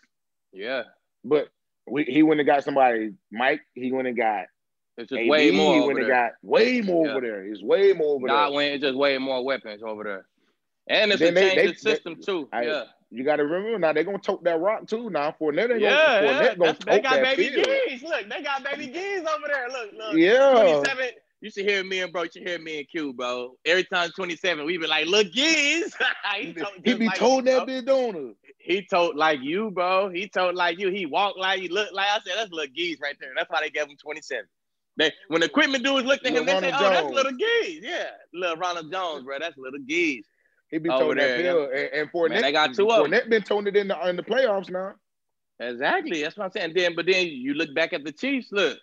Yeah. 0.51 0.83
But 1.23 1.49
we, 1.89 2.03
he 2.03 2.21
went 2.23 2.39
and 2.41 2.47
got 2.47 2.63
somebody, 2.63 3.13
Mike, 3.31 3.61
he 3.73 3.91
went 3.91 4.07
and 4.07 4.17
got 4.17 4.45
It's 4.97 5.09
just 5.09 5.21
AD, 5.21 5.29
way 5.29 5.51
more. 5.51 5.73
he 5.73 5.79
over 5.79 5.87
went 5.87 5.99
and 5.99 6.07
got 6.07 6.31
way 6.41 6.81
more 6.81 7.05
Yeah. 7.05 7.11
over 7.11 7.21
there. 7.21 7.43
It's 7.45 7.61
way 7.63 7.93
more 7.93 8.15
over 8.15 8.27
God 8.27 8.49
there. 8.49 8.55
went 8.55 8.73
it's 8.73 8.83
just 8.83 8.97
way 8.97 9.17
more 9.17 9.43
weapons 9.45 9.81
over 9.83 10.03
there. 10.03 10.25
And 10.89 11.11
it's 11.11 11.19
Then 11.21 11.31
a 11.37 11.39
they- 11.39 11.55
change 11.55 11.81
they- 11.81 11.91
system 11.91 12.15
too. 12.21 12.49
I- 12.51 12.63
yeah. 12.63 12.83
You 13.09 13.23
gotta 13.23 13.45
remember 13.45 13.79
now 13.79 13.93
they're 13.93 14.03
gonna 14.03 14.17
tote 14.19 14.43
that 14.43 14.59
rock 14.59 14.85
too. 14.85 15.09
Now 15.09 15.33
Fournette 15.39 15.71
ain't 15.71 15.79
Yeah, 15.79 16.21
gonna 16.21 16.27
yeah. 16.27 16.53
Fournette 16.55 16.57
gonna 16.57 16.77
they 16.85 16.99
got 16.99 17.21
baby 17.23 17.47
field. 17.49 17.67
Geese. 17.87 18.03
Look, 18.03 18.29
they 18.29 18.43
got 18.43 18.63
baby 18.65 18.87
Geese 18.87 19.19
over 19.25 19.47
there. 19.47 19.69
Look, 19.69 19.93
look. 19.93 20.17
Yeah. 20.17 20.51
27. 20.83 21.09
You 21.39 21.51
should 21.51 21.65
hear 21.65 21.83
me 21.83 21.99
and 21.99 22.11
bro. 22.11 22.23
You 22.23 22.29
should 22.33 22.47
hear 22.47 22.59
me 22.59 22.79
and 22.79 22.89
Q, 22.89 23.13
bro. 23.13 23.55
Every 23.63 23.83
time 23.83 24.09
27, 24.15 24.65
we 24.65 24.77
be 24.77 24.87
like, 24.87 25.05
look, 25.05 25.31
Geese. 25.31 25.93
he 26.35 26.53
told 26.53 26.73
He 26.83 26.93
be 26.95 27.05
like 27.05 27.17
told 27.17 27.45
you, 27.45 27.51
that 27.53 27.67
bit, 27.67 27.85
don't 27.85 28.35
He 28.57 28.81
told 28.81 29.15
like 29.15 29.39
you, 29.41 29.69
bro. 29.69 30.09
He 30.09 30.27
told 30.27 30.55
like 30.55 30.79
you. 30.79 30.89
He 30.89 31.05
walked 31.05 31.37
like 31.37 31.61
you, 31.61 31.69
looked 31.69 31.93
like 31.93 32.07
I 32.09 32.19
said. 32.25 32.33
That's 32.37 32.51
little 32.51 32.73
Geese 32.73 32.99
right 33.01 33.15
there. 33.19 33.31
That's 33.35 33.49
why 33.49 33.61
they 33.61 33.69
gave 33.69 33.87
him 33.87 33.97
27. 34.01 34.45
They 34.97 35.11
when 35.27 35.41
the 35.41 35.47
equipment 35.47 35.83
dudes 35.83 36.07
looked 36.07 36.25
at 36.25 36.33
him, 36.33 36.45
Little 36.45 36.61
they 36.61 36.71
said, 36.71 36.79
"Oh, 36.79 36.89
that's 36.89 37.13
little 37.13 37.31
Geese." 37.33 37.83
Yeah, 37.83 38.07
little 38.33 38.55
Ronald 38.55 38.91
Jones, 38.91 39.23
bro. 39.23 39.37
That's 39.39 39.55
little 39.57 39.79
Geese. 39.87 40.25
He 40.69 40.79
be 40.79 40.89
toting 40.89 41.17
that 41.17 41.39
field. 41.39 41.69
And, 41.69 41.89
and 41.93 42.11
Fournette, 42.11 42.29
Man, 42.29 42.41
they 42.41 42.51
got 42.51 42.73
two 42.73 42.89
of 42.89 43.05
'em. 43.05 43.11
Fournette 43.11 43.29
been 43.29 43.43
toting 43.43 43.67
it 43.67 43.77
in 43.77 43.87
the 43.89 44.09
in 44.09 44.15
the 44.15 44.23
playoffs 44.23 44.71
now. 44.71 44.95
Exactly. 45.59 46.23
That's 46.23 46.35
what 46.35 46.45
I'm 46.45 46.51
saying. 46.51 46.73
Then, 46.75 46.95
but 46.95 47.05
then 47.05 47.27
you 47.27 47.53
look 47.53 47.73
back 47.75 47.93
at 47.93 48.03
the 48.03 48.11
Chiefs. 48.11 48.49
Look, 48.51 48.79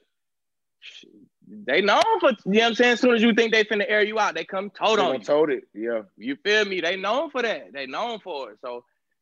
they 1.67 1.81
known 1.83 2.03
for 2.21 2.31
you 2.31 2.37
know 2.53 2.61
what 2.61 2.67
I'm 2.69 2.75
saying. 2.75 2.93
As 2.95 3.01
soon 3.01 3.15
as 3.15 3.23
you 3.23 3.35
think 3.35 3.53
they 3.53 3.65
finna 3.65 3.85
air 3.89 4.05
you 4.05 4.19
out, 4.19 4.35
they 4.35 4.45
come 4.45 4.71
They 4.99 5.05
on 5.07 5.21
you. 5.21 5.25
tote 5.25 5.51
it. 5.51 5.65
Yeah. 5.75 6.03
You 6.17 6.37
feel 6.45 6.65
me? 6.65 6.81
They 6.81 6.97
known 6.97 7.31
for 7.31 7.43
that. 7.43 7.73
They 7.73 7.87
known 7.87 8.21
for 8.21 8.53
it. 8.53 8.59
So, 8.63 8.85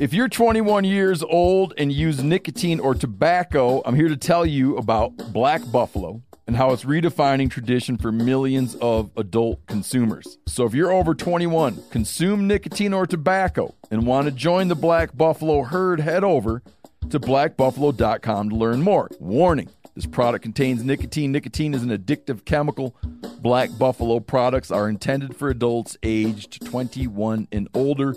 If 0.00 0.12
you're 0.12 0.28
21 0.28 0.82
years 0.82 1.22
old 1.22 1.72
and 1.78 1.92
use 1.92 2.20
nicotine 2.20 2.80
or 2.80 2.96
tobacco, 2.96 3.80
I'm 3.84 3.94
here 3.94 4.08
to 4.08 4.16
tell 4.16 4.44
you 4.44 4.76
about 4.76 5.16
Black 5.32 5.62
Buffalo 5.70 6.20
and 6.48 6.56
how 6.56 6.72
it's 6.72 6.84
redefining 6.84 7.48
tradition 7.48 7.96
for 7.96 8.10
millions 8.10 8.74
of 8.76 9.12
adult 9.16 9.64
consumers. 9.66 10.36
So 10.48 10.66
if 10.66 10.74
you're 10.74 10.92
over 10.92 11.14
21, 11.14 11.80
consume 11.90 12.48
nicotine 12.48 12.92
or 12.92 13.06
tobacco, 13.06 13.72
and 13.92 14.04
want 14.04 14.26
to 14.26 14.32
join 14.32 14.66
the 14.66 14.74
Black 14.74 15.16
Buffalo 15.16 15.62
herd, 15.62 16.00
head 16.00 16.24
over 16.24 16.60
to 17.10 17.20
blackbuffalo.com 17.20 18.50
to 18.50 18.56
learn 18.56 18.82
more. 18.82 19.08
Warning 19.20 19.70
this 19.94 20.06
product 20.06 20.42
contains 20.42 20.82
nicotine. 20.82 21.30
Nicotine 21.30 21.72
is 21.72 21.84
an 21.84 21.90
addictive 21.90 22.44
chemical. 22.44 22.96
Black 23.38 23.70
Buffalo 23.78 24.18
products 24.18 24.72
are 24.72 24.88
intended 24.88 25.36
for 25.36 25.50
adults 25.50 25.96
aged 26.02 26.66
21 26.66 27.46
and 27.52 27.68
older 27.74 28.16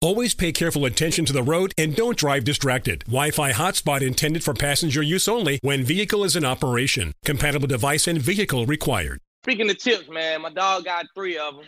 Always 0.00 0.32
pay 0.32 0.52
careful 0.52 0.84
attention 0.84 1.24
to 1.24 1.32
the 1.32 1.42
road 1.42 1.74
and 1.76 1.94
don't 1.96 2.16
drive 2.16 2.44
distracted. 2.44 3.00
Wi-Fi 3.06 3.50
hotspot 3.50 4.00
intended 4.00 4.44
for 4.44 4.54
passenger 4.54 5.02
use 5.02 5.26
only 5.26 5.58
when 5.62 5.82
vehicle 5.82 6.22
is 6.22 6.36
in 6.36 6.44
operation. 6.44 7.12
Compatible 7.24 7.66
device 7.66 8.06
and 8.06 8.22
vehicle 8.22 8.64
required. 8.64 9.20
speaking 9.42 9.68
of 9.68 9.76
chips, 9.78 10.08
man, 10.08 10.42
my 10.42 10.50
dog 10.50 10.84
got 10.84 11.06
three 11.16 11.36
of 11.36 11.56
them. 11.56 11.64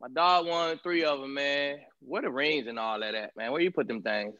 My 0.00 0.08
dog 0.08 0.46
won 0.46 0.78
three 0.82 1.04
of 1.04 1.20
them, 1.20 1.34
man. 1.34 1.76
Where 2.00 2.22
the 2.22 2.30
rings 2.30 2.66
and 2.68 2.78
all 2.78 3.00
that 3.00 3.14
at, 3.14 3.36
man? 3.36 3.52
Where 3.52 3.60
you 3.60 3.70
put 3.70 3.86
them 3.86 4.00
things? 4.00 4.34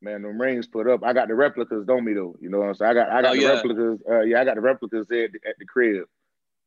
Man, 0.00 0.22
them 0.22 0.40
rings 0.40 0.68
put 0.68 0.88
up. 0.88 1.02
I 1.02 1.12
got 1.12 1.26
the 1.26 1.34
replicas, 1.34 1.86
don't 1.86 2.04
me 2.04 2.12
though. 2.12 2.36
You 2.40 2.50
know 2.50 2.60
what 2.60 2.68
I'm 2.68 2.74
saying? 2.76 2.90
I 2.90 2.94
got 2.94 3.08
I 3.10 3.22
got 3.22 3.30
Oh, 3.32 3.34
the 3.34 3.42
yeah. 3.42 3.48
replicas. 3.48 3.98
Uh, 4.08 4.20
yeah, 4.20 4.40
I 4.42 4.44
got 4.44 4.54
the 4.54 4.60
replicas 4.60 5.06
at, 5.10 5.16
at 5.48 5.56
the 5.58 5.64
crib. 5.66 6.04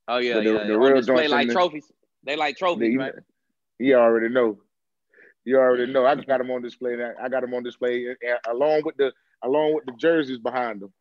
Oh 0.09 0.17
yeah, 0.17 0.33
The- 0.33 0.41
the- 0.41 0.51
yeah. 0.51 0.63
the 0.67 0.73
On 0.73 0.79
real 0.81 0.95
display 0.97 1.29
like 1.29 1.49
trophies. 1.49 1.89
They 2.23 2.35
like 2.35 2.57
trophies, 2.57 2.91
you, 2.91 2.99
right? 2.99 3.13
you 3.77 3.95
already 3.95 4.27
know. 4.33 4.57
You 5.45 5.57
already 5.57 5.91
know. 5.91 6.05
I 6.05 6.15
got 6.15 6.37
them 6.39 6.51
on 6.51 6.61
display. 6.61 6.97
I 7.21 7.29
got 7.29 7.41
them 7.41 7.53
on 7.53 7.63
display 7.63 8.07
uh, 8.09 8.51
along 8.51 8.83
with 8.85 8.97
the 8.97 9.11
along 9.43 9.75
with 9.75 9.85
the 9.85 9.93
jerseys 9.93 10.39
behind 10.39 10.81
them. 10.81 10.93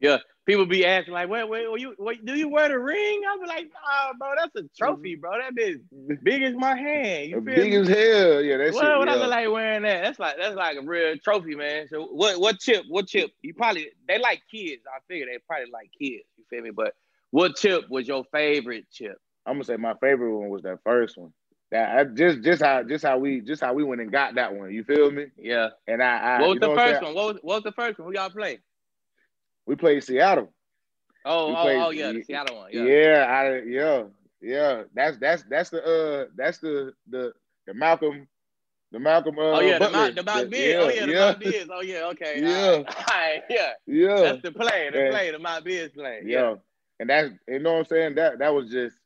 Yeah. 0.00 0.18
People 0.46 0.64
be 0.64 0.86
asking 0.86 1.12
like, 1.12 1.28
"Wait, 1.28 1.46
wait, 1.46 1.66
you, 1.78 1.94
wait 1.98 2.24
do 2.24 2.34
you 2.34 2.48
wear 2.48 2.68
the 2.68 2.78
ring?" 2.78 3.20
I 3.28 3.36
be 3.38 3.46
like, 3.46 3.66
"Nah, 3.66 4.12
bro, 4.18 4.30
that's 4.38 4.56
a 4.56 4.68
trophy, 4.78 5.14
bro. 5.14 5.32
That 5.38 5.54
bitch 5.54 6.22
big 6.22 6.42
as 6.42 6.54
my 6.54 6.74
hand. 6.74 7.28
You 7.28 7.36
feel 7.36 7.44
me? 7.44 7.54
Big 7.54 7.70
me? 7.72 7.76
as 7.76 7.88
hell. 7.88 8.40
Yeah, 8.40 8.56
that 8.56 8.72
What, 8.72 8.82
shit. 8.84 8.98
what 8.98 9.08
I 9.10 9.16
look 9.16 9.28
like 9.28 9.50
wearing 9.50 9.82
that? 9.82 10.04
That's 10.04 10.18
like 10.18 10.36
that's 10.38 10.54
like 10.54 10.78
a 10.78 10.82
real 10.82 11.16
trophy, 11.18 11.54
man. 11.54 11.88
So 11.88 12.06
what 12.06 12.40
what 12.40 12.60
chip? 12.60 12.84
What 12.88 13.08
chip? 13.08 13.30
You 13.42 13.52
probably 13.52 13.88
they 14.06 14.18
like 14.18 14.40
kids. 14.50 14.82
I 14.86 15.00
figure 15.06 15.26
they 15.26 15.38
probably 15.46 15.70
like 15.70 15.90
kids. 16.00 16.24
You 16.38 16.44
feel 16.48 16.62
me? 16.62 16.70
But 16.70 16.94
what 17.30 17.56
chip 17.56 17.84
was 17.90 18.08
your 18.08 18.24
favorite 18.32 18.86
chip? 18.90 19.18
I'm 19.44 19.54
gonna 19.54 19.64
say 19.64 19.76
my 19.76 19.94
favorite 20.00 20.34
one 20.34 20.48
was 20.48 20.62
that 20.62 20.78
first 20.82 21.18
one. 21.18 21.32
That 21.70 22.14
just 22.14 22.42
just 22.42 22.62
how 22.62 22.82
just 22.82 23.04
how 23.04 23.18
we 23.18 23.40
just 23.40 23.60
how 23.62 23.74
we 23.74 23.84
went 23.84 24.00
and 24.00 24.10
got 24.10 24.36
that 24.36 24.54
one. 24.54 24.72
You 24.72 24.84
feel 24.84 25.10
me? 25.10 25.26
Yeah. 25.36 25.68
And 25.86 26.02
I, 26.02 26.16
I 26.16 26.40
What 26.40 26.50
was 26.50 26.60
the 26.60 26.74
first 26.74 27.02
one? 27.02 27.14
What 27.14 27.26
was, 27.34 27.42
what 27.42 27.54
was 27.56 27.62
the 27.64 27.72
first 27.72 27.98
one? 27.98 28.08
Who 28.08 28.14
y'all 28.14 28.30
play? 28.30 28.60
We 29.66 29.76
played 29.76 30.02
Seattle. 30.02 30.52
Oh, 31.26 31.52
oh, 31.54 31.62
played- 31.62 31.82
oh, 31.82 31.90
yeah, 31.90 32.12
the 32.12 32.22
Seattle 32.22 32.56
one. 32.56 32.70
Yeah, 32.72 32.84
Yeah. 32.84 33.26
I, 33.28 33.62
yeah, 33.66 34.02
yeah. 34.40 34.82
That's 34.94 35.18
that's 35.18 35.42
that's 35.50 35.68
the 35.70 35.82
uh 35.84 36.26
that's 36.36 36.58
the 36.58 36.94
the 37.10 37.32
the 37.66 37.74
Malcolm 37.74 38.26
the 38.92 38.98
Malcolm 38.98 39.38
uh 39.38 39.42
Oh 39.42 39.60
yeah, 39.60 39.74
the 39.74 39.80
Butler. 39.80 40.12
The 40.12 40.22
Mount 40.22 40.50
Biz. 40.50 40.76
Oh 40.78 40.88
yeah, 40.88 41.06
the 41.06 41.12
yeah, 41.12 41.18
Mount 41.26 41.40
Biz. 41.40 41.68
Oh 41.70 41.80
yeah, 41.82 42.04
okay. 42.12 42.40
Yeah. 42.42 42.48
All 42.48 42.82
right. 42.82 42.86
All 42.96 43.04
right. 43.08 43.42
Yeah. 43.50 43.72
yeah, 43.86 44.20
That's 44.22 44.42
the 44.42 44.52
play. 44.52 44.88
The 44.90 44.98
Yeah. 44.98 45.10
play. 45.10 45.30
The 45.32 45.38
Mount 45.38 45.64
Biz 45.64 45.90
play. 45.90 46.22
yeah. 46.24 46.54
And 47.00 47.10
that's 47.10 47.30
you 47.46 47.58
know 47.58 47.74
what 47.74 47.78
I'm 47.80 47.84
saying. 47.84 48.14
That 48.14 48.38
that 48.38 48.54
was 48.54 48.70
just 48.70 48.96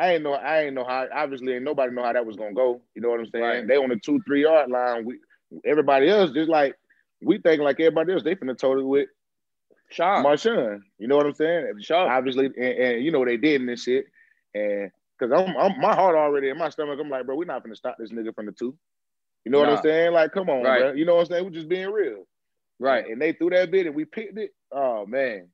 I 0.00 0.14
ain't 0.14 0.22
know 0.22 0.32
I 0.32 0.62
ain't 0.62 0.74
know 0.74 0.84
how 0.84 1.06
obviously 1.14 1.52
ain't 1.54 1.64
nobody 1.64 1.92
know 1.94 2.02
how 2.04 2.12
that 2.14 2.24
was 2.26 2.36
gonna 2.36 2.54
go. 2.54 2.80
You 2.94 3.02
know 3.02 3.10
what 3.10 3.20
I'm 3.20 3.26
saying? 3.26 3.44
Right. 3.44 3.68
They 3.68 3.76
on 3.76 3.90
the 3.90 3.96
two 3.96 4.20
three 4.26 4.42
yard 4.42 4.70
line. 4.70 5.04
We 5.04 5.18
everybody 5.64 6.08
else 6.08 6.30
just 6.32 6.48
like 6.48 6.74
we 7.22 7.38
think 7.38 7.60
like 7.60 7.78
everybody 7.80 8.12
else. 8.14 8.22
They 8.22 8.34
finna 8.34 8.56
total 8.56 8.88
with 8.88 9.08
Sean. 9.90 10.24
Marshawn. 10.24 10.80
You 10.98 11.08
know 11.08 11.16
what 11.16 11.26
I'm 11.26 11.34
saying? 11.34 11.74
Sure. 11.80 12.10
Obviously, 12.10 12.46
and, 12.46 12.56
and 12.56 13.04
you 13.04 13.10
know 13.12 13.24
they 13.24 13.36
did 13.36 13.60
in 13.60 13.66
this 13.66 13.82
shit. 13.82 14.06
And 14.54 14.90
because 15.18 15.32
I'm, 15.32 15.54
I'm 15.56 15.78
my 15.80 15.94
heart 15.94 16.16
already 16.16 16.48
in 16.48 16.56
my 16.58 16.70
stomach, 16.70 16.98
I'm 17.00 17.10
like, 17.10 17.26
bro, 17.26 17.36
we're 17.36 17.44
not 17.44 17.62
gonna 17.62 17.76
stop 17.76 17.96
this 17.98 18.10
nigga 18.10 18.34
from 18.34 18.46
the 18.46 18.52
two. 18.52 18.74
You 19.44 19.52
know 19.52 19.58
what 19.60 19.68
I'm 19.70 19.82
saying? 19.82 20.12
Like, 20.12 20.32
come 20.32 20.48
on, 20.50 20.62
Right. 20.62 20.80
bro. 20.80 20.92
You 20.92 21.04
know 21.04 21.16
what 21.16 21.22
I'm 21.22 21.26
saying? 21.26 21.44
We're 21.44 21.50
just 21.50 21.68
being 21.68 21.90
real. 21.90 22.26
right. 22.78 23.06
And 23.06 23.20
they 23.20 23.32
threw 23.32 23.50
that 23.50 23.70
bit 23.70 23.86
and 23.86 23.94
we 23.94 24.04
picked 24.06 24.38
it. 24.38 24.54
Oh 24.72 25.04
man. 25.06 25.48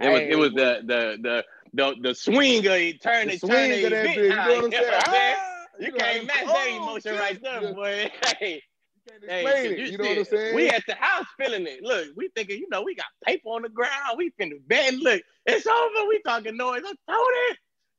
It 0.00 0.08
was 0.08 0.20
it 0.22 0.38
was 0.38 0.50
the 0.52 0.80
the 0.84 1.18
the 1.20 1.44
the 1.74 1.94
the 2.00 2.14
swing 2.14 2.66
of 2.66 2.76
he 2.76 2.98
turn 2.98 3.28
the 3.28 3.38
swing 3.38 3.72
of 3.72 3.80
that 3.90 4.02
bit 4.02 4.16
bitch. 4.16 4.16
You 4.22 4.36
know 4.36 4.54
what 4.56 4.64
I'm 4.64 4.72
saying? 4.72 4.92
Ah, 5.06 5.64
You 5.80 5.90
know, 5.92 5.96
can't 5.98 6.26
match 6.26 6.46
that 6.46 6.68
emotion 6.68 7.12
shit. 7.12 7.20
right 7.20 7.42
there, 7.42 7.62
Yeah. 7.62 7.72
boy. 7.72 8.10
Hey, 8.38 8.62
Hey, 9.26 9.66
it. 9.66 9.78
you 9.78 9.84
You 9.86 9.98
know 9.98 10.08
what 10.08 10.18
I'm 10.18 10.24
saying? 10.24 10.54
We 10.54 10.68
at 10.68 10.82
the 10.86 10.94
house 10.94 11.26
feeling 11.38 11.66
it. 11.66 11.82
Look, 11.82 12.08
we 12.16 12.28
thinking, 12.36 12.58
you 12.58 12.68
know, 12.70 12.82
we 12.82 12.94
got 12.94 13.06
paper 13.24 13.48
on 13.48 13.62
the 13.62 13.68
ground. 13.68 14.16
We 14.16 14.30
finna 14.40 14.56
bet. 14.66 14.94
Look, 14.94 15.22
it's 15.46 15.66
over. 15.66 16.08
We 16.08 16.20
talking 16.24 16.56
noise. 16.56 16.82
I 16.84 17.12
told 17.12 17.28
it. 17.50 17.58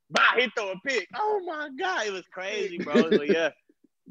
Bah, 0.10 0.22
he 0.38 0.50
throw 0.56 0.72
a 0.72 0.76
pick. 0.86 1.08
Oh 1.16 1.42
my 1.46 1.70
God, 1.78 2.08
it 2.08 2.14
was 2.14 2.26
crazy, 2.32 2.78
bro. 2.78 3.12
So 3.12 3.22
yeah, 3.24 3.50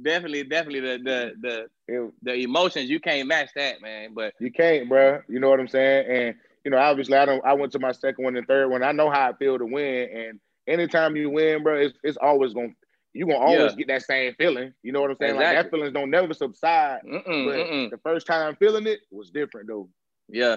definitely, 0.01 0.45
definitely 0.45 0.81
the 0.81 0.99
the 1.43 1.69
the 1.89 2.13
the 2.23 2.35
emotions 2.35 2.91
you 2.91 3.01
can't 3.01 3.29
match 3.29 3.51
that, 3.57 3.81
man. 3.81 4.13
But 4.15 4.35
You 4.41 4.51
can't, 4.53 4.89
bro. 4.89 5.21
You 5.29 5.41
know 5.41 5.49
what 5.51 5.61
I'm 5.61 5.69
saying? 5.69 6.07
And 6.11 6.35
you 6.65 6.71
know, 6.71 6.79
obviously, 6.79 7.17
I 7.17 7.25
don't. 7.25 7.45
I 7.45 7.53
went 7.55 7.73
to 7.73 7.79
my 7.79 7.93
second 7.93 8.25
one 8.25 8.37
and 8.37 8.47
third 8.47 8.69
one. 8.71 8.83
I 8.83 8.93
know 8.93 9.11
how 9.11 9.29
I 9.31 9.33
feel 9.35 9.59
to 9.59 9.67
win, 9.67 10.09
and 10.15 10.41
anytime 10.67 11.17
you 11.17 11.31
win, 11.31 11.63
bro, 11.63 11.77
it's, 11.79 11.99
it's 12.03 12.19
always 12.21 12.55
gonna 12.55 12.69
you're 13.15 13.27
gonna 13.29 13.39
always 13.41 13.73
Yeah. 13.73 13.77
get 13.77 13.89
that 13.89 14.03
same 14.03 14.35
feeling. 14.39 14.73
You 14.83 14.93
know 14.93 15.01
what 15.03 15.11
I'm 15.11 15.17
saying? 15.21 15.37
Like 15.37 15.57
that 15.57 15.71
feelings 15.71 15.93
don't 15.93 16.11
never 16.11 16.33
subside. 16.35 17.01
mm-mm, 17.07 17.23
But 17.25 17.57
mm-mm. 17.57 17.91
the 17.91 17.99
first 17.99 18.27
time 18.27 18.57
feeling 18.57 18.87
it 18.87 19.01
was 19.11 19.31
different 19.31 19.69
though. 19.69 19.89
yeah, 20.29 20.57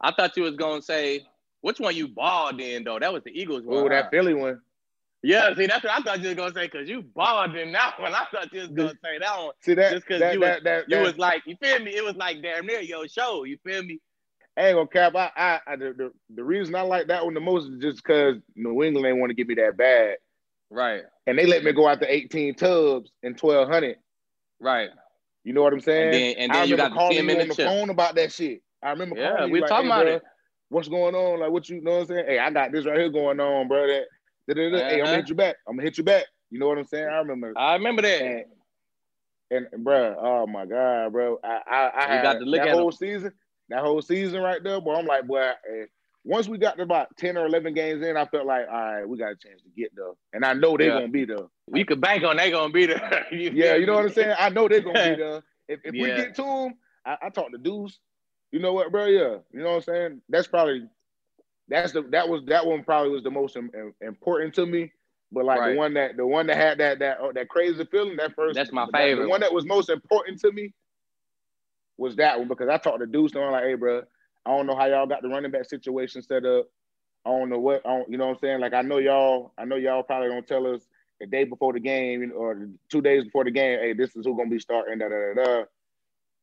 I 0.00 0.12
thought 0.12 0.36
you 0.36 0.44
was 0.44 0.54
gonna 0.56 0.82
say 0.82 1.26
which 1.60 1.80
one 1.80 1.94
you 1.96 2.08
balled 2.08 2.60
in 2.60 2.84
though. 2.84 2.98
That 2.98 3.12
was 3.12 3.22
the 3.24 3.30
Eagles 3.38 3.64
one. 3.64 3.84
Oh, 3.84 3.88
that 3.88 4.10
Philly 4.10 4.34
one. 4.34 4.60
Yeah, 5.26 5.54
see, 5.54 5.66
that's 5.66 5.82
what 5.82 5.92
I 5.98 6.02
thought 6.02 6.20
you 6.20 6.28
was 6.28 6.36
gonna 6.36 6.52
say 6.54 6.66
because 6.66 6.86
you 6.88 7.00
balled 7.02 7.56
in 7.56 7.72
that 7.72 7.98
one. 7.98 8.14
I 8.14 8.24
thought 8.30 8.52
you 8.52 8.60
was 8.60 8.68
gonna 8.70 8.90
say 9.04 9.18
that 9.20 9.38
one. 9.38 9.52
See 9.60 9.74
that? 9.74 9.92
Just 9.92 10.06
because 10.06 10.20
you 10.34 10.40
that, 10.40 10.56
was- 10.56 10.64
that, 10.64 10.84
You 10.88 10.96
that- 10.96 11.02
was 11.02 11.18
like, 11.18 11.42
you 11.46 11.56
feel 11.62 11.80
me? 11.80 11.94
It 11.96 12.04
was 12.04 12.14
like 12.16 12.42
damn 12.42 12.66
near 12.66 12.80
your 12.80 13.08
show. 13.08 13.44
You 13.44 13.56
feel 13.64 13.82
me? 13.82 14.00
I 14.56 14.68
ain't 14.68 14.76
gonna 14.76 14.86
cap. 14.86 15.14
I, 15.16 15.30
I, 15.36 15.60
I 15.72 15.76
the, 15.76 15.92
the, 15.96 16.12
the 16.34 16.44
reason 16.44 16.74
I 16.74 16.82
like 16.82 17.08
that 17.08 17.24
one 17.24 17.34
the 17.34 17.40
most 17.40 17.68
is 17.68 17.78
just 17.80 17.96
because 17.98 18.36
New 18.54 18.82
England 18.84 19.06
ain't 19.06 19.18
want 19.18 19.30
to 19.30 19.34
give 19.34 19.48
me 19.48 19.54
that 19.56 19.76
bad, 19.76 20.16
Right, 20.70 21.02
and 21.26 21.38
they 21.38 21.46
let 21.46 21.64
me 21.64 21.72
go 21.72 21.88
out 21.88 22.00
to 22.00 22.12
18 22.12 22.54
tubs 22.54 23.10
and 23.22 23.38
1200. 23.38 23.96
right. 24.60 24.90
You 25.44 25.52
know 25.52 25.62
what 25.62 25.72
I'm 25.74 25.80
saying? 25.80 26.04
And 26.06 26.14
then- 26.14 26.36
and 26.38 26.54
then 26.54 26.68
you 26.68 26.76
got 26.76 26.92
calling 26.92 27.16
10 27.16 27.26
you 27.28 27.40
on 27.40 27.48
the 27.48 27.54
chip. 27.54 27.68
phone 27.68 27.90
about 27.90 28.14
that 28.14 28.32
shit. 28.32 28.62
I 28.82 28.90
remember 28.90 29.16
Yeah, 29.16 29.44
we 29.46 29.60
like, 29.60 29.68
talking 29.68 29.86
hey, 29.86 29.92
about 29.92 30.04
bro, 30.04 30.14
it. 30.14 30.22
What's 30.70 30.88
going 30.88 31.14
on? 31.14 31.40
Like, 31.40 31.50
what 31.50 31.68
you 31.68 31.80
know 31.82 31.90
what 31.92 32.00
I'm 32.02 32.06
saying? 32.06 32.24
Hey, 32.26 32.38
I 32.38 32.50
got 32.50 32.72
this 32.72 32.86
right 32.86 32.98
here 32.98 33.10
going 33.10 33.38
on, 33.40 33.68
bro. 33.68 33.86
That, 33.86 34.04
da, 34.48 34.54
da, 34.54 34.70
da. 34.70 34.76
hey, 34.78 34.94
I'm 34.94 35.00
Uh-huh. 35.02 35.04
gonna 35.06 35.16
hit 35.16 35.28
you 35.28 35.34
back. 35.34 35.56
I'm 35.68 35.76
gonna 35.76 35.82
hit 35.82 35.98
you 35.98 36.04
back. 36.04 36.24
You 36.50 36.58
know 36.58 36.68
what 36.68 36.78
I'm 36.78 36.84
saying? 36.84 37.08
I 37.08 37.18
remember. 37.18 37.52
I 37.56 37.74
remember 37.74 38.02
that. 38.02 38.22
And, 38.22 38.44
and, 39.50 39.68
and 39.72 39.84
bro, 39.84 40.16
oh 40.18 40.46
my 40.46 40.64
god, 40.66 41.12
bro, 41.12 41.38
I 41.44 41.60
I, 41.66 41.90
I 41.94 42.06
had 42.14 42.22
got 42.22 42.32
to 42.38 42.44
look 42.44 42.60
that 42.60 42.68
at 42.68 42.74
whole 42.74 42.90
season, 42.92 43.32
that 43.68 43.80
whole 43.80 44.02
season 44.02 44.40
right 44.42 44.62
there, 44.62 44.80
boy. 44.80 44.94
I'm 44.96 45.06
like, 45.06 45.26
boy, 45.26 45.40
eh, 45.40 45.86
once 46.24 46.48
we 46.48 46.58
got 46.58 46.76
to 46.76 46.82
about 46.82 47.16
ten 47.16 47.36
or 47.36 47.46
eleven 47.46 47.74
games 47.74 48.02
in, 48.02 48.16
I 48.16 48.24
felt 48.26 48.46
like, 48.46 48.66
all 48.70 48.74
right, 48.74 49.08
we 49.08 49.18
got 49.18 49.32
a 49.32 49.36
chance 49.36 49.62
to 49.62 49.68
get 49.76 49.94
there, 49.94 50.12
and 50.32 50.44
I 50.44 50.52
know 50.54 50.76
they're 50.76 50.88
Yeah. 50.88 50.94
gonna 50.94 51.08
be 51.08 51.24
there. 51.24 51.46
we 51.68 51.84
could 51.84 52.00
bank 52.00 52.24
on 52.24 52.36
they're 52.36 52.50
gonna 52.50 52.72
be 52.72 52.86
there. 52.86 53.26
you 53.32 53.50
Yeah, 53.54 53.74
you 53.74 53.86
know 53.86 53.94
what 53.94 54.06
I'm 54.06 54.12
saying? 54.12 54.34
I 54.38 54.48
know 54.50 54.68
they're 54.68 54.80
gonna 54.80 55.10
be 55.16 55.16
there. 55.22 55.42
If, 55.68 55.80
if 55.84 55.92
we 55.92 56.06
get 56.08 56.34
to 56.36 56.42
them, 56.42 56.74
I, 57.06 57.16
I 57.22 57.30
talked 57.30 57.52
to 57.52 57.58
Deuce. 57.58 57.98
You 58.52 58.60
know 58.60 58.72
what, 58.72 58.92
bro? 58.92 59.06
Yeah, 59.06 59.38
you 59.52 59.60
know 59.60 59.70
what 59.70 59.74
I'm 59.76 59.82
saying? 59.82 60.22
That's 60.28 60.46
probably 60.46 60.86
that's 61.68 61.92
the 61.92 62.02
that 62.10 62.28
was 62.28 62.42
that 62.46 62.64
one 62.66 62.84
probably 62.84 63.10
was 63.10 63.22
the 63.22 63.30
most 63.30 63.56
im- 63.56 63.70
im- 63.74 63.94
important 64.02 64.54
to 64.54 64.66
me. 64.66 64.92
But 65.32 65.44
like 65.46 65.58
Right. 65.58 65.72
the 65.72 65.78
one 65.78 65.94
that 65.94 66.16
the 66.16 66.26
one 66.26 66.46
that 66.46 66.56
had 66.56 66.78
that 66.78 66.98
that 67.00 67.18
oh, 67.20 67.32
that 67.32 67.48
crazy 67.48 67.84
feeling, 67.90 68.16
that 68.18 68.34
first 68.36 68.54
That's 68.54 68.70
my 68.72 68.84
that- 68.86 68.92
favorite 68.94 69.24
The 69.24 69.30
one 69.30 69.40
that 69.40 69.52
was 69.52 69.64
most 69.64 69.88
important 69.90 70.38
to 70.40 70.52
me 70.52 70.72
was 71.96 72.16
that 72.16 72.38
one 72.38 72.48
because 72.48 72.68
I 72.68 72.76
talked 72.78 73.00
to 73.00 73.06
Deuce 73.06 73.32
and 73.34 73.44
I'm 73.44 73.52
like, 73.52 73.64
hey, 73.64 73.74
bro, 73.74 74.02
I 74.46 74.50
don't 74.56 74.66
know 74.66 74.76
how 74.76 74.86
y'all 74.86 75.06
got 75.06 75.22
the 75.22 75.28
running 75.28 75.50
back 75.50 75.64
situation 75.66 76.22
set 76.22 76.44
up. 76.44 76.66
I 77.26 77.30
don't 77.30 77.48
know 77.48 77.58
what 77.58 77.80
I 77.86 77.96
don't, 77.96 78.10
you 78.10 78.18
know 78.18 78.26
what 78.26 78.34
I'm 78.34 78.38
saying. 78.40 78.60
Like 78.60 78.74
I 78.74 78.82
know 78.82 78.98
y'all, 78.98 79.52
I 79.56 79.64
know 79.64 79.76
y'all 79.76 80.02
probably 80.02 80.28
don't 80.28 80.46
tell 80.46 80.66
us 80.66 80.82
the 81.20 81.26
day 81.26 81.44
before 81.44 81.72
the 81.72 81.80
game 81.80 82.32
or 82.36 82.68
two 82.90 83.00
days 83.00 83.24
before 83.24 83.44
the 83.44 83.50
game. 83.50 83.78
Hey, 83.78 83.92
this 83.94 84.14
is 84.16 84.26
who 84.26 84.36
gonna 84.36 84.50
be 84.50 84.58
starting. 84.58 84.98
Da 84.98 85.08
da 85.08 85.34
da 85.34 85.42
da. 85.44 85.62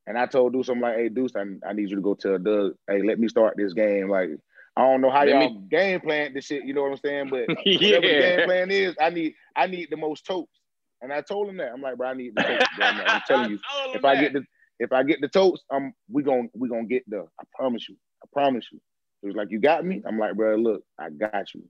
And 0.08 0.18
I 0.18 0.26
told 0.26 0.54
Deuce, 0.54 0.70
I'm 0.70 0.82
like, 0.82 0.96
hey, 0.96 1.10
Deuce, 1.10 1.34
I, 1.36 1.44
I 1.68 1.74
need 1.74 1.90
you 1.92 1.98
to 1.98 2.02
go 2.02 2.16
tell 2.16 2.40
Doug, 2.40 2.74
hey, 2.90 3.04
let 3.04 3.20
me 3.20 3.28
start 3.28 3.56
this 3.58 3.74
game. 3.74 4.10
Like 4.10 4.32
I 4.76 4.82
don't 4.84 5.02
know 5.02 5.12
how 5.12 5.20
Let 5.26 5.30
y'all 5.30 5.50
me- 5.54 5.62
game 5.70 6.00
plan 6.00 6.34
this 6.34 6.46
shit. 6.46 6.64
You 6.66 6.74
know 6.74 6.84
what 6.84 6.92
I'm 6.94 6.98
saying? 6.98 7.30
But 7.30 7.48
whatever 7.50 7.68
the 7.68 8.02
game 8.02 8.46
plan 8.46 8.72
is, 8.72 8.96
I 9.00 9.10
need 9.12 9.36
I 9.56 9.68
need 9.68 9.90
the 9.92 9.98
most 9.98 10.26
totes. 10.26 10.58
And 11.04 11.12
I 11.12 11.22
told 11.22 11.50
him 11.50 11.58
that. 11.58 11.72
I'm 11.74 11.82
like, 11.82 11.98
bro, 11.98 12.10
I 12.10 12.14
need 12.14 12.34
the 12.36 12.42
totes. 12.44 12.66
Bro. 12.78 12.86
I'm, 12.88 12.98
like, 12.98 13.10
I'm 13.10 13.22
telling 13.28 13.50
you, 13.52 13.56
him 13.58 13.62
if 13.96 14.06
I 14.06 14.16
that. 14.16 14.22
get 14.22 14.34
the 14.34 14.44
if 14.82 14.92
I 14.92 15.04
get 15.04 15.22
the 15.22 15.28
totes, 15.28 15.62
I'm 15.72 15.94
we 16.12 16.24
gon' 16.24 16.50
we 16.56 16.68
gonna 16.68 16.86
get 16.86 17.04
there. 17.08 17.26
I 17.40 17.44
promise 17.56 17.88
you. 17.88 17.96
I 18.24 18.28
promise 18.34 18.66
you. 18.72 18.80
He 19.22 19.28
was 19.28 19.36
like, 19.36 19.52
you 19.52 19.60
got 19.60 19.86
me. 19.86 20.02
I'm 20.08 20.18
like, 20.18 20.36
bro, 20.36 20.56
look, 20.56 20.84
I 21.00 21.12
got 21.12 21.54
you. 21.54 21.64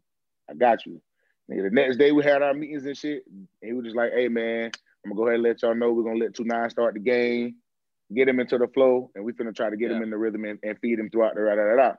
I 0.50 0.54
got 0.54 0.86
you. 0.86 1.02
Nigga, 1.52 1.64
the 1.64 1.70
next 1.72 1.98
day 1.98 2.14
we 2.14 2.24
had 2.24 2.42
our 2.42 2.54
meetings 2.54 2.86
and 2.86 2.96
shit. 2.96 3.24
And 3.28 3.48
he 3.62 3.74
was 3.74 3.84
just 3.84 3.98
like, 3.98 4.14
hey 4.14 4.30
man, 4.30 4.72
I'm 5.04 5.12
gonna 5.12 5.16
go 5.16 5.28
ahead 5.28 5.36
and 5.36 5.44
let 5.44 5.62
y'all 5.62 5.76
know 5.76 5.92
we're 5.92 6.06
gonna 6.06 6.24
let 6.24 6.34
two 6.34 6.46
nine 6.46 6.70
start 6.70 6.94
the 6.94 7.02
game, 7.02 7.56
get 8.16 8.30
him 8.30 8.40
into 8.40 8.58
the 8.58 8.68
flow, 8.70 9.12
and 9.14 9.26
we 9.26 9.34
finna 9.34 9.54
try 9.54 9.70
to 9.70 9.76
get 9.76 9.92
him 9.92 10.02
in 10.02 10.10
the 10.10 10.18
rhythm 10.18 10.46
and, 10.46 10.58
and 10.64 10.80
feed 10.80 10.98
him 10.98 11.10
throughout 11.10 11.36
the 11.36 11.42
da 11.42 11.56
da 11.56 11.76
da 11.76 11.76
da. 11.76 11.96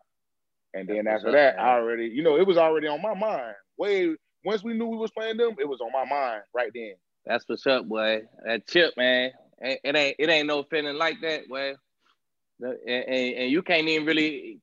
And 0.72 0.88
then 0.88 1.04
That's 1.04 1.16
after 1.18 1.32
that, 1.32 1.56
up, 1.56 1.62
I 1.62 1.74
already, 1.74 2.06
you 2.06 2.22
know, 2.22 2.38
it 2.38 2.46
was 2.46 2.56
already 2.56 2.86
on 2.86 3.02
my 3.02 3.12
mind. 3.12 3.54
Way 3.76 4.16
once 4.46 4.64
we 4.64 4.72
knew 4.72 4.86
we 4.86 4.96
was 4.96 5.10
playing 5.10 5.36
them, 5.36 5.56
it 5.58 5.68
was 5.68 5.82
on 5.82 5.92
my 5.92 6.06
mind 6.06 6.42
right 6.54 6.70
then. 6.74 6.94
That's 7.26 7.44
what's 7.46 7.66
up, 7.66 7.86
boy. 7.86 8.22
That 8.46 8.66
chip, 8.66 8.94
man. 8.96 9.32
It 9.62 9.80
it 9.84 9.96
ain't 9.96 10.16
it 10.18 10.28
ain't 10.28 10.46
no 10.46 10.62
feeling 10.64 10.96
like 10.96 11.20
that. 11.22 11.42
The- 11.48 11.78
And, 12.60 12.78
and, 12.86 13.34
and 13.34 13.50
you 13.50 13.62
can't 13.62 13.88
even 13.88 14.06
really 14.06 14.60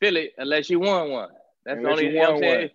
feel 0.00 0.16
it 0.16 0.32
unless 0.38 0.68
you 0.68 0.80
won 0.80 1.10
one. 1.10 1.28
That's 1.64 1.80
the 1.80 1.88
only 1.88 2.06
you 2.06 2.12
you 2.12 2.22
I'm 2.22 2.38
saying. 2.38 2.70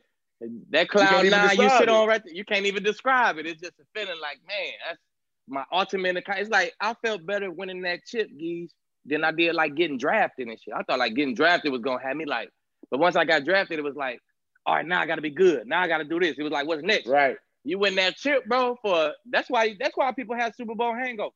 That 0.69 0.89
can't 0.89 0.89
cloud 0.89 1.25
even 1.25 1.31
nine 1.31 1.57
you 1.57 1.69
sit 1.69 1.83
it. 1.83 1.89
on 1.89 2.07
right 2.07 2.23
there, 2.23 2.33
you 2.33 2.45
can't 2.45 2.65
even 2.65 2.83
describe 2.83 3.37
it. 3.37 3.45
It's 3.45 3.61
just 3.61 3.73
a 3.79 3.83
feeling 3.93 4.19
like, 4.21 4.39
man, 4.47 4.73
that's 4.87 4.99
my 5.47 5.63
ultimate. 5.71 6.23
It's 6.27 6.49
like 6.49 6.73
I 6.79 6.95
felt 7.05 7.25
better 7.25 7.51
winning 7.51 7.81
that 7.81 8.05
chip, 8.05 8.29
geez, 8.37 8.73
than 9.05 9.23
I 9.23 9.31
did 9.31 9.53
like 9.53 9.75
getting 9.75 9.97
drafted 9.97 10.47
and 10.47 10.59
shit. 10.59 10.73
I 10.73 10.83
thought 10.83 10.99
like 10.99 11.15
getting 11.15 11.35
drafted 11.35 11.71
was 11.71 11.81
gonna 11.81 12.01
have 12.01 12.15
me 12.15 12.25
like, 12.25 12.49
but 12.89 12.99
once 12.99 13.15
I 13.15 13.25
got 13.25 13.43
drafted, 13.45 13.77
it 13.77 13.83
was 13.83 13.95
like, 13.95 14.19
all 14.65 14.75
right, 14.75 14.85
now 14.85 15.01
I 15.01 15.05
gotta 15.05 15.21
be 15.21 15.29
good. 15.29 15.67
Now 15.67 15.81
I 15.81 15.87
gotta 15.87 16.05
do 16.05 16.19
this. 16.19 16.37
It 16.37 16.43
was 16.43 16.51
like, 16.51 16.67
what's 16.67 16.83
next? 16.83 17.07
Right. 17.07 17.37
You 17.63 17.77
win 17.77 17.95
that 17.95 18.15
chip, 18.15 18.45
bro. 18.45 18.77
For 18.81 19.13
that's 19.29 19.49
why 19.49 19.75
that's 19.79 19.95
why 19.95 20.11
people 20.13 20.35
have 20.35 20.55
Super 20.55 20.75
Bowl 20.75 20.93
hangovers. 20.93 21.31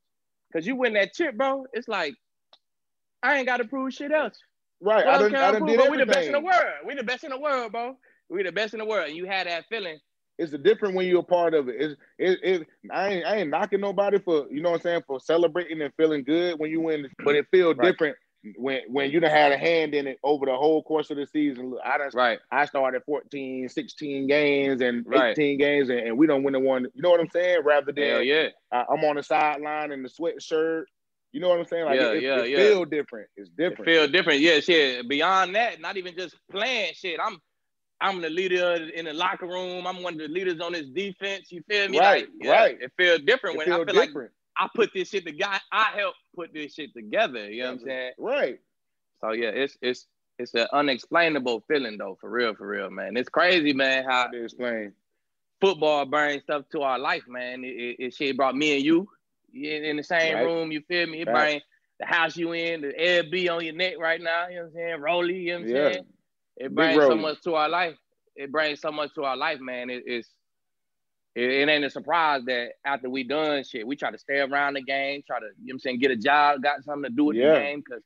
Cause 0.54 0.66
you 0.66 0.76
win 0.76 0.94
that 0.94 1.14
chip, 1.14 1.36
bro. 1.38 1.66
It's 1.74 1.88
like 1.88 2.16
I 3.24 3.38
ain't 3.38 3.48
got 3.48 3.58
to 3.58 3.66
prove 3.66 3.94
shit 3.94 4.12
else. 4.12 4.38
Right. 4.82 5.06
What 5.06 5.16
I 5.16 5.18
else 5.18 5.20
done, 5.20 5.32
can 5.32 5.40
I 5.42 5.50
I 5.50 5.52
done 5.52 5.62
prove? 5.62 5.78
did 5.78 5.80
Bro? 5.80 5.90
We 5.92 5.98
the 5.98 6.06
best 6.06 6.28
in 6.28 6.34
the 6.34 6.40
everything. 6.40 6.46
world. 6.46 6.74
We 6.88 6.96
the 6.96 7.04
best 7.04 7.24
in 7.24 7.32
the 7.32 7.40
world, 7.40 7.72
bro. 7.72 7.98
We 8.30 8.44
the 8.44 8.52
best 8.52 8.74
in 8.74 8.80
the 8.80 8.86
world. 8.86 9.08
And 9.08 9.18
you 9.18 9.26
had 9.26 9.48
that 9.48 9.66
feeling. 9.70 10.00
it's 10.38 10.54
a 10.54 10.58
different 10.58 10.96
when 10.96 11.08
you're 11.08 11.22
a 11.22 11.24
part 11.24 11.54
of 11.54 11.70
it. 11.70 11.76
It's 11.80 11.96
it, 12.20 12.40
it 12.44 12.68
I 12.92 13.10
ain't 13.10 13.26
I 13.26 13.36
ain't 13.38 13.50
knocking 13.50 13.82
nobody 13.82 14.20
for 14.20 14.48
you 14.52 14.62
know 14.62 14.72
what 14.72 14.78
I'm 14.78 14.82
saying 14.84 15.04
for 15.08 15.20
celebrating 15.20 15.82
and 15.82 15.94
feeling 15.96 16.24
good 16.24 16.60
when 16.60 16.72
you 16.72 16.82
win, 16.82 17.08
but 17.24 17.36
it 17.36 17.48
feels 17.52 17.78
Right. 17.78 17.92
different 17.92 18.18
when 18.58 18.82
when 18.88 19.12
you 19.12 19.20
done 19.20 19.32
had 19.32 19.52
a 19.52 19.58
hand 19.58 19.94
in 19.96 20.08
it 20.08 20.20
over 20.24 20.46
the 20.46 20.56
whole 20.56 20.84
course 20.84 21.10
of 21.10 21.18
the 21.18 21.26
season. 21.26 21.72
Look, 21.72 21.80
I 21.84 21.98
done, 21.98 22.12
Right. 22.14 22.40
I 22.52 22.66
started 22.66 23.02
14, 23.06 23.70
16 23.70 24.28
games 24.28 24.82
and 24.82 25.04
Right. 25.08 25.32
18 25.32 25.58
games 25.58 25.90
and, 25.90 26.00
and 26.00 26.18
we 26.18 26.28
don't 26.28 26.44
win 26.44 26.54
the 26.54 26.60
one. 26.60 26.84
You 26.94 27.02
know 27.02 27.10
what 27.12 27.20
I'm 27.20 27.30
saying? 27.30 27.64
Rather 27.64 27.92
than 27.92 28.04
Hell 28.04 28.22
yeah. 28.22 28.50
I, 28.72 28.86
I'm 28.90 29.04
on 29.04 29.16
the 29.16 29.24
sideline 29.24 29.92
in 29.92 30.04
the 30.04 30.10
sweatshirt. 30.10 30.86
You 31.32 31.42
know 31.42 31.50
what 31.50 31.60
I'm 31.60 31.66
saying? 31.66 31.86
Like 31.86 32.00
Yeah, 32.00 32.12
it, 32.12 32.24
yeah, 32.24 32.40
it, 32.42 32.50
yeah. 32.52 32.58
feel 32.58 32.86
different. 32.86 33.30
It's 33.36 33.50
It 33.50 33.58
different. 33.58 33.86
feel 33.86 34.08
different. 34.08 34.40
Yeah, 34.42 34.60
shit. 34.60 35.08
Beyond 35.10 35.56
that, 35.56 35.82
not 35.82 35.98
even 35.98 36.16
just 36.16 36.36
playing 36.52 36.94
shit. 36.94 37.20
I'm 37.22 37.40
I'm 38.02 38.22
the 38.22 38.30
leader 38.30 38.76
in 38.94 39.06
the 39.06 39.14
locker 39.14 39.48
room. 39.48 39.88
I'm 39.88 40.04
one 40.04 40.14
of 40.14 40.20
the 40.20 40.28
leaders 40.28 40.60
on 40.60 40.74
this 40.74 40.86
defense. 40.88 41.52
You 41.52 41.62
feel 41.70 41.88
me? 41.90 41.98
Right, 42.00 42.24
Like, 42.26 42.30
yeah, 42.42 42.52
right. 42.52 42.78
It 42.82 42.92
feels 42.98 43.22
different 43.22 43.56
It 43.56 43.58
when 43.60 43.68
feel 43.68 43.82
I 43.82 43.86
feel 43.86 43.96
like 43.96 44.10
different. 44.10 44.32
I 44.58 44.70
put 44.74 44.92
this 44.94 45.10
shit 45.10 45.26
together. 45.26 45.60
I 45.72 45.92
helped 45.98 46.18
put 46.36 46.54
this 46.54 46.74
shit 46.74 46.94
together. 46.96 47.50
You 47.52 47.64
know 47.64 47.70
what 47.70 47.82
I'm 47.82 47.88
saying? 47.88 48.12
right. 48.20 48.60
So 49.22 49.32
yeah, 49.32 49.50
it's 49.50 49.78
it's 49.82 50.08
it's 50.40 50.54
an 50.56 50.68
unexplainable 50.74 51.64
feeling 51.68 51.98
though, 51.98 52.18
for 52.22 52.30
real, 52.30 52.56
for 52.56 52.68
real, 52.68 52.90
man. 52.90 53.18
It's 53.18 53.30
crazy, 53.30 53.74
man, 53.74 54.06
how 54.06 54.28
to 54.28 54.44
explain. 54.44 54.94
football 55.62 56.06
brings 56.06 56.44
stuff 56.44 56.66
to 56.74 56.82
our 56.82 57.00
life, 57.00 57.24
man. 57.28 57.64
It, 57.64 57.70
it, 57.70 57.96
it 58.00 58.14
shit 58.14 58.38
brought 58.38 58.56
me 58.56 58.76
and 58.78 58.86
you 58.86 59.08
in, 59.54 59.98
the 59.98 60.04
same 60.04 60.36
Right. 60.36 60.46
room. 60.46 60.72
You 60.72 60.82
feel 60.88 61.08
me? 61.08 61.22
It 61.22 61.28
Right. 61.28 61.34
bring 61.34 61.62
the 62.00 62.06
house 62.06 62.38
you 62.38 62.54
in, 62.54 62.82
the 62.82 62.94
LB 62.94 63.50
on 63.50 63.66
your 63.66 63.76
neck 63.76 63.96
right 64.00 64.22
now. 64.22 64.48
You 64.50 64.58
know 64.58 64.62
what 64.64 64.68
I'm 64.70 64.74
saying? 64.76 65.02
Rolly, 65.02 65.36
you 65.38 65.54
know 65.54 65.60
what 65.62 65.70
I'm 65.70 65.76
Yeah. 65.76 65.90
saying? 65.92 66.06
It 66.58 66.76
brings 66.76 67.04
so 67.04 67.16
much 67.16 67.42
to 67.44 67.56
our 67.56 67.70
life. 67.70 67.98
It 68.36 68.52
brings 68.52 68.82
so 68.82 68.92
much 68.92 69.14
to 69.16 69.24
our 69.24 69.38
life, 69.38 69.60
man. 69.62 69.90
It, 69.90 70.04
it's 70.06 70.30
it, 71.36 71.50
it 71.52 71.70
ain't 71.70 71.84
a 71.86 71.90
surprise 71.90 72.44
that 72.46 72.70
after 72.86 73.10
we 73.10 73.24
done 73.24 73.64
shit, 73.64 73.86
we 73.86 73.96
try 73.96 74.12
to 74.12 74.18
stay 74.18 74.40
around 74.40 74.76
the 74.76 74.82
game, 74.82 75.22
try 75.28 75.40
to, 75.40 75.46
you 75.46 75.50
know 75.50 75.56
what 75.68 75.74
I'm 75.74 75.80
saying, 75.80 76.00
get 76.00 76.12
a 76.12 76.16
job, 76.16 76.64
got 76.64 76.84
something 76.84 77.04
to 77.04 77.16
do 77.16 77.26
with 77.26 77.38
Yeah. 77.38 77.54
the 77.54 77.60
game, 77.60 77.84
because 77.86 78.04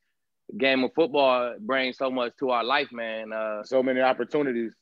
the 0.50 0.58
game 0.58 0.84
of 0.84 0.92
football 0.96 1.56
brings 1.60 1.98
so 1.98 2.10
much 2.10 2.34
to 2.40 2.50
our 2.50 2.64
life, 2.64 2.92
man. 2.92 3.32
Uh, 3.32 3.64
So 3.64 3.84
many 3.84 4.02
opportunities. 4.02 4.74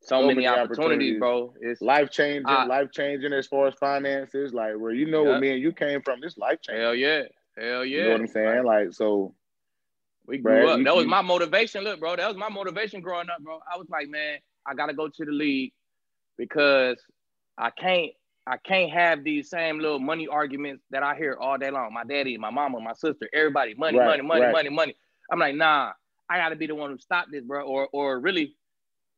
so, 0.00 0.20
So 0.20 0.22
many, 0.22 0.34
many 0.34 0.46
opportunities, 0.46 1.16
opportunities. 1.16 1.18
bro. 1.18 1.54
It's 1.60 1.80
life 1.82 2.10
changing, 2.10 2.44
life 2.46 2.90
changing 2.92 3.32
as 3.32 3.46
far 3.48 3.66
as 3.68 3.74
finances. 3.74 4.52
Like 4.54 4.74
where 4.76 4.92
you 4.92 5.06
know 5.10 5.24
Yeah. 5.24 5.30
where 5.30 5.40
me 5.40 5.50
and 5.52 5.60
you 5.62 5.72
came 5.72 6.02
from, 6.02 6.20
this 6.20 6.36
life 6.38 6.60
changing. 6.60 6.82
hell 6.82 6.94
yeah, 6.94 7.22
hell 7.58 7.84
yeah. 7.84 7.98
You 7.98 8.04
know 8.04 8.10
what 8.12 8.20
I'm 8.20 8.26
saying? 8.28 8.64
Like 8.64 8.92
so, 8.92 9.34
We 10.26 10.38
grew 10.38 10.52
Brad, 10.52 10.68
up. 10.68 10.78
you- 10.78 10.84
that 10.84 10.94
was 10.94 11.06
my 11.06 11.20
motivation. 11.22 11.82
Look, 11.82 11.98
bro, 11.98 12.14
that 12.14 12.28
was 12.28 12.36
my 12.36 12.48
motivation 12.48 13.00
growing 13.00 13.28
up, 13.28 13.40
bro. 13.42 13.60
I 13.72 13.76
was 13.76 13.88
like, 13.90 14.08
man, 14.08 14.38
I 14.64 14.74
gotta 14.74 14.94
go 14.94 15.08
to 15.08 15.24
the 15.24 15.32
league 15.32 15.72
because 16.38 16.96
I 17.58 17.70
can't 17.70 18.12
I 18.46 18.56
can't 18.56 18.90
have 18.90 19.22
these 19.22 19.50
same 19.50 19.78
little 19.78 20.00
money 20.00 20.26
arguments 20.26 20.84
that 20.90 21.02
I 21.04 21.14
hear 21.14 21.36
all 21.40 21.58
day 21.58 21.70
long. 21.70 21.92
My 21.94 22.04
daddy, 22.04 22.36
my 22.36 22.50
mama, 22.50 22.80
my 22.80 22.92
sister, 22.92 23.28
everybody, 23.32 23.74
money, 23.74 23.98
Right, 23.98 24.06
money, 24.06 24.22
money, 24.22 24.40
right. 24.42 24.52
money, 24.52 24.68
money. 24.70 24.96
I'm 25.30 25.38
like, 25.38 25.54
nah, 25.54 25.92
I 26.28 26.38
gotta 26.38 26.56
be 26.56 26.66
the 26.66 26.74
one 26.74 26.90
who 26.90 26.98
stop 26.98 27.26
this, 27.30 27.44
bro. 27.44 27.64
Or 27.64 27.88
or 27.92 28.18
really, 28.18 28.56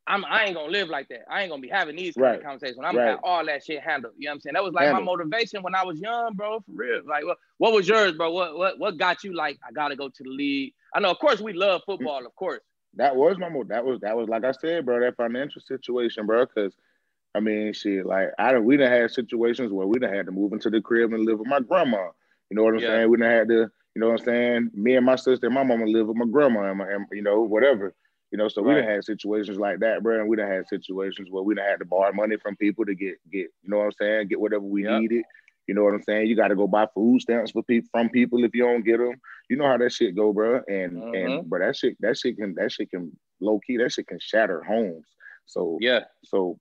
I'm 0.07 0.25
I 0.27 0.44
ain't 0.44 0.55
gonna 0.55 0.70
live 0.70 0.88
like 0.88 1.09
that. 1.09 1.23
I 1.31 1.40
ain't 1.42 1.51
gonna 1.51 1.62
be 1.62 1.68
having 1.68 1.97
these 1.97 2.14
kind 2.14 2.25
Right, 2.27 2.38
of 2.38 2.44
conversations. 2.44 2.79
I'm 2.85 2.94
gonna 2.94 3.09
have 3.09 3.20
all 3.23 3.47
that 3.47 3.64
shit 3.64 3.81
handled. 3.83 4.14
You 4.18 4.27
know 4.27 4.33
what 4.33 4.35
I'm 4.35 4.40
saying? 4.40 4.55
That 4.55 4.64
was 4.64 4.75
like 4.75 4.92
my 4.92 5.01
motivation 5.01 5.62
when 5.62 5.75
I 5.75 5.85
was 5.85 5.99
young, 5.99 6.35
bro. 6.35 6.61
For 6.61 6.73
real. 6.73 7.01
Like 7.07 7.25
what, 7.25 7.38
what 7.59 7.73
was 7.73 7.88
yours, 7.88 8.12
bro? 8.12 8.31
What 8.31 8.59
what 8.59 8.79
what 8.79 8.99
got 8.99 9.25
you 9.25 9.35
like, 9.35 9.59
I 9.66 9.73
gotta 9.73 9.97
go 9.97 10.09
to 10.09 10.23
the 10.23 10.31
league? 10.31 10.75
I 10.94 11.01
know, 11.01 11.11
of 11.11 11.18
course, 11.18 11.40
we 11.40 11.55
love 11.55 11.81
football, 11.87 12.27
of 12.27 12.35
course. 12.37 12.61
That 12.97 13.16
was 13.16 13.38
my 13.38 13.49
mo. 13.49 13.64
That 13.64 13.85
was 13.85 14.01
that 14.01 14.16
was 14.16 14.29
like 14.29 14.44
I 14.44 14.53
said, 14.53 14.85
bro. 14.85 15.01
That 15.01 15.16
financial 15.16 15.62
situation, 15.62 16.27
bro. 16.27 16.44
Because 16.44 16.75
I 17.35 17.40
mean, 17.40 17.73
shit. 17.73 18.07
Like 18.07 18.29
I 18.38 18.53
don't. 18.53 18.64
We 18.64 18.77
done 18.77 18.90
had 18.90 19.11
situations 19.11 19.73
where 19.73 19.87
we 19.87 19.99
done 19.99 20.12
had 20.14 20.27
to 20.27 20.33
move 20.33 20.53
into 20.53 20.70
the 20.70 20.81
crib 20.81 21.12
and 21.12 21.25
live 21.25 21.38
with 21.40 21.49
my 21.49 21.61
grandma. 21.61 22.09
You 22.51 22.57
know 22.57 22.62
what 22.64 22.75
I'm 22.75 22.81
Yeah. 22.81 22.88
saying? 22.88 23.11
We 23.11 23.16
done 23.18 23.31
had 23.31 23.49
to. 23.49 23.70
You 23.94 24.01
know 24.01 24.09
what 24.11 24.20
I'm 24.20 24.25
saying? 24.25 24.70
Me 24.75 24.97
and 24.97 25.07
my 25.07 25.16
sister 25.16 25.47
and 25.47 25.55
my 25.55 25.62
mama 25.62 25.87
live 25.87 26.09
with 26.09 26.16
my 26.16 26.27
grandma 26.27 26.68
and, 26.70 26.79
my, 26.79 26.90
and 26.90 27.07
you 27.12 27.23
know 27.23 27.42
whatever. 27.42 27.94
You 28.33 28.38
know, 28.38 28.49
so 28.49 28.62
we 28.62 28.75
done 28.75 28.85
Right. 28.85 28.94
had 28.97 29.05
situations 29.05 29.59
like 29.59 29.79
that, 29.81 30.03
bro. 30.03 30.18
And 30.18 30.29
we 30.29 30.37
done 30.37 30.51
had 30.51 30.66
situations 30.68 31.31
where 31.31 31.44
we 31.44 31.55
done 31.55 31.64
had 31.66 31.79
to 31.79 31.85
borrow 31.85 32.12
money 32.12 32.37
from 32.37 32.57
people 32.57 32.85
to 32.87 32.94
get 32.94 33.16
get. 33.31 33.49
You 33.62 33.70
know 33.70 33.79
what 33.79 33.85
I'm 33.87 33.92
saying? 33.92 34.29
Get 34.29 34.40
whatever 34.40 34.64
we 34.64 34.85
Yep. 34.85 35.01
needed. 35.01 35.25
You 35.66 35.75
know 35.75 35.85
what 35.85 35.94
I'm 35.94 36.03
saying? 36.03 36.27
You 36.27 36.37
got 36.37 36.49
to 36.49 36.57
go 36.57 36.66
buy 36.66 36.87
food 36.94 37.20
stamps 37.23 37.53
for 37.53 37.62
people 37.62 37.88
from 37.92 38.11
people 38.11 38.44
if 38.44 38.55
you 38.55 38.64
don't 38.64 38.85
get 38.85 38.99
them. 38.99 39.14
You 39.49 39.57
know 39.57 39.66
how 39.66 39.77
that 39.79 39.92
shit 39.92 40.14
go, 40.16 40.33
bro. 40.33 40.62
And 40.68 41.03
Mhm. 41.03 41.14
and 41.40 41.51
but 41.51 41.61
that 41.61 41.77
shit 41.77 41.97
that 42.01 42.16
shit 42.18 42.37
can 42.37 42.55
that 42.57 42.70
shit 42.73 42.90
can 42.90 43.16
low 43.40 43.61
key 43.61 43.77
that 43.79 43.92
shit 43.92 44.07
can 44.09 44.18
shatter 44.20 44.62
homes. 44.62 45.07
So 45.47 45.79
Yeah. 45.81 46.05
so 46.25 46.59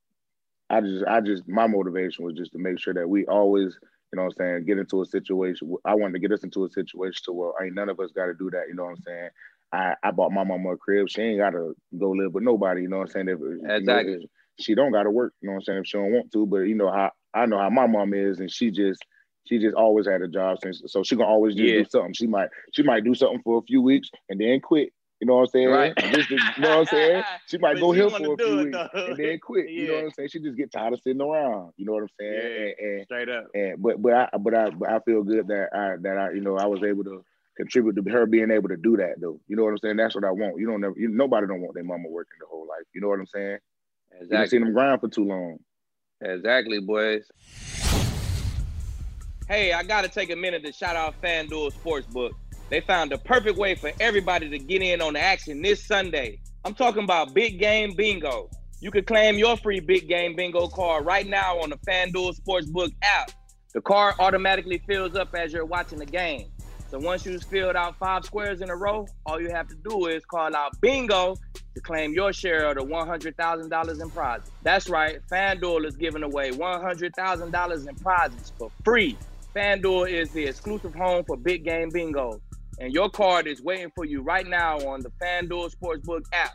I 0.73 0.81
just 0.81 1.05
I 1.05 1.21
just 1.21 1.47
my 1.47 1.67
motivation 1.67 2.25
was 2.25 2.35
just 2.35 2.51
to 2.53 2.59
make 2.59 2.79
sure 2.79 2.93
that 2.93 3.07
we 3.07 3.25
always 3.25 3.77
you 4.11 4.17
know 4.17 4.23
what 4.23 4.35
I'm 4.39 4.45
saying 4.45 4.65
get 4.65 4.77
into 4.77 5.01
a 5.01 5.05
situation. 5.05 5.75
I 5.85 5.95
wanted 5.95 6.13
to 6.13 6.19
get 6.19 6.31
us 6.31 6.43
into 6.43 6.65
a 6.65 6.69
situation 6.69 7.21
to 7.25 7.33
where 7.33 7.51
ain't 7.63 7.75
none 7.75 7.89
of 7.89 7.99
us 7.99 8.11
got 8.11 8.25
to 8.27 8.33
do 8.33 8.49
that. 8.51 8.65
You 8.67 8.75
know 8.75 8.83
what 8.83 8.91
I'm 8.91 9.01
saying? 9.01 9.29
I, 9.71 9.95
I 10.03 10.11
bought 10.11 10.31
my 10.31 10.43
mama 10.43 10.73
a 10.73 10.77
crib. 10.77 11.09
She 11.09 11.21
ain't 11.21 11.39
got 11.39 11.51
to 11.51 11.75
go 11.97 12.11
live 12.11 12.33
with 12.33 12.43
nobody. 12.43 12.83
You 12.83 12.89
know 12.89 12.97
what 12.99 13.07
I'm 13.07 13.11
saying? 13.11 13.29
If, 13.29 13.39
you 13.39 13.59
know, 13.63 13.73
Exactly. 13.75 14.29
she 14.59 14.75
don't 14.75 14.91
got 14.91 15.03
to 15.03 15.09
work. 15.11 15.33
You 15.41 15.47
know 15.49 15.53
what 15.53 15.59
I'm 15.61 15.63
saying? 15.63 15.79
If 15.79 15.87
she 15.87 15.97
don't 15.97 16.11
want 16.11 16.31
to, 16.31 16.45
but 16.45 16.57
you 16.59 16.75
know 16.75 16.91
how 16.91 17.11
I 17.33 17.45
know 17.47 17.57
how 17.57 17.69
my 17.69 17.87
mom 17.87 18.13
is, 18.13 18.39
and 18.39 18.51
she 18.51 18.69
just 18.69 19.03
she 19.45 19.59
just 19.59 19.75
always 19.75 20.07
had 20.07 20.21
a 20.21 20.27
job 20.27 20.59
since. 20.61 20.81
So 20.87 21.03
she 21.03 21.15
gonna 21.15 21.29
always 21.29 21.55
just 21.55 21.73
Yeah. 21.73 21.81
do 21.81 21.85
something. 21.89 22.13
She 22.13 22.27
might 22.27 22.49
she 22.71 22.83
might 22.83 23.03
do 23.03 23.15
something 23.15 23.41
for 23.43 23.57
a 23.57 23.63
few 23.63 23.81
weeks 23.81 24.09
and 24.29 24.39
then 24.39 24.59
quit. 24.59 24.93
You 25.19 25.27
know 25.27 25.35
what 25.35 25.41
I'm 25.41 25.47
saying? 25.47 25.67
Right. 25.69 25.95
Just 26.11 26.29
you 26.29 26.37
know 26.59 26.69
what 26.69 26.79
I'm 26.79 26.85
saying? 26.87 27.23
She 27.47 27.57
might 27.57 27.75
But 27.75 27.79
go 27.81 27.91
here 27.93 28.09
for 28.09 28.33
a 28.33 28.37
few 28.37 28.57
weeks 28.57 28.71
though. 28.71 29.05
and 29.05 29.17
then 29.17 29.39
quit. 29.39 29.69
You 29.69 29.87
know 29.87 29.93
what 29.95 30.03
I'm 30.05 30.11
saying? 30.11 30.29
She 30.29 30.39
just 30.39 30.57
get 30.57 30.71
tired 30.71 30.93
of 30.93 31.01
sitting 31.01 31.21
around. 31.21 31.71
You 31.77 31.85
know 31.85 31.93
what 31.93 32.03
I'm 32.03 32.09
saying? 32.19 32.33
Yeah. 32.33 32.85
And, 32.85 32.97
and 32.97 33.05
Straight 33.05 33.29
up. 33.29 33.45
and 33.53 33.81
but 33.81 34.01
but 34.01 34.13
I 34.13 34.29
but 34.37 34.53
I 34.53 34.69
but 34.71 34.89
I 34.89 34.99
feel 34.99 35.23
good 35.23 35.47
that 35.47 35.69
I 35.73 35.95
that 36.01 36.17
I 36.17 36.31
you 36.31 36.41
know 36.41 36.57
I 36.57 36.65
was 36.65 36.83
able 36.83 37.03
to 37.05 37.23
contribute 37.55 37.95
to 38.03 38.11
her 38.11 38.25
being 38.25 38.51
able 38.51 38.67
to 38.69 38.75
do 38.77 38.97
that 38.97 39.21
though. 39.21 39.39
You 39.47 39.55
know 39.55 39.63
what 39.63 39.69
I'm 39.71 39.77
saying? 39.77 39.97
That's 39.97 40.15
what 40.15 40.25
I 40.25 40.31
want. 40.31 40.59
You 40.59 40.65
don't 40.67 40.81
never 40.81 40.95
you, 40.97 41.07
nobody 41.09 41.47
don't 41.47 41.61
want 41.61 41.75
their 41.75 41.83
mama 41.85 42.09
working 42.09 42.37
the 42.39 42.47
whole 42.49 42.67
life. 42.67 42.85
You 42.93 42.99
know 43.01 43.07
what 43.09 43.19
I'm 43.19 43.27
saying? 43.27 43.59
You 44.11 44.17
Exactly. 44.21 44.47
seen 44.49 44.61
them 44.65 44.73
grind 44.73 44.99
for 44.99 45.07
too 45.09 45.25
long. 45.25 45.57
Exactly, 46.21 46.79
boys. 46.79 47.23
Hey, 49.47 49.73
I 49.73 49.83
gotta 49.83 50.07
take 50.09 50.31
a 50.31 50.35
minute 50.35 50.63
to 50.65 50.71
shout 50.71 50.95
out 50.95 51.21
FanDuel 51.21 51.71
Sportsbook. 51.73 52.31
They 52.73 52.81
found 52.81 53.11
the 53.11 53.19
perfect 53.19 53.55
way 53.55 53.75
for 53.75 53.91
everybody 53.99 54.49
to 54.49 54.57
get 54.57 54.81
in 54.81 54.99
on 54.99 55.13
the 55.13 55.19
action 55.19 55.61
this 55.61 55.85
Sunday. 55.85 56.39
I'm 56.65 56.73
talking 56.73 57.03
about 57.03 57.31
Big 57.31 57.59
Game 57.59 57.93
Bingo. 57.95 58.49
You 58.81 58.89
can 58.89 59.05
claim 59.05 59.37
your 59.37 59.57
free 59.57 59.79
Big 59.79 60.07
Game 60.07 60.35
Bingo 60.35 60.67
card 60.69 61.05
right 61.05 61.27
now 61.27 61.59
on 61.59 61.69
the 61.69 61.77
FanDuel 61.87 62.35
Sportsbook 62.35 62.91
app. 63.03 63.29
The 63.75 63.81
card 63.81 64.15
automatically 64.17 64.81
fills 64.87 65.15
up 65.15 65.35
as 65.35 65.53
you're 65.53 65.67
watching 65.67 65.99
the 65.99 66.07
game. 66.07 66.47
So 66.89 66.97
once 66.97 67.27
you've 67.27 67.43
filled 67.43 67.75
out 67.75 67.95
five 67.99 68.25
squares 68.25 68.61
in 68.61 68.71
a 68.71 68.75
row, 68.75 69.05
all 69.27 69.39
you 69.39 69.51
have 69.51 69.67
to 69.67 69.75
do 69.87 70.07
is 70.07 70.25
call 70.25 70.55
out 70.55 70.71
bingo 70.81 71.35
to 71.75 71.81
claim 71.81 72.15
your 72.15 72.33
share 72.33 72.71
of 72.71 72.77
the 72.77 72.81
$100,000 72.91 74.01
in 74.01 74.09
prizes. 74.09 74.49
That's 74.63 74.89
right, 74.89 75.19
FanDuel 75.31 75.85
is 75.85 75.95
giving 75.95 76.23
away 76.23 76.49
$100,000 76.49 77.87
in 77.87 77.95
prizes 77.97 78.51
for 78.57 78.71
free. 78.83 79.15
FanDuel 79.55 80.09
is 80.09 80.31
the 80.31 80.47
exclusive 80.47 80.95
home 80.95 81.23
for 81.25 81.37
big 81.37 81.63
game 81.63 81.89
bingo, 81.89 82.41
and 82.83 82.93
your 82.93 83.09
card 83.09 83.47
is 83.47 83.61
waiting 83.61 83.89
for 83.95 84.03
you 84.03 84.21
right 84.21 84.45
now 84.45 84.77
on 84.79 84.99
the 84.99 85.09
FanDuel 85.11 85.73
Sportsbook 85.73 86.25
app. 86.33 86.51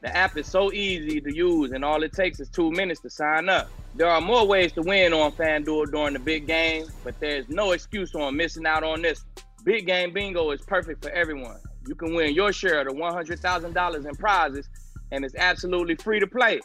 The 0.00 0.16
app 0.16 0.36
is 0.36 0.46
so 0.46 0.72
easy 0.72 1.20
to 1.20 1.34
use, 1.34 1.72
and 1.72 1.84
all 1.84 2.04
it 2.04 2.12
takes 2.12 2.38
is 2.38 2.48
two 2.48 2.70
minutes 2.70 3.00
to 3.00 3.10
sign 3.10 3.48
up. 3.48 3.68
There 3.96 4.08
are 4.08 4.20
more 4.20 4.46
ways 4.46 4.70
to 4.74 4.82
win 4.82 5.12
on 5.12 5.32
FanDuel 5.32 5.90
during 5.90 6.12
the 6.12 6.20
big 6.20 6.46
game, 6.46 6.86
but 7.02 7.18
there's 7.18 7.48
no 7.48 7.72
excuse 7.72 8.14
on 8.14 8.36
missing 8.36 8.64
out 8.64 8.84
on 8.84 9.02
this. 9.02 9.24
Big 9.64 9.86
Game 9.86 10.12
Bingo 10.12 10.52
is 10.52 10.60
perfect 10.60 11.02
for 11.02 11.10
everyone. 11.10 11.58
You 11.88 11.96
can 11.96 12.14
win 12.14 12.32
your 12.32 12.52
share 12.52 12.82
of 12.82 12.86
the 12.86 12.94
$100,000 12.94 14.08
in 14.08 14.14
prizes, 14.14 14.68
and 15.10 15.24
it's 15.24 15.34
absolutely 15.34 15.96
free 15.96 16.20
to 16.20 16.28
play. 16.28 16.60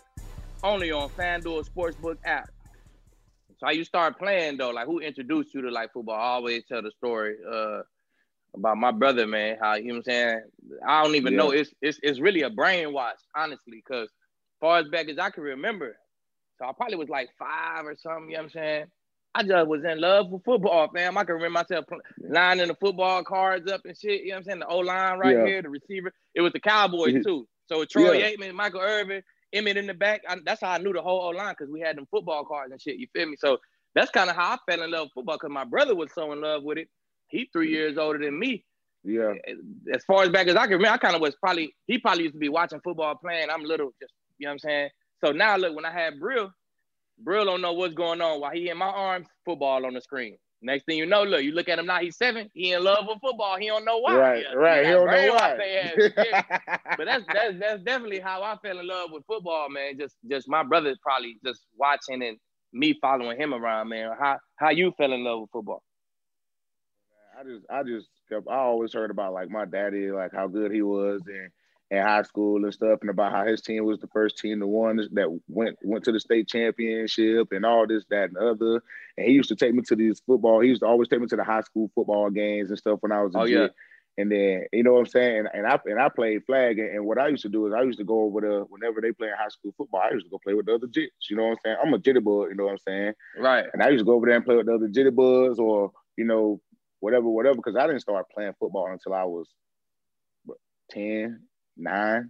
Only 0.64 0.92
on 0.92 1.10
FanDuel 1.10 1.68
Sportsbook 1.68 2.18
app. 2.24 2.52
So 3.60 3.66
how 3.66 3.72
you 3.72 3.84
start 3.84 4.20
playing 4.20 4.58
though? 4.58 4.70
Like 4.70 4.86
who 4.86 5.00
introduced 5.00 5.56
you 5.56 5.64
to 5.64 5.72
like 5.72 5.92
football? 5.92 6.16
I 6.16 6.34
always 6.34 6.64
tell 6.66 6.84
the 6.84 6.92
story 6.92 7.38
uh, 7.52 7.82
about 8.58 8.78
my 8.78 8.92
brother, 8.92 9.28
man. 9.28 9.58
How 9.62 9.76
you 9.76 9.86
know 9.88 9.94
what 9.96 9.98
I'm 10.00 10.04
saying? 10.04 10.42
I 10.88 11.04
don't 11.04 11.16
even 11.16 11.34
Yeah. 11.34 11.38
know. 11.38 11.52
It's 11.52 11.74
it's 11.82 12.00
it's 12.04 12.20
really 12.20 12.44
a 12.44 12.50
brainwash, 12.50 13.20
honestly, 13.36 13.84
because 13.86 14.10
far 14.60 14.80
as 14.80 14.88
back 14.90 15.10
as 15.10 15.20
I 15.20 15.30
can 15.30 15.44
remember. 15.44 15.98
So 16.60 16.66
I 16.66 16.72
probably 16.74 16.98
was 16.98 17.10
like 17.10 17.30
five 17.38 17.86
or 17.86 17.96
something, 17.98 18.30
you 18.32 18.38
know 18.38 18.44
what 18.44 18.46
I'm 18.46 18.50
saying? 18.52 18.86
I 19.36 19.44
just 19.44 19.68
was 19.68 19.84
in 19.86 20.02
love 20.02 20.30
with 20.32 20.44
football, 20.44 20.90
fam. 20.94 21.18
I 21.18 21.24
can 21.24 21.36
remember 21.36 21.60
myself 21.60 21.86
lining 22.28 22.68
the 22.70 22.76
football 22.76 23.24
cards 23.24 23.72
up 23.72 23.82
and 23.86 23.96
shit. 23.96 24.22
You 24.22 24.30
know 24.30 24.36
what 24.36 24.38
I'm 24.40 24.44
saying? 24.46 24.60
The 24.60 24.68
O 24.68 24.80
line 24.80 25.20
right 25.20 25.38
Yeah. 25.38 25.46
here, 25.46 25.62
the 25.62 25.70
receiver. 25.70 26.12
It 26.34 26.42
was 26.42 26.54
the 26.54 26.60
Cowboys 26.60 27.24
too. 27.24 27.48
So 27.68 27.86
Troy 27.86 28.14
Yeah. 28.14 28.32
Aikman, 28.32 28.54
Michael 28.54 28.82
Irvin, 28.82 29.22
Emmitt 29.54 29.76
in 29.76 29.86
the 29.86 29.94
back. 29.94 30.22
I, 30.28 30.38
that's 30.44 30.62
how 30.62 30.72
I 30.72 30.80
knew 30.80 30.94
the 30.94 31.02
whole 31.04 31.22
O 31.22 31.30
line 31.30 31.54
because 31.58 31.72
we 31.72 31.80
had 31.82 31.98
them 31.98 32.08
football 32.10 32.46
cards 32.46 32.72
and 32.72 32.82
shit. 32.82 32.98
You 32.98 33.08
feel 33.14 33.28
me? 33.28 33.36
So 33.38 33.60
that's 33.94 34.10
kind 34.10 34.30
of 34.32 34.36
how 34.36 34.54
I 34.54 34.58
fell 34.72 34.84
in 34.84 34.90
love 34.90 35.08
with 35.08 35.14
football 35.14 35.36
because 35.36 35.52
my 35.54 35.66
brother 35.66 35.96
was 35.96 36.12
so 36.14 36.32
in 36.32 36.42
love 36.42 36.64
with 36.64 36.80
it. 36.80 36.90
He 37.28 37.50
three 37.52 37.72
years 37.72 37.98
older 37.98 38.20
than 38.20 38.38
me. 38.38 38.64
Yeah. 39.04 39.34
As 39.94 40.04
far 40.06 40.24
as 40.24 40.30
back 40.30 40.48
as 40.48 40.56
I 40.56 40.64
can 40.64 40.74
remember, 40.74 40.96
I 40.96 40.98
kind 40.98 41.16
of 41.16 41.22
was 41.22 41.36
probably 41.36 41.74
he 41.86 41.98
probably 41.98 42.24
used 42.24 42.36
to 42.36 42.40
be 42.40 42.50
watching 42.50 42.82
football 42.84 43.16
playing. 43.16 43.50
I'm 43.50 43.64
little, 43.64 43.92
just 44.02 44.14
you 44.38 44.46
know 44.46 44.50
what 44.50 44.54
I'm 44.54 44.60
saying. 44.60 44.90
So 45.24 45.32
now 45.32 45.56
look, 45.56 45.76
when 45.76 45.86
I 45.86 45.92
had 45.92 46.20
Brill, 46.20 46.52
Brill 47.20 47.46
don't 47.46 47.62
know 47.62 47.74
what's 47.74 47.94
going 47.94 48.22
on 48.22 48.42
while 48.42 48.52
he 48.52 48.70
in 48.70 48.78
my 48.78 48.88
arms, 48.88 49.28
football 49.46 49.86
on 49.86 49.94
the 49.94 50.02
screen. 50.02 50.38
Next 50.62 50.86
thing 50.86 50.98
you 50.98 51.06
know, 51.06 51.24
look, 51.24 51.44
you 51.44 51.52
look 51.52 51.70
at 51.70 51.78
him 51.78 51.86
now, 51.86 52.00
he's 52.00 52.18
seven. 52.18 52.50
He 52.54 52.74
in 52.74 52.84
love 52.84 53.06
with 53.08 53.20
football. 53.22 53.58
He 53.60 53.68
don't 53.68 53.86
know 53.86 54.00
why. 54.00 54.16
Right, 54.18 54.44
Yeah, 54.44 54.54
right. 54.56 54.86
He 54.86 54.92
don't 54.92 55.06
know 55.06 55.34
why. 55.36 55.56
they 55.56 55.78
ass, 55.78 55.94
you 55.98 56.10
feel 56.10 56.24
me? 56.26 56.40
but 56.98 57.06
that's 57.06 57.24
that's 57.32 57.60
that's 57.60 57.84
definitely 57.84 58.20
how 58.20 58.42
I 58.42 58.56
fell 58.64 58.80
in 58.80 58.88
love 58.88 59.12
with 59.12 59.24
football, 59.28 59.70
man. 59.70 59.98
Just 60.00 60.16
just 60.30 60.50
my 60.50 60.64
brother 60.64 60.96
probably 61.02 61.38
just 61.46 61.62
watching 61.78 62.24
and 62.24 62.38
me 62.74 62.98
following 63.00 63.40
him 63.40 63.54
around, 63.54 63.90
man. 63.90 64.12
How 64.20 64.38
how 64.56 64.72
you 64.72 64.92
fell 64.98 65.14
in 65.14 65.24
love 65.24 65.42
with 65.42 65.52
football? 65.52 65.84
I 67.40 67.44
just 67.44 67.66
I 67.70 67.84
just 67.84 68.08
kept 68.30 68.48
I 68.50 68.56
always 68.56 68.94
heard 68.94 69.12
about 69.12 69.34
like 69.34 69.50
my 69.50 69.66
daddy, 69.66 70.12
like 70.12 70.32
how 70.34 70.48
good 70.48 70.72
he 70.72 70.82
was 70.82 71.22
in, 71.28 71.50
in 71.92 72.02
high 72.04 72.24
school 72.24 72.64
and 72.64 72.74
stuff, 72.74 73.00
and 73.02 73.10
about 73.10 73.32
how 73.32 73.46
his 73.46 73.62
team 73.62 73.86
was 73.86 74.00
the 74.00 74.08
first 74.08 74.38
team 74.38 74.60
to 74.60 74.68
one 74.68 74.98
that 75.14 75.40
went 75.48 75.78
went 75.84 76.04
to 76.06 76.12
the 76.12 76.20
state 76.20 76.48
championship 76.48 77.52
and 77.52 77.66
all 77.66 77.86
this, 77.86 78.06
that, 78.10 78.30
and 78.30 78.38
other. 78.38 78.82
And 79.18 79.28
he 79.28 79.34
used 79.34 79.50
to 79.50 79.56
take 79.56 79.74
me 79.74 79.84
to 79.84 79.96
these 79.96 80.20
football, 80.26 80.62
he 80.62 80.70
used 80.70 80.82
to 80.82 80.88
always 80.88 81.10
take 81.10 81.22
me 81.22 81.28
to 81.28 81.36
the 81.36 81.44
high 81.44 81.62
school 81.62 81.92
football 81.94 82.30
games 82.32 82.70
and 82.70 82.80
stuff 82.80 83.00
when 83.02 83.12
I 83.12 83.22
was 83.22 83.36
a 83.36 83.40
Oh, 83.40 83.46
kid. 83.46 83.52
yeah. 83.52 83.68
And 84.20 84.32
then 84.32 84.64
you 84.74 84.82
know 84.82 84.94
what 84.94 85.02
I'm 85.02 85.06
saying, 85.06 85.38
and, 85.38 85.50
and 85.54 85.68
I 85.68 85.80
and 85.86 86.02
I 86.02 86.10
played 86.10 86.44
flag, 86.46 86.80
and, 86.80 86.90
and 86.90 87.06
what 87.06 87.20
I 87.20 87.28
used 87.28 87.44
to 87.44 87.50
do 87.50 87.68
is 87.68 87.74
I 87.74 87.84
used 87.84 88.00
to 88.00 88.04
go 88.04 88.22
over 88.24 88.42
the 88.42 88.66
whenever 88.68 89.00
they 89.00 89.12
play 89.12 89.28
in 89.28 89.36
high 89.38 89.50
school 89.50 89.76
football, 89.78 90.02
I 90.04 90.12
used 90.12 90.26
to 90.26 90.32
go 90.32 90.40
play 90.44 90.56
with 90.56 90.66
the 90.66 90.74
other 90.74 90.88
jits. 90.88 91.30
You 91.30 91.36
know 91.36 91.44
what 91.44 91.52
I'm 91.52 91.58
saying? 91.64 91.78
I'm 91.84 91.94
a 91.94 92.00
jitterbug, 92.00 92.50
you 92.50 92.56
know 92.56 92.64
what 92.64 92.72
I'm 92.72 92.78
saying? 92.80 93.14
Right. 93.38 93.66
And 93.74 93.84
I 93.84 93.90
used 93.90 94.02
to 94.02 94.06
go 94.06 94.14
over 94.14 94.26
there 94.26 94.36
and 94.36 94.44
play 94.44 94.56
with 94.56 94.66
the 94.66 94.74
other 94.74 94.88
jitterbugs 94.88 95.60
or, 95.60 95.92
you 96.18 96.26
know, 96.26 96.60
whatever, 97.00 97.28
whatever, 97.30 97.56
because 97.56 97.76
I 97.76 97.88
didn't 97.88 98.02
start 98.02 98.26
playing 98.34 98.54
football 98.60 98.88
until 98.92 99.14
I 99.14 99.24
was 99.24 99.50
what, 100.46 100.58
10, 100.92 101.42
9. 101.78 102.30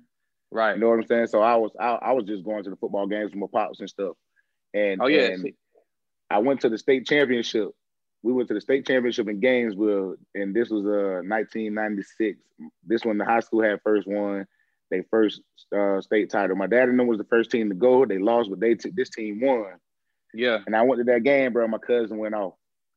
Right. 0.51 0.75
You 0.75 0.79
know 0.81 0.89
what 0.89 0.99
I'm 0.99 1.07
saying? 1.07 1.27
So 1.27 1.41
I 1.41 1.55
was 1.55 1.71
I, 1.79 1.89
I 2.01 2.11
was 2.13 2.25
just 2.25 2.43
going 2.43 2.63
to 2.63 2.69
the 2.69 2.77
football 2.77 3.07
games 3.07 3.31
with 3.31 3.39
my 3.39 3.47
pops 3.51 3.79
and 3.81 3.89
stuff. 3.89 4.15
And 4.73 5.01
Oh, 5.01 5.07
yeah. 5.07 5.27
and 5.27 5.53
I 6.29 6.39
went 6.39 6.61
to 6.61 6.69
the 6.69 6.77
state 6.77 7.05
championship. 7.05 7.69
We 8.23 8.33
went 8.33 8.47
to 8.47 8.53
the 8.53 8.61
state 8.61 8.87
championship 8.87 9.27
in 9.27 9.39
Gainesville, 9.39 10.15
and 10.35 10.55
this 10.55 10.69
was 10.69 10.85
uh 10.85 11.21
1996. 11.27 12.39
This 12.85 13.05
one 13.05 13.17
the 13.17 13.25
high 13.25 13.41
school 13.41 13.61
had 13.61 13.81
first 13.83 14.07
won 14.07 14.45
their 14.89 15.03
first 15.11 15.41
uh, 15.75 15.99
state 16.01 16.29
title. 16.29 16.55
My 16.55 16.67
dad 16.67 16.89
and 16.89 16.97
them 16.97 17.07
was 17.07 17.17
the 17.17 17.25
first 17.25 17.51
team 17.51 17.69
to 17.69 17.75
go. 17.75 18.05
They 18.05 18.17
lost, 18.17 18.49
but 18.49 18.59
they 18.59 18.75
took 18.75 18.95
this 18.95 19.09
team 19.09 19.41
won. 19.41 19.73
Yeah. 20.33 20.59
And 20.65 20.75
I 20.75 20.81
went 20.83 20.99
to 20.99 21.03
that 21.11 21.23
game, 21.23 21.53
bro. 21.53 21.67
My 21.67 21.77
cousin 21.77 22.17
went 22.17 22.35
off, 22.35 22.53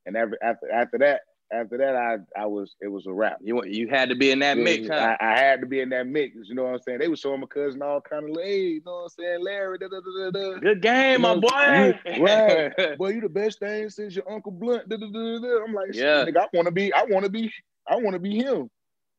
and 0.06 0.16
after 0.16 0.38
after 0.42 0.70
after 0.72 0.98
that, 0.98 1.22
after 1.52 1.78
that, 1.78 1.96
I 1.96 2.18
I 2.40 2.46
was 2.46 2.76
it 2.80 2.88
was 2.88 3.06
a 3.06 3.12
wrap. 3.12 3.38
You 3.42 3.64
you 3.64 3.88
had 3.88 4.08
to 4.10 4.14
be 4.14 4.30
in 4.30 4.38
that 4.40 4.56
mix, 4.56 4.88
huh? 4.88 5.16
I, 5.20 5.32
I, 5.32 5.38
had 5.38 5.60
to 5.60 5.66
be 5.66 5.80
in 5.80 5.88
that 5.90 6.06
mix. 6.06 6.36
You 6.44 6.54
know 6.54 6.64
what 6.64 6.74
I'm 6.74 6.82
saying? 6.82 6.98
They 7.00 7.08
were 7.08 7.16
showing 7.16 7.40
my 7.40 7.46
cousin 7.46 7.82
all 7.82 8.00
kind 8.00 8.30
of, 8.30 8.36
hey, 8.42 8.60
you 8.60 8.82
know 8.86 8.92
what 8.92 9.02
I'm 9.02 9.08
saying, 9.08 9.44
Larry. 9.44 9.78
Da, 9.78 9.88
da, 9.88 10.00
da, 10.00 10.30
da. 10.30 10.58
Good 10.60 10.82
game, 10.82 11.12
you 11.12 11.18
my 11.18 11.36
boy. 11.36 11.98
Right, 12.20 12.98
boy, 12.98 13.08
you 13.08 13.20
the 13.20 13.28
best 13.28 13.58
thing 13.58 13.90
since 13.90 14.14
your 14.14 14.30
Uncle 14.30 14.52
Blount. 14.52 14.88
Da, 14.88 14.96
da, 14.96 15.06
da, 15.06 15.38
da. 15.38 15.64
I'm 15.64 15.74
like, 15.74 15.94
yeah, 15.94 16.24
nigga, 16.24 16.38
I 16.38 16.46
want 16.52 16.66
to 16.66 16.72
be, 16.72 16.92
I 16.92 17.04
want 17.04 17.24
to 17.24 17.30
be, 17.30 17.52
I 17.88 17.96
want 17.96 18.14
to 18.14 18.20
be 18.20 18.36
him. 18.36 18.70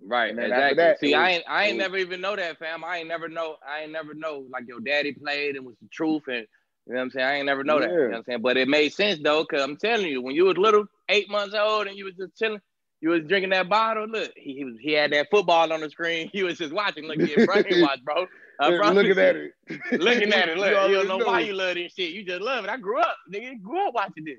Right, 0.04 0.32
exactly. 0.32 0.78
That, 0.78 1.00
See, 1.00 1.14
was, 1.14 1.20
I 1.20 1.30
ain't, 1.32 1.44
I 1.48 1.66
ain't 1.66 1.78
was, 1.78 1.84
never 1.84 1.98
even 1.98 2.22
know 2.22 2.36
that, 2.36 2.58
fam. 2.60 2.84
I 2.84 3.00
ain't 3.00 3.08
never 3.08 3.28
know, 3.28 3.58
I 3.68 3.82
ain't 3.82 3.92
never 3.92 4.14
know 4.14 4.46
like 4.52 4.68
your 4.68 4.80
daddy 4.80 5.14
played 5.14 5.58
and 5.58 5.66
was 5.66 5.76
the 5.82 5.88
truth 5.92 6.24
and. 6.28 6.48
You 6.88 6.96
know 6.96 7.02
what 7.02 7.04
I'm 7.04 7.12
saying? 7.12 7.28
I 7.28 7.36
ain't 7.36 7.46
never 7.46 7.64
know 7.64 7.80
yeah. 7.80 7.88
that. 7.88 7.94
You 7.94 8.00
know 8.00 8.08
what 8.08 8.18
I'm 8.18 8.24
saying? 8.24 8.42
But 8.42 8.58
it 8.58 8.68
made 8.68 8.92
sense 8.92 9.20
though, 9.22 9.46
cause 9.46 9.62
I'm 9.62 9.78
telling 9.78 10.08
you, 10.08 10.20
when 10.20 10.34
you 10.34 10.46
was 10.46 10.58
little, 10.58 10.88
eight 11.12 11.30
months 11.30 11.56
old, 11.56 11.88
and 11.88 11.98
you 11.98 12.06
was 12.06 12.16
just 12.16 12.38
chilling, 12.38 12.62
you 13.02 13.10
was 13.10 13.24
drinking 13.28 13.50
that 13.50 13.68
bottle. 13.68 14.08
Look, 14.08 14.32
he, 14.36 14.54
he 14.54 14.64
was 14.64 14.76
he 14.80 14.94
had 14.94 15.12
that 15.12 15.28
football 15.30 15.72
on 15.74 15.82
the 15.82 15.90
screen. 15.90 16.30
He 16.34 16.44
was 16.44 16.58
just 16.58 16.74
watching, 16.74 17.06
looking 17.06 17.30
at 17.30 17.48
brainwash, 17.48 18.04
bro. 18.04 18.28
Uh, 18.60 18.78
bro 18.78 18.92
looking 18.92 19.18
at 19.18 19.36
it, 19.36 19.54
looking 19.94 20.32
at 20.34 20.48
it. 20.48 20.56
Look, 20.56 20.70
you, 20.70 20.90
you 20.90 20.96
don't 20.98 21.08
know, 21.08 21.18
know, 21.18 21.26
why 21.26 21.40
you 21.40 21.54
love 21.54 21.74
this 21.74 21.94
shit. 21.94 22.12
You 22.12 22.24
just 22.24 22.42
love 22.42 22.64
it. 22.64 22.70
I 22.70 22.78
grew 22.78 23.00
up, 23.00 23.16
nigga. 23.34 23.60
Grew 23.60 23.88
up 23.88 23.96
watching 23.96 24.24
this. 24.24 24.38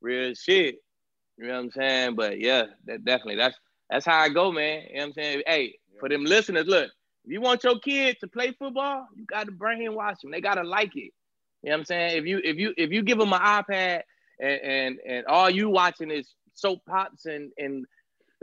Real 0.00 0.32
shit. 0.32 0.76
You 1.36 1.46
know 1.46 1.54
what 1.54 1.64
I'm 1.64 1.70
saying? 1.72 2.14
But 2.14 2.40
yeah, 2.40 2.66
that 2.86 3.04
definitely 3.04 3.36
that's 3.36 3.58
that's 3.90 4.06
how 4.06 4.18
I 4.18 4.30
go, 4.30 4.50
man. 4.50 4.84
You 4.88 4.94
know 4.94 5.00
what 5.00 5.06
I'm 5.08 5.12
saying? 5.12 5.42
Hey, 5.46 5.74
for 5.98 6.08
them 6.08 6.24
listeners, 6.24 6.68
look, 6.68 6.90
if 7.26 7.32
you 7.32 7.42
want 7.42 7.62
your 7.62 7.78
kid 7.80 8.16
to 8.20 8.28
play 8.28 8.52
football, 8.52 9.06
you 9.14 9.26
got 9.26 9.44
to 9.44 9.52
brainwash 9.52 10.20
them. 10.20 10.30
They 10.30 10.40
gotta 10.40 10.62
like 10.62 10.96
it. 10.96 11.12
You 11.62 11.68
know 11.68 11.72
what 11.72 11.78
I'm 11.80 11.84
saying? 11.84 12.16
If 12.16 12.24
you 12.24 12.40
if 12.42 12.56
you 12.56 12.72
if 12.78 12.90
you 12.90 13.02
give 13.02 13.18
them 13.18 13.34
an 13.34 13.40
iPad 13.40 14.02
and 14.40 14.60
and, 14.60 14.98
and 15.06 15.26
all 15.26 15.50
you 15.50 15.68
watching 15.68 16.10
is 16.10 16.34
soap 16.54 16.80
pops 16.86 17.26
and 17.26 17.50
and 17.58 17.86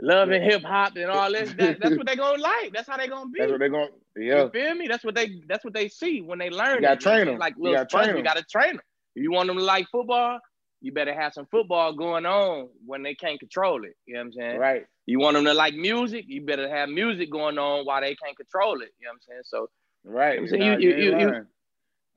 love 0.00 0.30
and 0.30 0.44
hip 0.44 0.62
hop 0.62 0.96
and 0.96 1.10
all 1.10 1.30
this. 1.32 1.52
That, 1.54 1.80
that's 1.80 1.96
what 1.96 2.06
they 2.06 2.16
gonna 2.16 2.42
like. 2.42 2.72
That's 2.72 2.88
how 2.88 2.96
they 2.96 3.08
gonna 3.08 3.30
be. 3.30 3.40
That's 3.40 3.52
what 3.52 3.60
they 3.60 3.68
gonna 3.68 3.88
yeah. 4.16 4.44
You 4.44 4.50
feel 4.50 4.74
me? 4.74 4.86
That's 4.88 5.04
what 5.04 5.14
they 5.14 5.40
that's 5.48 5.64
what 5.64 5.74
they 5.74 5.88
see 5.88 6.20
when 6.20 6.38
they 6.38 6.50
learn. 6.50 6.76
You 6.76 6.82
gotta 6.82 7.00
train 7.00 7.26
them. 7.26 7.38
Like 7.38 7.54
little 7.56 7.72
you 7.72 7.76
gotta, 7.78 7.88
train 7.88 8.06
them. 8.08 8.16
you 8.16 8.22
gotta 8.22 8.44
train 8.44 8.76
them. 8.76 8.82
If 9.14 9.22
you 9.22 9.32
want 9.32 9.48
them 9.48 9.56
to 9.56 9.64
like 9.64 9.88
football, 9.90 10.38
you 10.80 10.92
better 10.92 11.14
have 11.14 11.32
some 11.32 11.46
football 11.50 11.92
going 11.92 12.26
on 12.26 12.68
when 12.86 13.02
they 13.02 13.14
can't 13.14 13.38
control 13.38 13.84
it. 13.84 13.96
You 14.06 14.14
know 14.14 14.20
what 14.20 14.26
I'm 14.26 14.32
saying? 14.32 14.58
Right. 14.58 14.86
You 15.06 15.18
want 15.18 15.34
them 15.34 15.44
to 15.46 15.54
like 15.54 15.74
music, 15.74 16.26
you 16.28 16.42
better 16.42 16.68
have 16.68 16.88
music 16.88 17.30
going 17.30 17.58
on 17.58 17.84
while 17.84 18.00
they 18.00 18.14
can't 18.14 18.36
control 18.36 18.82
it. 18.82 18.90
You 19.00 19.06
know 19.06 19.12
what 19.12 19.14
I'm 19.14 19.20
saying? 19.28 19.42
So 19.44 19.70
right. 20.04 20.34
You 20.34 20.40
know 20.40 20.42
I'm 20.42 20.48
saying? 20.48 20.80
you, 20.82 20.90
you, 20.90 20.96
you, 20.96 21.18
you, 21.18 21.46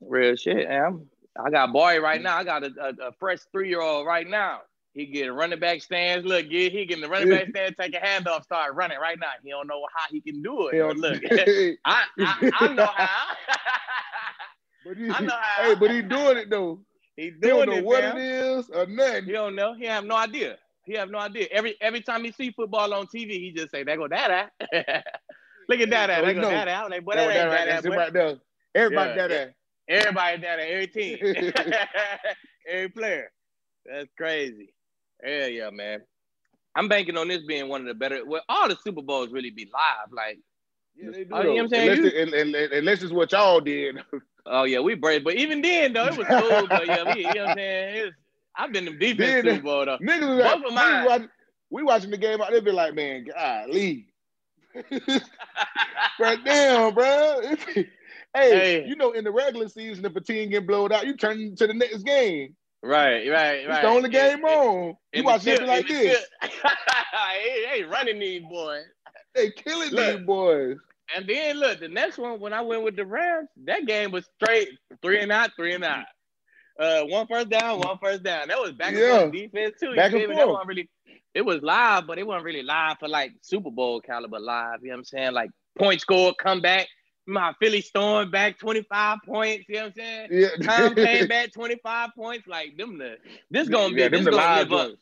real 0.00 0.36
shit. 0.36 0.68
I'm, 0.70 1.08
I 1.38 1.50
got 1.50 1.72
boy 1.72 2.00
right 2.00 2.20
now. 2.20 2.36
I 2.36 2.44
got 2.44 2.62
a, 2.62 2.72
a, 2.80 3.08
a 3.08 3.12
fresh 3.12 3.40
three 3.52 3.68
year 3.68 3.80
old 3.80 4.06
right 4.06 4.28
now. 4.28 4.60
He 4.94 5.06
get 5.06 5.32
running 5.32 5.58
back 5.58 5.80
stands. 5.80 6.26
Look, 6.26 6.50
get 6.50 6.72
he 6.72 6.84
getting 6.84 7.02
the 7.02 7.08
running 7.08 7.30
back 7.30 7.48
stand, 7.50 7.74
take 7.80 7.94
a 7.94 7.98
handoff, 7.98 8.44
start 8.44 8.74
running 8.74 8.98
right 8.98 9.18
now. 9.18 9.28
He 9.42 9.50
don't 9.50 9.66
know 9.66 9.86
how 9.94 10.06
he 10.10 10.20
can 10.20 10.42
do 10.42 10.68
it. 10.68 10.78
But 10.78 10.96
look, 10.98 11.22
I, 11.84 12.04
I, 12.18 12.50
I 12.60 12.74
know 12.74 12.86
how. 12.86 13.08
but 14.86 14.96
he, 14.96 15.10
I 15.10 15.20
know 15.20 15.34
how. 15.40 15.62
Hey, 15.64 15.74
but 15.74 15.90
he 15.90 16.02
doing 16.02 16.36
it 16.36 16.50
though. 16.50 16.80
He 17.16 17.30
doing 17.30 17.40
he 17.40 17.48
don't 17.48 17.66
know 17.68 17.76
it, 17.76 17.84
what 17.84 18.04
it 18.04 18.16
is 18.18 18.68
or 18.70 18.86
nothing. 18.86 19.24
He 19.24 19.32
don't 19.32 19.54
know. 19.54 19.74
He 19.74 19.86
have 19.86 20.04
no 20.04 20.16
idea. 20.16 20.58
He 20.84 20.94
have 20.94 21.10
no 21.10 21.18
idea. 21.18 21.46
Every 21.50 21.76
every 21.80 22.02
time 22.02 22.24
he 22.24 22.32
see 22.32 22.50
football 22.50 22.92
on 22.92 23.06
TV, 23.06 23.30
he 23.30 23.52
just 23.56 23.70
say, 23.70 23.84
"There 23.84 23.96
go 23.96 24.08
that 24.08 24.50
Look 25.68 25.80
at 25.80 25.90
that 25.90 26.10
at. 26.10 26.20
Oh, 26.20 26.26
there 26.26 26.34
go 26.34 26.40
that 26.42 26.68
I'm 26.68 26.90
like, 26.90 27.04
boy, 27.04 27.12
oh, 27.12 27.16
that 27.16 27.30
ain't 27.30 27.84
that 27.84 27.96
Right 27.96 28.12
there. 28.12 28.36
Everybody 28.74 29.10
yeah, 29.10 29.28
that 29.28 29.54
Everybody 29.88 30.40
that 30.42 30.58
Every 30.58 30.86
team. 30.86 31.18
every 32.68 32.88
player. 32.88 33.30
That's 33.84 34.08
crazy. 34.16 34.74
Yeah, 35.24 35.46
yeah, 35.46 35.70
man. 35.70 36.00
I'm 36.74 36.88
banking 36.88 37.16
on 37.16 37.28
this 37.28 37.42
being 37.42 37.68
one 37.68 37.82
of 37.82 37.86
the 37.86 37.94
better. 37.94 38.24
Well, 38.24 38.42
all 38.48 38.68
the 38.68 38.76
Super 38.76 39.02
Bowls 39.02 39.30
really 39.30 39.50
be 39.50 39.70
live. 39.72 40.12
Like, 40.12 40.38
yeah, 40.96 41.10
they 41.10 41.24
do. 41.24 41.30
Oh, 41.32 41.40
you 41.40 41.48
know 41.48 41.54
what 41.54 41.62
I'm 41.62 41.68
saying? 41.68 41.90
Unless, 41.98 42.12
it, 42.12 42.34
unless, 42.34 42.68
unless 42.72 43.02
it's 43.02 43.12
what 43.12 43.32
y'all 43.32 43.60
did. 43.60 43.98
oh 44.46 44.64
yeah, 44.64 44.80
we 44.80 44.94
brave. 44.94 45.24
But 45.24 45.34
even 45.34 45.60
then, 45.60 45.92
though, 45.92 46.06
it 46.06 46.16
was 46.16 46.26
cool. 46.26 46.66
but 46.68 46.86
yeah, 46.86 47.14
we, 47.14 47.26
you 47.26 47.34
know 47.34 47.42
what 47.42 47.50
I'm 47.50 47.56
saying? 47.56 48.04
Was, 48.04 48.12
I've 48.56 48.72
been 48.72 48.88
in 48.88 48.98
defense 48.98 49.44
then, 49.44 49.56
Super 49.56 49.62
Bowl 49.62 49.86
though. 49.86 49.98
Niggas, 49.98 50.38
like, 50.38 50.64
of 50.66 50.72
mine. 50.72 51.28
We 51.70 51.82
watching 51.82 52.10
the 52.10 52.18
game 52.18 52.40
out. 52.40 52.50
They 52.50 52.60
be 52.60 52.70
like, 52.70 52.94
man, 52.94 53.24
golly. 53.24 54.12
right 56.20 56.44
damn, 56.44 56.94
bro. 56.94 57.40
Hey, 58.34 58.50
hey, 58.50 58.86
you 58.86 58.96
know, 58.96 59.12
in 59.12 59.24
the 59.24 59.30
regular 59.30 59.68
season, 59.68 60.04
if 60.04 60.16
a 60.16 60.20
team 60.20 60.50
get 60.50 60.66
blown 60.66 60.92
out, 60.92 61.06
you 61.06 61.16
turn 61.16 61.54
to 61.56 61.66
the 61.66 61.74
next 61.74 62.02
game. 62.02 62.54
Right, 62.82 63.28
right, 63.28 63.30
right. 63.30 63.70
It's 63.70 63.80
the 63.80 63.86
only 63.86 64.10
game 64.10 64.44
on. 64.44 64.96
You 65.12 65.22
watch 65.22 65.46
it 65.46 65.62
like 65.62 65.86
this. 65.86 66.24
they 66.42 67.70
ain't 67.74 67.88
running 67.88 68.18
these 68.18 68.42
boys. 68.42 68.84
They 69.34 69.50
killing 69.50 69.90
look, 69.90 70.16
these 70.18 70.26
boys. 70.26 70.76
And 71.14 71.26
then 71.28 71.58
look, 71.58 71.78
the 71.78 71.88
next 71.88 72.18
one 72.18 72.40
when 72.40 72.52
I 72.52 72.60
went 72.60 72.82
with 72.82 72.96
the 72.96 73.06
Rams, 73.06 73.48
that 73.64 73.86
game 73.86 74.10
was 74.10 74.28
straight 74.42 74.68
three 75.00 75.20
and 75.20 75.30
out, 75.30 75.50
three 75.56 75.74
and 75.74 75.84
out. 75.84 76.06
Uh, 76.78 77.02
one 77.02 77.26
first 77.26 77.50
down, 77.50 77.80
one 77.80 77.98
first 78.02 78.24
down. 78.24 78.48
That 78.48 78.58
was 78.58 78.72
back 78.72 78.94
yeah. 78.94 79.00
and 79.00 79.20
forth 79.20 79.32
defense 79.32 79.74
too. 79.78 79.94
Back 79.94 80.12
and 80.12 80.32
forth. 80.32 80.58
That 80.58 80.66
really, 80.66 80.90
it 81.34 81.42
was 81.42 81.62
live, 81.62 82.06
but 82.06 82.18
it 82.18 82.26
wasn't 82.26 82.44
really 82.44 82.62
live 82.62 82.96
for 82.98 83.08
like 83.08 83.32
Super 83.42 83.70
Bowl 83.70 84.00
caliber 84.00 84.40
live. 84.40 84.78
You 84.82 84.88
know 84.88 84.94
what 84.94 84.98
I'm 84.98 85.04
saying? 85.04 85.32
Like 85.32 85.50
point 85.78 86.00
score, 86.00 86.34
comeback 86.34 86.88
my 87.26 87.54
Philly 87.60 87.80
Storm 87.80 88.30
back 88.30 88.58
25 88.58 89.18
points. 89.24 89.64
You 89.68 89.76
know 89.76 89.80
what 89.82 89.86
I'm 89.88 89.94
saying? 89.94 90.28
Yeah. 90.30 90.48
Tom 90.62 90.94
came 90.94 91.28
back 91.28 91.52
25 91.52 92.10
points. 92.16 92.46
Like 92.46 92.76
them 92.76 92.98
the 92.98 93.16
this 93.50 93.68
gonna 93.68 93.94
be 93.94 94.00
yeah, 94.00 94.08
this 94.08 94.24
gonna 94.24 94.60
live 94.60 94.72
up. 94.72 94.92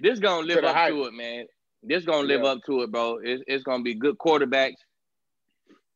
This 0.00 0.18
gonna 0.18 0.46
live 0.46 0.64
up 0.64 0.88
to 0.88 1.04
it, 1.04 1.14
man. 1.14 1.46
This 1.82 2.04
gonna 2.04 2.26
live 2.26 2.42
yeah. 2.42 2.50
up 2.50 2.60
to 2.66 2.82
it, 2.82 2.92
bro. 2.92 3.18
It's, 3.22 3.42
it's 3.46 3.64
gonna 3.64 3.82
be 3.82 3.94
good 3.94 4.18
quarterbacks. 4.18 4.74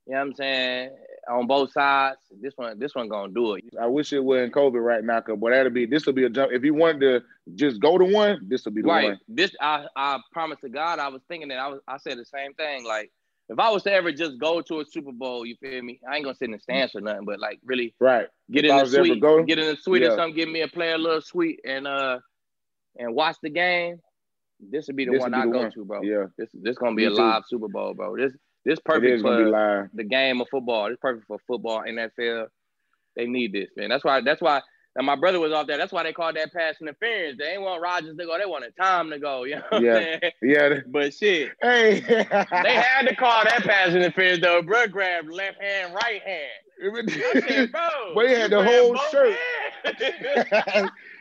You 0.07 0.15
know 0.15 0.21
what 0.21 0.27
I'm 0.29 0.35
saying? 0.35 0.91
On 1.31 1.47
both 1.47 1.73
sides. 1.73 2.17
This 2.41 2.55
one, 2.57 2.79
this 2.79 2.95
one 2.95 3.09
gonna 3.09 3.33
do 3.33 3.55
it. 3.55 3.65
I 3.81 3.87
wish 3.87 4.13
it 4.13 4.21
wasn't 4.21 4.55
COVID 4.55 4.83
right 4.83 5.05
now, 5.05 5.21
cause 5.21 5.39
boy, 5.39 5.51
that'll 5.51 5.71
be 5.71 5.85
this 5.85 6.07
will 6.07 6.15
be 6.15 6.25
a 6.25 6.31
jump. 6.31 6.53
If 6.53 6.65
you 6.65 6.73
wanted 6.73 7.01
to 7.01 7.23
just 7.55 7.81
go 7.81 7.99
to 7.99 8.05
one, 8.05 8.41
this 8.49 8.65
will 8.65 8.73
be 8.73 8.81
the 8.81 8.89
right. 8.89 9.09
one. 9.11 9.21
This 9.29 9.51
I 9.61 9.87
I 9.97 10.19
promise 10.33 10.59
to 10.61 10.71
God, 10.71 10.99
I 10.99 11.09
was 11.09 11.21
thinking 11.29 11.49
that 11.49 11.59
I 11.59 11.69
was 11.69 11.81
I 11.87 11.99
said 11.99 12.19
the 12.19 12.25
same 12.25 12.55
thing. 12.55 12.87
Like 12.87 13.11
if 13.49 13.59
I 13.59 13.71
was 13.71 13.83
to 13.85 13.93
ever 13.93 14.13
just 14.13 14.39
go 14.39 14.61
to 14.61 14.81
a 14.81 14.85
Super 14.85 15.13
Bowl, 15.13 15.47
you 15.47 15.57
feel 15.61 15.83
me? 15.83 16.01
I 16.09 16.17
ain't 16.17 16.25
gonna 16.25 16.35
sit 16.35 16.47
in 16.47 16.53
the 16.53 16.59
stands 16.59 16.95
or 16.95 17.01
nothing, 17.01 17.25
but 17.25 17.41
like 17.41 17.59
really, 17.65 17.95
right? 17.99 18.27
Get 18.51 18.65
if 18.65 18.71
in 18.71 18.77
the 18.79 18.87
suite, 18.87 19.21
go, 19.21 19.43
get 19.43 19.59
in 19.59 19.67
the 19.67 19.77
suite 19.77 20.03
yeah. 20.03 20.09
or 20.09 20.17
something. 20.17 20.35
Give 20.35 20.49
me 20.49 20.63
a 20.63 20.69
play 20.69 20.93
a 20.93 20.99
little 20.99 21.23
suite 21.23 21.61
and 21.65 21.87
uh 21.87 22.19
and 22.99 23.15
watch 23.15 23.37
the 23.43 23.51
game. 23.51 24.01
This 24.61 24.87
would 24.89 24.97
be 24.97 25.07
the 25.07 25.13
this 25.13 25.21
one 25.21 25.35
I 25.35 25.47
the 25.47 25.53
go 25.53 25.59
one. 25.61 25.73
to, 25.73 25.85
bro. 25.85 26.03
Yeah, 26.03 26.27
this 26.37 26.51
this 26.53 26.77
gonna 26.77 26.95
be 26.95 27.09
me 27.09 27.15
a 27.15 27.15
live 27.15 27.45
Super 27.47 27.69
Bowl, 27.69 27.95
bro. 27.95 28.17
This 28.17 28.33
this 28.65 28.79
perfect 28.85 29.23
for 29.23 29.89
the 29.95 30.05
game 30.05 30.41
of 30.41 30.49
football. 30.51 30.87
It's 30.87 31.01
perfect 31.01 31.27
for 31.27 31.39
football, 31.47 31.83
NFL. 31.89 32.49
They 33.17 33.27
need 33.27 33.53
this, 33.53 33.71
man. 33.77 33.89
That's 33.89 34.05
why. 34.05 34.21
That's 34.21 34.43
why 34.43 34.61
and 34.99 35.07
my 35.07 35.15
brother 35.15 35.39
was 35.39 35.53
off 35.53 35.69
there. 35.69 35.79
That's 35.79 35.93
why 35.93 36.03
they 36.03 36.13
called 36.13 36.35
that 36.35 36.53
pass 36.53 36.75
interference. 36.81 37.39
They 37.39 37.53
ain't 37.53 37.63
want 37.63 37.81
Rodgers 37.81 38.17
to 38.17 38.27
go. 38.27 38.37
They 38.37 38.45
wanted 38.45 38.75
Tom 38.77 39.11
to 39.11 39.21
go. 39.21 39.45
You 39.45 39.63
know 39.71 39.79
yeah. 39.79 40.19
Yeah. 40.43 40.81
But 40.89 41.15
shit. 41.15 41.53
Hey. 41.63 42.01
they 42.01 42.25
had 42.75 43.07
to 43.07 43.15
call 43.15 43.45
that 43.45 43.63
pass 43.63 43.95
interference 43.95 44.43
though. 44.43 44.61
Bro 44.61 44.89
grabbed 44.89 45.31
left 45.31 45.63
hand, 45.63 45.95
right 45.95 46.21
hand. 46.23 47.11
said, 47.49 47.71
bro. 47.73 47.89
But 48.13 48.29
he 48.29 48.35
had 48.35 48.51
the 48.51 48.65
whole 48.65 48.97
shirt. 49.13 49.37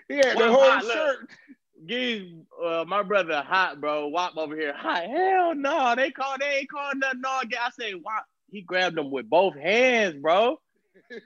he 0.08 0.16
had 0.16 0.40
the 0.40 0.48
whole 0.52 0.72
hot, 0.72 0.84
shirt. 0.84 1.30
Give 1.86 2.24
uh, 2.66 2.84
my 2.88 3.04
brother 3.04 3.44
hot, 3.48 3.80
bro. 3.80 4.08
Wop 4.08 4.38
over 4.38 4.56
here. 4.56 4.74
Hot. 4.76 5.04
Hell 5.04 5.54
no. 5.54 5.94
They 5.96 6.10
called, 6.10 6.40
they 6.40 6.62
ain't 6.62 6.72
called 6.72 6.98
nothing. 6.98 7.22
No, 7.22 7.30
I 7.30 7.70
say, 7.80 7.94
Wop. 7.94 8.26
He 8.50 8.62
grabbed 8.62 8.98
them 8.98 9.12
with 9.12 9.30
both 9.30 9.56
hands, 9.56 10.16
bro. 10.16 10.58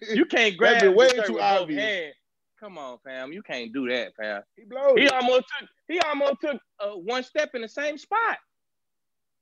You 0.09 0.25
can't 0.25 0.57
grab 0.57 0.83
way 0.93 1.09
too 1.25 1.39
obvious. 1.39 2.13
Come 2.61 2.77
on, 2.77 2.99
fam. 3.03 3.33
You 3.33 3.41
can't 3.41 3.73
do 3.73 3.89
that, 3.89 4.15
fam. 4.15 4.43
He 4.55 4.65
blowed. 4.65 4.99
He 4.99 5.09
almost 5.09 5.45
took. 5.59 5.69
He 5.87 5.99
almost 5.99 6.41
took 6.41 6.61
uh, 6.79 6.91
one 6.91 7.23
step 7.23 7.55
in 7.55 7.61
the 7.61 7.67
same 7.67 7.97
spot. 7.97 8.37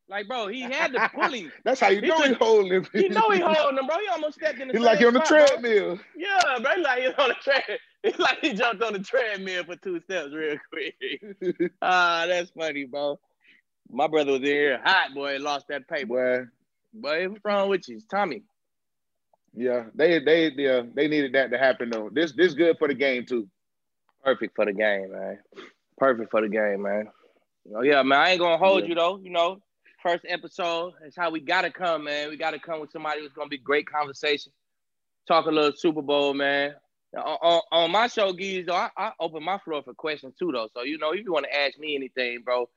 Like, 0.08 0.28
bro, 0.28 0.48
he 0.48 0.62
had 0.62 0.94
to 0.94 1.10
pull 1.14 1.32
him. 1.32 1.52
That's 1.66 1.82
how 1.82 1.90
you 1.90 2.02
he 2.02 2.08
know 2.08 2.22
he 2.22 2.34
holding 2.34 2.72
him. 2.72 2.88
You 2.94 3.10
know 3.10 3.30
he 3.30 3.40
holding 3.46 3.78
him, 3.78 3.88
bro. 3.88 3.98
He 4.00 4.08
almost 4.08 4.36
stepped 4.36 4.60
in 4.60 4.70
the. 4.70 4.74
He's 4.74 4.82
like 4.82 5.00
he 5.00 5.06
on 5.06 5.14
the 5.14 5.20
treadmill. 5.20 5.96
Bro. 5.96 6.06
Yeah, 6.16 6.60
bro. 6.62 6.72
He's 6.76 6.84
like 6.84 7.02
he's 7.02 7.14
on 7.18 7.30
the 7.30 7.36
tread. 7.36 7.80
It's 8.02 8.20
like 8.20 8.40
he 8.40 8.54
jumped 8.54 8.82
on 8.82 8.94
the 8.94 9.00
treadmill 9.00 9.66
for 9.66 9.76
two 9.76 10.00
steps 10.00 10.34
real 10.34 10.58
quick. 10.72 11.72
Ah, 11.82 12.24
that's 12.26 12.50
funny, 12.52 12.86
bro. 12.86 13.20
My 13.92 14.08
brother 14.08 14.32
was 14.32 14.42
in 14.42 14.46
here 14.48 14.80
hot, 14.82 15.14
boy. 15.14 15.38
Lost 15.40 15.68
that 15.68 15.88
paper. 15.90 16.50
Boy, 16.94 17.28
boy 17.28 17.30
what's 17.30 17.44
wrong 17.44 17.70
with 17.70 17.90
you? 17.90 18.00
Tommy. 18.10 18.44
Yeah, 19.56 19.86
they 19.96 20.20
they 20.20 20.52
yeah, 20.52 20.84
they 20.94 21.08
needed 21.08 21.34
that 21.34 21.52
to 21.52 21.58
happen 21.58 21.90
though. 21.90 22.10
This 22.12 22.32
this 22.34 22.54
good 22.54 22.78
for 22.78 22.88
the 22.88 22.94
game 22.94 23.26
too. 23.26 23.48
Perfect 24.24 24.56
for 24.56 24.66
the 24.66 24.74
game, 24.74 25.12
man. 25.12 25.40
Perfect 25.98 26.32
for 26.32 26.42
the 26.42 26.50
game, 26.50 26.84
man. 26.84 27.10
Oh 27.76 27.82
yeah, 27.82 28.02
man. 28.04 28.20
I 28.20 28.30
ain't 28.32 28.40
gonna 28.40 28.58
hold 28.58 28.84
yeah. 28.84 28.90
you 28.90 28.96
though. 28.96 29.18
You 29.18 29.32
know, 29.32 29.62
first 30.02 30.26
episode. 30.28 30.94
That's 31.02 31.16
how 31.16 31.30
we 31.30 31.40
gotta 31.40 31.72
come, 31.72 32.06
man. 32.06 32.30
We 32.30 32.38
gotta 32.38 32.60
come 32.60 32.80
with 32.80 32.92
somebody 32.92 33.22
who's 33.22 33.34
gonna 33.34 33.50
be 33.50 33.58
great 33.58 33.90
conversation. 33.90 34.52
Talk 35.28 35.46
a 35.46 35.52
little 35.52 35.74
Super 35.76 36.02
Bowl, 36.02 36.34
man. 36.34 36.76
On, 37.16 37.38
on, 37.42 37.62
on 37.72 37.92
my 37.92 38.08
show, 38.08 38.34
Geez, 38.34 38.68
though, 38.68 38.76
I, 38.76 38.90
I, 38.96 39.12
open 39.20 39.44
my 39.44 39.58
floor 39.60 39.82
for 39.82 39.96
questions 39.96 40.36
too, 40.38 40.52
though. 40.52 40.70
So 40.74 40.84
you 40.84 40.98
know, 41.00 41.12
if 41.12 41.24
you 41.24 41.34
want 41.34 41.46
to 41.46 41.56
ask 41.56 41.78
me 41.80 41.96
anything, 41.96 42.42
bro, 42.44 42.70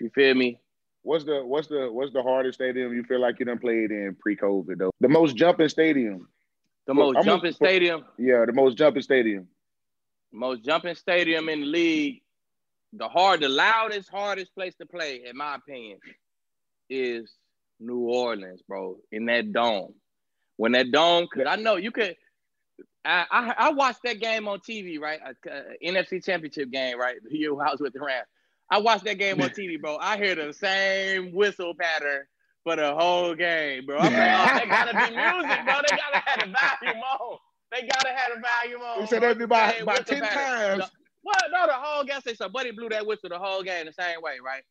You 0.00 0.10
feel 0.14 0.34
me? 0.34 0.58
What's 1.04 1.24
the 1.24 1.44
what's 1.44 1.68
the 1.68 1.88
what's 1.92 2.12
the 2.12 2.22
hardest 2.22 2.56
stadium 2.58 2.92
you 2.94 3.04
feel 3.04 3.20
like 3.20 3.38
you 3.38 3.44
done 3.44 3.58
played 3.58 3.90
in 3.90 4.16
pre-COVID 4.18 4.78
though? 4.78 4.90
The 5.00 5.08
most 5.08 5.36
jumping 5.36 5.68
stadium. 5.68 6.28
The 6.86 6.94
most 6.94 7.18
I'm 7.18 7.24
jumping 7.24 7.50
a- 7.50 7.54
stadium, 7.54 8.04
Yeah, 8.18 8.44
the 8.46 8.52
most 8.52 8.76
jumping 8.78 9.02
stadium. 9.02 9.46
most 10.32 10.64
jumping 10.64 10.94
stadium 10.94 11.48
in 11.50 11.60
the 11.60 11.66
league. 11.66 12.22
The 12.94 13.08
hard, 13.08 13.40
the 13.40 13.48
loudest, 13.48 14.08
hardest 14.10 14.54
place 14.54 14.74
to 14.76 14.86
play, 14.86 15.22
in 15.28 15.36
my 15.36 15.56
opinion, 15.56 15.98
is 16.88 17.30
New 17.80 17.98
Orleans, 18.00 18.62
bro. 18.66 18.98
In 19.12 19.26
that 19.26 19.52
dome, 19.52 19.94
when 20.56 20.72
that 20.72 20.90
dome, 20.90 21.26
cause 21.32 21.44
I 21.48 21.56
know 21.56 21.76
you 21.76 21.90
could. 21.90 22.16
I, 23.04 23.26
I 23.30 23.54
I 23.58 23.70
watched 23.72 24.00
that 24.04 24.20
game 24.20 24.48
on 24.48 24.60
TV, 24.60 24.98
right? 24.98 25.20
Uh, 25.22 25.50
uh, 25.50 25.62
NFC 25.84 26.24
Championship 26.24 26.70
game, 26.70 26.98
right? 26.98 27.16
The 27.22 27.36
year 27.36 27.50
I 27.52 27.70
was 27.70 27.80
with 27.80 27.92
the 27.92 28.00
Rams. 28.00 28.26
I 28.70 28.78
watched 28.78 29.04
that 29.04 29.18
game 29.18 29.40
on 29.40 29.50
TV, 29.50 29.80
bro. 29.80 29.98
I 30.00 30.16
hear 30.16 30.34
the 30.34 30.52
same 30.52 31.32
whistle 31.34 31.74
pattern 31.78 32.24
for 32.64 32.76
the 32.76 32.94
whole 32.94 33.34
game, 33.34 33.86
bro. 33.86 33.98
I'm 34.00 34.12
like, 34.12 34.50
oh, 34.50 34.58
they 34.58 34.66
gotta 34.66 34.92
be 34.92 35.16
music, 35.16 35.64
bro. 35.64 35.74
They 35.88 35.96
gotta 35.96 36.22
have 36.24 36.40
the 36.40 36.52
volume 36.52 37.02
on. 37.02 37.38
They 37.72 37.80
gotta 37.82 38.08
have 38.08 38.30
the 38.34 38.42
volume 38.42 38.80
on. 38.80 39.00
You 39.00 39.06
said 39.06 39.20
bro. 39.20 39.28
that 39.28 39.38
be 39.38 39.44
about 39.44 39.86
whistle 39.86 40.04
10 40.04 40.20
pattern. 40.22 40.78
times. 40.80 40.90
What? 41.22 41.42
No, 41.52 41.66
the 41.66 41.72
whole 41.74 42.04
game. 42.04 42.20
Say 42.26 42.34
so. 42.34 42.48
Buddy 42.48 42.70
blew 42.70 42.88
that 42.90 43.06
whistle 43.06 43.28
the 43.28 43.38
whole 43.38 43.62
game 43.62 43.86
the 43.86 43.92
same 43.92 44.20
way, 44.22 44.36
right? 44.44 44.62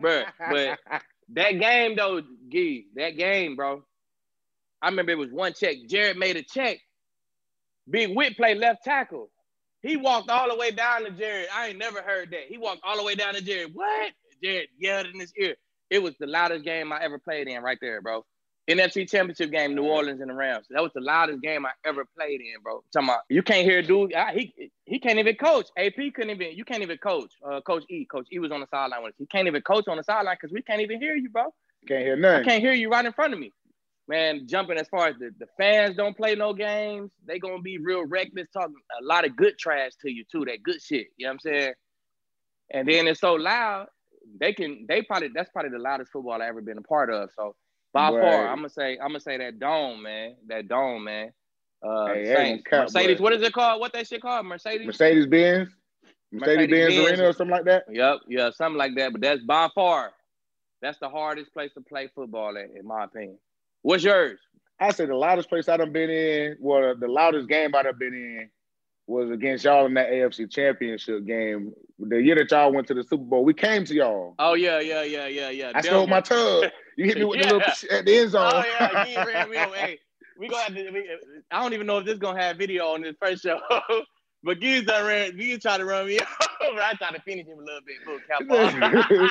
Bro, 0.00 0.24
but 0.50 0.78
that 1.34 1.52
game 1.58 1.96
though, 1.96 2.22
Gee, 2.48 2.86
that 2.94 3.16
game, 3.16 3.56
bro. 3.56 3.82
I 4.80 4.88
remember 4.88 5.12
it 5.12 5.18
was 5.18 5.32
one 5.32 5.54
check. 5.54 5.76
Jared 5.88 6.16
made 6.16 6.36
a 6.36 6.42
check. 6.42 6.78
Big 7.90 8.14
Whit 8.14 8.36
played 8.36 8.58
left 8.58 8.84
tackle. 8.84 9.30
He 9.82 9.96
walked 9.96 10.30
all 10.30 10.48
the 10.48 10.56
way 10.56 10.70
down 10.70 11.04
to 11.04 11.10
Jared. 11.10 11.48
I 11.54 11.68
ain't 11.68 11.78
never 11.78 12.02
heard 12.02 12.30
that. 12.32 12.46
He 12.48 12.58
walked 12.58 12.80
all 12.84 12.96
the 12.96 13.04
way 13.04 13.14
down 13.14 13.34
to 13.34 13.42
Jared. 13.42 13.70
What? 13.74 14.12
Jared 14.42 14.68
yelled 14.78 15.06
in 15.06 15.20
his 15.20 15.32
ear. 15.36 15.54
It 15.90 16.02
was 16.02 16.14
the 16.18 16.26
loudest 16.26 16.64
game 16.64 16.92
I 16.92 17.02
ever 17.02 17.18
played 17.18 17.48
in 17.48 17.62
right 17.62 17.78
there, 17.80 18.02
bro. 18.02 18.24
NFC 18.68 19.08
Championship 19.08 19.50
game, 19.50 19.74
New 19.74 19.84
Orleans 19.84 20.20
and 20.20 20.28
the 20.28 20.34
Rams. 20.34 20.66
That 20.68 20.82
was 20.82 20.92
the 20.94 21.00
loudest 21.00 21.40
game 21.40 21.64
I 21.64 21.70
ever 21.86 22.04
played 22.14 22.40
in, 22.40 22.60
bro. 22.62 22.84
talking 22.92 23.08
about 23.08 23.20
you 23.30 23.42
can't 23.42 23.64
hear 23.64 23.80
dude. 23.80 24.12
I, 24.12 24.34
he 24.34 24.70
he 24.84 24.98
can't 24.98 25.18
even 25.18 25.36
coach. 25.36 25.68
AP 25.78 25.94
couldn't 26.14 26.30
even. 26.30 26.54
You 26.54 26.66
can't 26.66 26.82
even 26.82 26.98
coach. 26.98 27.32
Uh, 27.42 27.62
coach 27.62 27.84
E. 27.88 28.04
Coach 28.04 28.26
E 28.30 28.38
was 28.38 28.52
on 28.52 28.60
the 28.60 28.66
sideline 28.70 29.02
with 29.02 29.12
us. 29.14 29.16
He 29.18 29.24
can't 29.26 29.46
even 29.48 29.62
coach 29.62 29.88
on 29.88 29.96
the 29.96 30.04
sideline 30.04 30.36
because 30.38 30.52
we 30.52 30.60
can't 30.60 30.82
even 30.82 31.00
hear 31.00 31.16
you, 31.16 31.30
bro. 31.30 31.44
Can't 31.86 32.04
hear 32.04 32.16
I 32.16 32.18
nothing. 32.18 32.44
can't 32.44 32.62
hear 32.62 32.74
you 32.74 32.90
right 32.90 33.06
in 33.06 33.12
front 33.12 33.32
of 33.32 33.38
me. 33.40 33.54
Man, 34.08 34.46
jumping 34.46 34.78
as 34.78 34.88
far 34.88 35.08
as 35.08 35.16
the, 35.18 35.30
the 35.38 35.46
fans 35.58 35.94
don't 35.96 36.16
play 36.16 36.34
no 36.34 36.54
games, 36.54 37.10
they 37.26 37.38
gonna 37.38 37.60
be 37.60 37.76
real 37.76 38.06
reckless, 38.06 38.48
talking 38.52 38.74
a 39.00 39.04
lot 39.04 39.26
of 39.26 39.36
good 39.36 39.58
trash 39.58 39.92
to 40.00 40.10
you 40.10 40.24
too, 40.32 40.46
that 40.46 40.62
good 40.62 40.80
shit. 40.80 41.08
You 41.18 41.26
know 41.26 41.30
what 41.30 41.34
I'm 41.34 41.40
saying? 41.40 41.72
And 42.72 42.88
then 42.88 43.06
it's 43.06 43.20
so 43.20 43.34
loud, 43.34 43.88
they 44.40 44.54
can 44.54 44.86
they 44.88 45.02
probably 45.02 45.28
that's 45.34 45.50
probably 45.50 45.70
the 45.72 45.78
loudest 45.78 46.10
football 46.10 46.40
I 46.40 46.46
ever 46.46 46.62
been 46.62 46.78
a 46.78 46.82
part 46.82 47.10
of. 47.10 47.28
So 47.36 47.54
by 47.92 48.10
Right. 48.10 48.20
far, 48.22 48.46
I'm 48.48 48.56
gonna 48.56 48.70
say 48.70 48.92
I'm 48.98 49.08
gonna 49.08 49.20
say 49.20 49.36
that 49.38 49.58
dome, 49.58 50.02
man. 50.02 50.36
That 50.46 50.68
dome, 50.68 51.04
man. 51.04 51.30
Uh 51.86 52.06
Hey, 52.06 52.34
Saints. 52.34 52.64
cap, 52.64 52.84
Mercedes, 52.84 53.16
but- 53.18 53.22
what 53.24 53.32
is 53.34 53.42
it 53.42 53.52
called? 53.52 53.78
What 53.80 53.92
that 53.92 54.06
shit 54.06 54.22
called? 54.22 54.46
Mercedes? 54.46 54.86
Mercedes 54.86 55.26
Benz, 55.26 55.68
Mercedes 56.32 56.70
Benz. 56.70 56.98
Arena 57.10 57.28
or 57.28 57.32
something 57.34 57.54
like 57.54 57.64
that. 57.66 57.84
Yep, 57.90 58.20
yeah, 58.26 58.50
something 58.50 58.78
like 58.78 58.94
that. 58.96 59.12
But 59.12 59.20
that's 59.20 59.42
by 59.42 59.68
far, 59.74 60.12
that's 60.80 60.98
the 60.98 61.08
hardest 61.10 61.52
place 61.52 61.72
to 61.74 61.82
play 61.82 62.08
football 62.14 62.56
at, 62.56 62.70
in 62.74 62.86
my 62.86 63.04
opinion. 63.04 63.38
What's 63.82 64.04
yours? 64.04 64.38
I 64.80 64.92
say 64.92 65.06
the 65.06 65.14
loudest 65.14 65.48
place 65.48 65.68
I 65.68 65.76
done 65.76 65.92
been 65.92 66.10
in, 66.10 66.56
well, 66.60 66.94
the 66.96 67.08
loudest 67.08 67.48
game 67.48 67.74
I 67.74 67.82
done 67.82 67.98
been 67.98 68.14
in 68.14 68.50
was 69.06 69.30
against 69.30 69.64
y'all 69.64 69.86
in 69.86 69.94
that 69.94 70.10
AFC 70.10 70.50
Championship 70.50 71.24
game. 71.26 71.72
The 71.98 72.20
year 72.22 72.34
that 72.36 72.50
y'all 72.50 72.72
went 72.72 72.86
to 72.88 72.94
the 72.94 73.02
Super 73.02 73.24
Bowl, 73.24 73.44
we 73.44 73.54
came 73.54 73.84
to 73.86 73.94
y'all. 73.94 74.34
Oh 74.38 74.54
yeah, 74.54 74.78
yeah, 74.80 75.02
yeah, 75.02 75.26
yeah, 75.26 75.50
yeah. 75.50 75.72
I 75.74 75.80
stole 75.80 76.06
my 76.06 76.20
tub. 76.20 76.64
You 76.96 77.06
hit 77.06 77.18
me 77.18 77.24
with 77.24 77.40
Yeah. 77.40 77.48
the 77.48 77.54
little 77.54 77.72
at 77.98 78.04
the 78.04 78.16
end 78.18 78.30
zone. 78.30 78.52
Oh 78.54 78.64
yeah, 78.80 79.06
you 79.06 79.16
ran 79.32 79.50
me 79.50 79.56
over. 79.56 79.74
Hey, 79.74 79.98
we 80.38 80.48
gonna 80.48 80.62
have 80.62 80.74
to. 80.74 80.90
We, 80.90 81.08
I 81.50 81.62
don't 81.62 81.72
even 81.72 81.86
know 81.86 81.98
if 81.98 82.04
this 82.06 82.18
gonna 82.18 82.40
have 82.40 82.56
video 82.58 82.88
on 82.88 83.02
this 83.02 83.16
first 83.20 83.42
show. 83.42 83.58
but 84.44 84.60
Giz 84.60 84.84
done 84.84 85.06
ran. 85.06 85.36
Giz 85.36 85.60
tried 85.60 85.78
to 85.78 85.84
run 85.86 86.06
me 86.06 86.18
over. 86.68 86.80
I 86.80 86.92
tried 86.94 87.14
to 87.14 87.20
finish 87.22 87.46
him 87.46 87.58
a 87.58 87.62
little 87.62 87.80
bit. 87.86 87.96
Cap 88.28 88.42
on. 88.50 89.30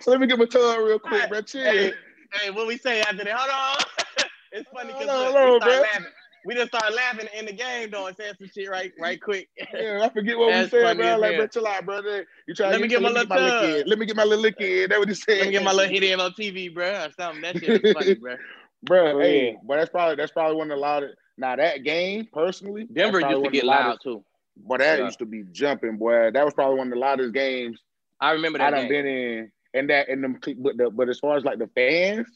so 0.00 0.10
let 0.10 0.20
me 0.20 0.26
get 0.26 0.38
my 0.38 0.46
tub 0.46 0.78
real 0.78 0.98
quick, 0.98 1.28
bro. 1.28 1.42
Chill. 1.42 1.62
hey, 1.64 1.92
hey, 2.32 2.50
what 2.50 2.66
we 2.66 2.76
say 2.78 3.00
after 3.00 3.24
that? 3.24 3.28
Hold 3.36 3.50
on. 3.50 4.26
it's 4.52 4.68
funny 4.70 4.92
because 4.92 5.08
Hold 5.08 5.34
we 5.34 5.40
hold 5.40 5.52
on, 5.54 5.60
start 5.60 5.72
bro. 5.72 5.80
laughing. 5.82 6.06
We 6.44 6.54
just 6.54 6.68
start 6.68 6.94
laughing 6.94 7.28
in 7.36 7.46
the 7.46 7.52
game 7.52 7.90
though 7.90 8.06
and 8.06 8.16
saying 8.16 8.34
some 8.38 8.48
shit 8.48 8.70
right, 8.70 8.92
right 8.98 9.20
quick. 9.20 9.48
Yeah, 9.74 10.00
I 10.04 10.08
forget 10.08 10.38
what 10.38 10.48
we 10.48 10.68
said, 10.68 10.96
bro. 10.96 11.06
as 11.14 11.20
Like, 11.20 11.30
hell. 11.32 11.38
bro, 11.40 11.46
chill 11.48 11.66
out, 11.66 11.84
brother. 11.84 12.26
You 12.46 12.54
try 12.54 12.70
Let 12.70 12.80
me 12.80 12.88
say, 12.88 12.88
get 12.88 13.02
my 13.02 13.10
lick 13.10 13.28
little 13.28 13.44
lick 13.44 13.62
in. 13.62 13.88
Let 13.88 13.98
me 13.98 14.06
get 14.06 14.16
my 14.16 14.24
little 14.24 14.42
lick 14.42 14.60
in. 14.60 14.88
That's 14.88 14.98
what 14.98 15.08
he 15.08 15.14
said. 15.14 15.38
Let 15.38 15.46
me 15.46 15.52
get 15.52 15.62
my 15.64 15.72
little 15.72 15.90
hit 15.92 16.02
in 16.04 16.20
on 16.20 16.30
TV, 16.32 16.72
bro, 16.72 16.88
or 17.04 17.08
something. 17.18 17.42
That 17.42 17.58
shit 17.58 17.84
is 17.84 17.92
funny, 17.92 18.14
bro. 18.14 18.36
Bro, 18.84 19.12
For 19.14 19.22
hey, 19.22 19.56
but 19.66 19.76
that's 19.76 19.90
probably 19.90 20.14
that's 20.16 20.32
probably 20.32 20.56
one 20.56 20.70
of 20.70 20.76
the 20.76 20.80
loudest. 20.80 21.16
Now 21.36 21.56
that 21.56 21.82
game, 21.82 22.28
personally, 22.32 22.86
Denver 22.92 23.20
used 23.20 23.44
to 23.44 23.50
get 23.50 23.64
loud 23.64 23.98
too. 24.02 24.24
But 24.56 24.78
that 24.78 24.98
Yeah. 24.98 25.04
used 25.06 25.18
to 25.18 25.26
be 25.26 25.44
jumping, 25.52 25.96
boy. 25.96 26.30
That 26.32 26.44
was 26.44 26.54
probably 26.54 26.78
one 26.78 26.86
of 26.88 26.94
the 26.94 26.98
loudest 27.00 27.34
games 27.34 27.80
I 28.20 28.32
remember 28.32 28.58
That 28.58 28.68
I 28.68 28.70
that 28.70 28.76
done 28.76 28.88
game. 28.88 29.04
been 29.04 29.06
in. 29.06 29.52
And 29.78 29.90
that 29.90 30.08
and 30.08 30.22
them, 30.24 30.40
but 30.58 30.76
the 30.76 30.90
but 30.90 31.08
as 31.08 31.18
far 31.18 31.36
as 31.36 31.44
like 31.44 31.58
the 31.58 31.68
fans, 31.74 32.26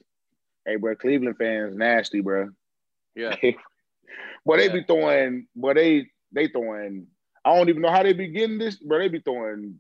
hey, 0.67 0.77
bro, 0.77 0.95
Cleveland 0.97 1.37
fans 1.39 1.75
nasty, 1.77 2.21
bro. 2.21 2.51
Yeah. 3.15 3.35
Boy, 4.47 4.57
they 4.57 4.69
be 4.69 4.83
throwing, 4.85 5.47
but 5.57 5.77
they 5.77 6.07
they 6.33 6.49
throwing. 6.49 7.07
I 7.45 7.57
don't 7.57 7.69
even 7.69 7.83
know 7.83 7.91
how 7.91 8.03
they 8.03 8.13
be 8.13 8.29
getting 8.29 8.59
this, 8.59 8.77
bro. 8.77 8.99
They 8.99 9.09
be 9.09 9.21
throwing 9.21 9.79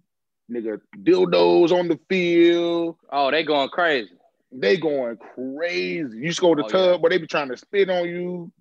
nigga 0.51 0.81
dildos 1.03 1.71
on 1.73 1.89
the 1.89 1.99
field. 2.09 2.97
Oh, 3.11 3.31
they 3.31 3.45
going 3.45 3.69
crazy. 3.69 4.11
They 4.51 4.77
going 4.77 5.17
crazy. 5.35 6.19
You 6.19 6.33
score 6.33 6.57
the 6.57 6.65
Oh, 6.65 6.69
tub, 6.69 6.91
yeah. 6.93 6.97
but 7.01 7.11
they 7.11 7.19
be 7.19 7.27
trying 7.27 7.49
to 7.49 7.57
spit 7.57 7.89
on 7.89 8.07
you, 8.09 8.53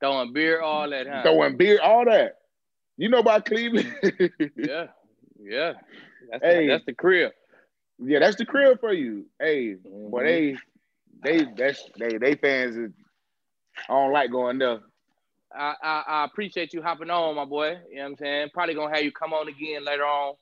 Throwing 0.00 0.32
beer, 0.34 0.60
all 0.60 0.90
that, 0.90 1.06
huh? 1.06 1.22
throwing 1.22 1.56
beer, 1.56 1.80
all 1.82 2.04
that. 2.04 2.36
You 2.98 3.08
know 3.08 3.18
about 3.18 3.46
Cleveland? 3.46 3.94
Yeah, 4.56 4.88
yeah. 5.40 5.72
That's, 6.30 6.42
Hey. 6.44 6.66
the, 6.66 6.72
that's 6.72 6.84
the 6.84 6.92
crib. 6.94 7.32
Yeah, 7.98 8.18
that's 8.20 8.36
the 8.36 8.44
crib 8.44 8.80
for 8.80 8.92
you. 8.92 9.26
Hey, 9.38 9.76
Mhm. 9.76 10.10
But 10.10 10.24
they, 10.24 10.56
they, 11.22 11.44
that's 11.56 11.82
they, 11.98 12.18
they 12.18 12.34
fans. 12.34 12.76
Is, 12.76 12.92
I 13.88 13.92
don't 13.92 14.12
like 14.12 14.30
going 14.30 14.58
there. 14.58 14.80
I, 15.54 15.74
I, 15.82 16.02
I 16.06 16.24
appreciate 16.24 16.72
you 16.72 16.82
hopping 16.82 17.10
on, 17.10 17.34
my 17.36 17.44
boy. 17.44 17.78
You 17.90 17.96
know 17.96 18.02
what 18.02 18.08
I'm 18.10 18.16
saying? 18.16 18.48
Probably 18.52 18.74
gonna 18.74 18.94
have 18.94 19.04
you 19.04 19.12
come 19.12 19.32
on 19.32 19.48
again 19.48 19.84
later 19.84 20.04
on. 20.04 20.34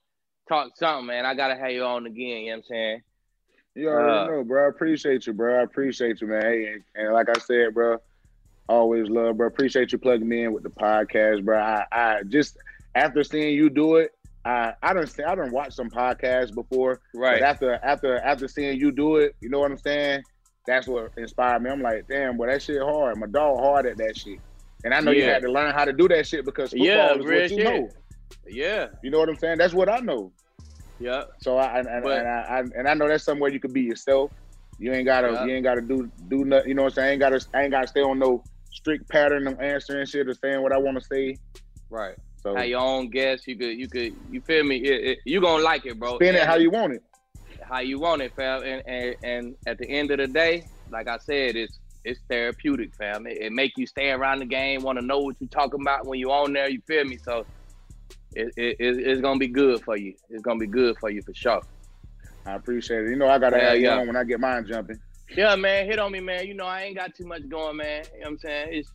Talk 0.48 0.76
something, 0.76 1.06
man. 1.06 1.24
I 1.26 1.34
gotta 1.34 1.56
have 1.56 1.70
you 1.70 1.84
on 1.84 2.06
again. 2.06 2.42
You 2.42 2.46
know 2.46 2.50
what 2.52 2.56
I'm 2.56 2.62
saying? 2.64 3.02
You 3.74 3.88
already 3.88 4.24
Uh, 4.24 4.26
know, 4.30 4.44
bro. 4.44 4.66
I 4.66 4.68
appreciate 4.68 5.26
you, 5.26 5.32
bro. 5.32 5.60
I 5.60 5.62
appreciate 5.62 6.20
you, 6.20 6.28
man. 6.28 6.42
Hey, 6.42 6.72
and, 6.72 6.84
and 6.94 7.12
like 7.12 7.28
I 7.28 7.38
said, 7.38 7.74
bro, 7.74 7.98
always 8.68 9.08
love, 9.08 9.36
bro. 9.36 9.46
Appreciate 9.46 9.92
you 9.92 9.98
plugging 9.98 10.28
me 10.28 10.44
in 10.44 10.52
with 10.52 10.62
the 10.62 10.70
podcast, 10.70 11.44
bro. 11.44 11.58
I, 11.58 11.84
I 11.92 12.22
just 12.28 12.56
after 12.94 13.22
seeing 13.24 13.54
you 13.54 13.68
do 13.70 13.96
it, 13.96 14.12
I, 14.44 14.74
I 14.82 14.92
don't, 14.92 15.10
I 15.26 15.34
don't 15.34 15.52
watch 15.52 15.72
some 15.74 15.88
podcasts 15.90 16.54
before, 16.54 17.00
Right. 17.14 17.40
But 17.40 17.46
after, 17.48 17.74
after, 17.82 18.16
after 18.18 18.46
seeing 18.48 18.78
you 18.78 18.92
do 18.92 19.16
it, 19.16 19.34
you 19.40 19.48
know 19.48 19.58
what 19.60 19.70
I'm 19.70 19.78
saying? 19.78 20.22
That's 20.66 20.86
what 20.86 21.12
inspired 21.16 21.62
me. 21.62 21.70
I'm 21.70 21.80
like, 21.82 22.06
damn, 22.08 22.36
boy, 22.36 22.46
that 22.46 22.62
shit 22.62 22.80
hard. 22.82 23.18
My 23.18 23.26
dog 23.26 23.58
hard 23.60 23.86
at 23.86 23.96
that 23.98 24.16
shit. 24.16 24.38
And 24.84 24.92
I 24.94 25.00
know 25.00 25.12
you 25.12 25.24
had 25.24 25.42
to 25.42 25.50
learn 25.50 25.72
how 25.74 25.84
to 25.84 25.92
do 25.92 26.08
that 26.08 26.26
shit 26.26 26.44
because 26.44 26.70
football 26.70 26.86
Yeah, 26.86 27.14
is 27.14 27.24
what 27.24 27.34
you 27.34 27.48
shit. 27.48 27.64
know. 27.64 27.88
yeah. 28.46 28.86
You 29.02 29.10
know 29.10 29.18
what 29.18 29.28
I'm 29.28 29.36
saying? 29.36 29.58
That's 29.58 29.72
what 29.74 29.88
I 29.88 29.98
know. 30.00 30.30
Yeah. 31.00 31.24
So 31.40 31.56
I 31.56 31.78
and, 31.78 31.88
and, 31.88 32.02
But- 32.04 32.18
and 32.18 32.28
I, 32.28 32.40
I 32.40 32.58
and 32.78 32.88
I 32.88 32.94
know 32.94 33.08
that's 33.08 33.24
somewhere 33.24 33.50
you 33.50 33.60
could 33.60 33.72
be 33.72 33.82
yourself. 33.82 34.30
You 34.78 34.92
ain't 34.92 35.06
gotta 35.06 35.32
Yeah. 35.32 35.44
you 35.46 35.54
ain't 35.54 35.64
gotta 35.64 35.80
do 35.80 36.10
do 36.28 36.44
nothing. 36.44 36.68
You 36.68 36.74
know 36.74 36.82
what 36.82 36.92
I'm 36.92 36.94
saying? 36.96 37.08
I 37.08 37.12
ain't 37.12 37.20
gotta 37.20 37.46
I 37.54 37.62
ain't 37.62 37.70
gotta 37.70 37.86
stay 37.86 38.02
on 38.02 38.18
no 38.18 38.42
strict 38.72 39.08
pattern 39.08 39.46
of 39.46 39.60
answering 39.60 40.06
shit 40.06 40.28
or 40.28 40.34
saying 40.34 40.62
what 40.62 40.72
I 40.72 40.78
want 40.78 40.98
to 40.98 41.04
say. 41.04 41.36
Right. 41.90 42.16
So 42.44 42.56
Have 42.56 42.66
your 42.68 42.80
own 42.80 43.10
guess. 43.10 43.46
You 43.48 43.56
could. 43.58 43.78
You 43.78 43.88
could. 43.88 44.12
You 44.28 44.42
feel 44.42 44.64
me? 44.64 44.76
It, 44.78 45.04
it, 45.10 45.18
you 45.26 45.40
gonna 45.40 45.62
like 45.64 45.86
it, 45.86 45.98
bro. 45.98 46.18
spin 46.18 46.36
it 46.36 46.46
how 46.46 46.56
you 46.56 46.70
want 46.70 46.94
it. 46.94 47.02
how 47.68 47.80
you 47.80 47.98
want 48.00 48.22
it, 48.22 48.32
fam. 48.36 48.62
And, 48.64 48.82
and 48.86 49.16
and 49.22 49.56
at 49.66 49.78
the 49.78 49.88
end 49.88 50.10
of 50.12 50.18
the 50.18 50.28
day, 50.28 50.68
like 50.90 51.08
I 51.08 51.18
said, 51.18 51.56
it's 51.56 51.80
it's 52.04 52.20
therapeutic, 52.28 52.94
fam. 52.98 53.26
It, 53.26 53.38
it 53.40 53.52
make 53.52 53.72
you 53.76 53.86
stay 53.86 54.10
around 54.10 54.40
the 54.40 54.46
game, 54.46 54.82
want 54.82 54.98
to 54.98 55.04
know 55.04 55.20
what 55.20 55.36
you're 55.40 55.48
talking 55.48 55.80
about 55.82 56.06
when 56.06 56.18
you 56.20 56.30
on 56.32 56.52
there. 56.52 56.68
You 56.68 56.80
feel 56.86 57.04
me? 57.04 57.18
So 57.18 57.46
it, 58.34 58.52
it, 58.56 58.76
it- 58.80 59.06
it's 59.08 59.20
gonna 59.22 59.38
be 59.38 59.48
good 59.48 59.82
for 59.82 59.96
you. 59.96 60.14
It's 60.30 60.42
gonna 60.42 60.60
be 60.60 60.66
good 60.68 60.96
for 60.98 61.10
you 61.10 61.22
for 61.22 61.34
sure. 61.34 61.62
I 62.46 62.54
appreciate 62.54 63.04
it. 63.06 63.10
You 63.10 63.16
know 63.16 63.28
I 63.28 63.38
gotta 63.38 63.58
Yeah, 63.58 63.70
have 63.70 63.80
you 63.80 63.86
yeah. 63.86 64.00
on 64.00 64.06
when 64.06 64.16
I 64.16 64.24
get 64.24 64.40
mine 64.40 64.66
jumping. 64.66 65.00
Yeah, 65.36 65.56
man, 65.56 65.86
hit 65.86 65.98
on 65.98 66.12
me, 66.12 66.20
man. 66.20 66.46
You 66.46 66.54
know 66.54 66.66
I 66.66 66.82
ain't 66.82 66.96
got 66.96 67.14
too 67.14 67.26
much 67.26 67.48
going, 67.48 67.76
man. 67.78 68.04
You 68.14 68.20
know 68.20 68.26
what 68.26 68.30
I'm 68.32 68.38
saying? 68.38 68.68
It's 68.72 68.92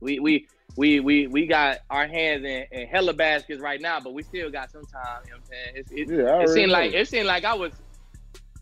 we 0.00 0.18
we. 0.20 0.46
We, 0.76 1.00
we 1.00 1.26
we 1.26 1.46
got 1.46 1.78
our 1.90 2.06
hands 2.06 2.44
in, 2.44 2.64
in 2.72 2.86
hella 2.86 3.12
baskets 3.12 3.60
right 3.60 3.80
now, 3.80 4.00
but 4.00 4.14
we 4.14 4.22
still 4.22 4.50
got 4.50 4.70
some 4.70 4.82
time. 4.86 5.20
You 5.26 5.32
know 5.32 5.36
what 5.36 5.42
I'm 5.42 5.44
saying? 5.44 5.72
It's, 5.74 5.90
it, 5.90 6.16
Yeah, 6.16 6.42
it 6.42 6.48
seemed 6.48 6.72
know. 6.72 6.78
like 6.78 6.94
it 6.94 7.08
seemed 7.08 7.26
like 7.26 7.44
I 7.44 7.54
was 7.54 7.72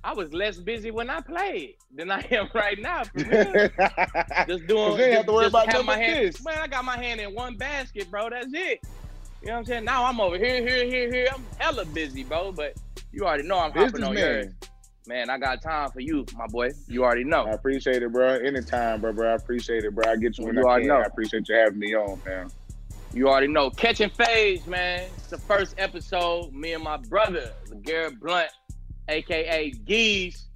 I 0.03 0.15
was 0.15 0.33
less 0.33 0.59
busy 0.59 0.91
when 0.91 1.11
I 1.11 1.21
played 1.21 1.75
than 1.95 2.11
I 2.11 2.21
am 2.31 2.49
right 2.55 2.79
now. 2.81 3.05
For 3.05 3.23
real. 3.23 3.53
Just 4.49 4.67
doing. 4.67 4.97
They 4.97 5.13
have 5.13 5.27
to 5.27 5.33
worry 5.33 5.47
about 5.47 5.73
have 5.73 5.85
my 5.85 5.99
hand. 5.99 6.37
Man, 6.45 6.59
I 6.59 6.67
got 6.67 6.85
my 6.85 6.97
hand 6.97 7.21
in 7.21 7.35
one 7.35 7.57
basket, 7.57 8.11
bro. 8.11 8.31
That's 8.31 8.49
it. 8.53 8.81
You 9.43 9.49
know 9.49 9.53
what 9.55 9.59
I'm 9.61 9.65
saying? 9.67 9.85
Now 9.85 10.05
I'm 10.05 10.21
over 10.21 10.37
here, 10.37 10.67
here, 10.67 10.85
here, 10.85 11.13
here. 11.13 11.29
I'm 11.35 11.47
hella 11.59 11.85
busy, 11.85 12.25
bro. 12.25 12.53
But 12.53 12.77
You 13.13 13.25
already 13.25 13.45
know 13.45 13.59
I'm 13.59 13.73
hopping 13.73 14.05
on 14.05 14.17
yours. 14.17 14.53
Man, 15.07 15.31
I 15.31 15.39
got 15.39 15.63
time 15.63 15.91
for 15.91 16.01
you, 16.01 16.27
my 16.37 16.47
boy. 16.47 16.71
You 16.87 17.05
already 17.05 17.25
know. 17.25 17.45
I 17.47 17.51
appreciate 17.53 18.03
it, 18.03 18.13
bro. 18.13 18.35
Anytime, 18.35 19.01
bro, 19.01 19.13
bro. 19.13 19.31
I 19.33 19.35
appreciate 19.35 19.85
it, 19.85 19.95
bro. 19.95 20.05
I 20.11 20.17
get 20.17 20.39
you 20.39 20.45
when 20.47 20.55
You 20.57 20.61
I 20.63 20.65
already 20.65 20.83
can. 20.87 20.89
know. 20.89 21.01
I 21.01 21.07
appreciate 21.07 21.49
you 21.49 21.55
having 21.57 21.79
me 21.79 21.95
on, 21.97 22.21
man. 22.25 22.51
You 23.13 23.29
already 23.29 23.49
know. 23.49 23.71
Catching 23.71 24.11
Fades, 24.11 24.67
man. 24.67 25.09
It's 25.17 25.29
the 25.29 25.39
first 25.39 25.75
episode. 25.79 26.53
Me 26.53 26.75
and 26.75 26.85
my 26.85 26.97
brother, 26.99 27.51
Garrett 27.83 28.21
Blount, 28.21 28.51
aka 29.09 29.71
Geese. 29.71 30.47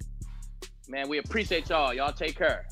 Man, 0.87 1.09
we 1.09 1.17
appreciate 1.17 1.67
y'all. 1.69 1.93
Y'all 1.93 2.13
take 2.13 2.37
care. 2.37 2.65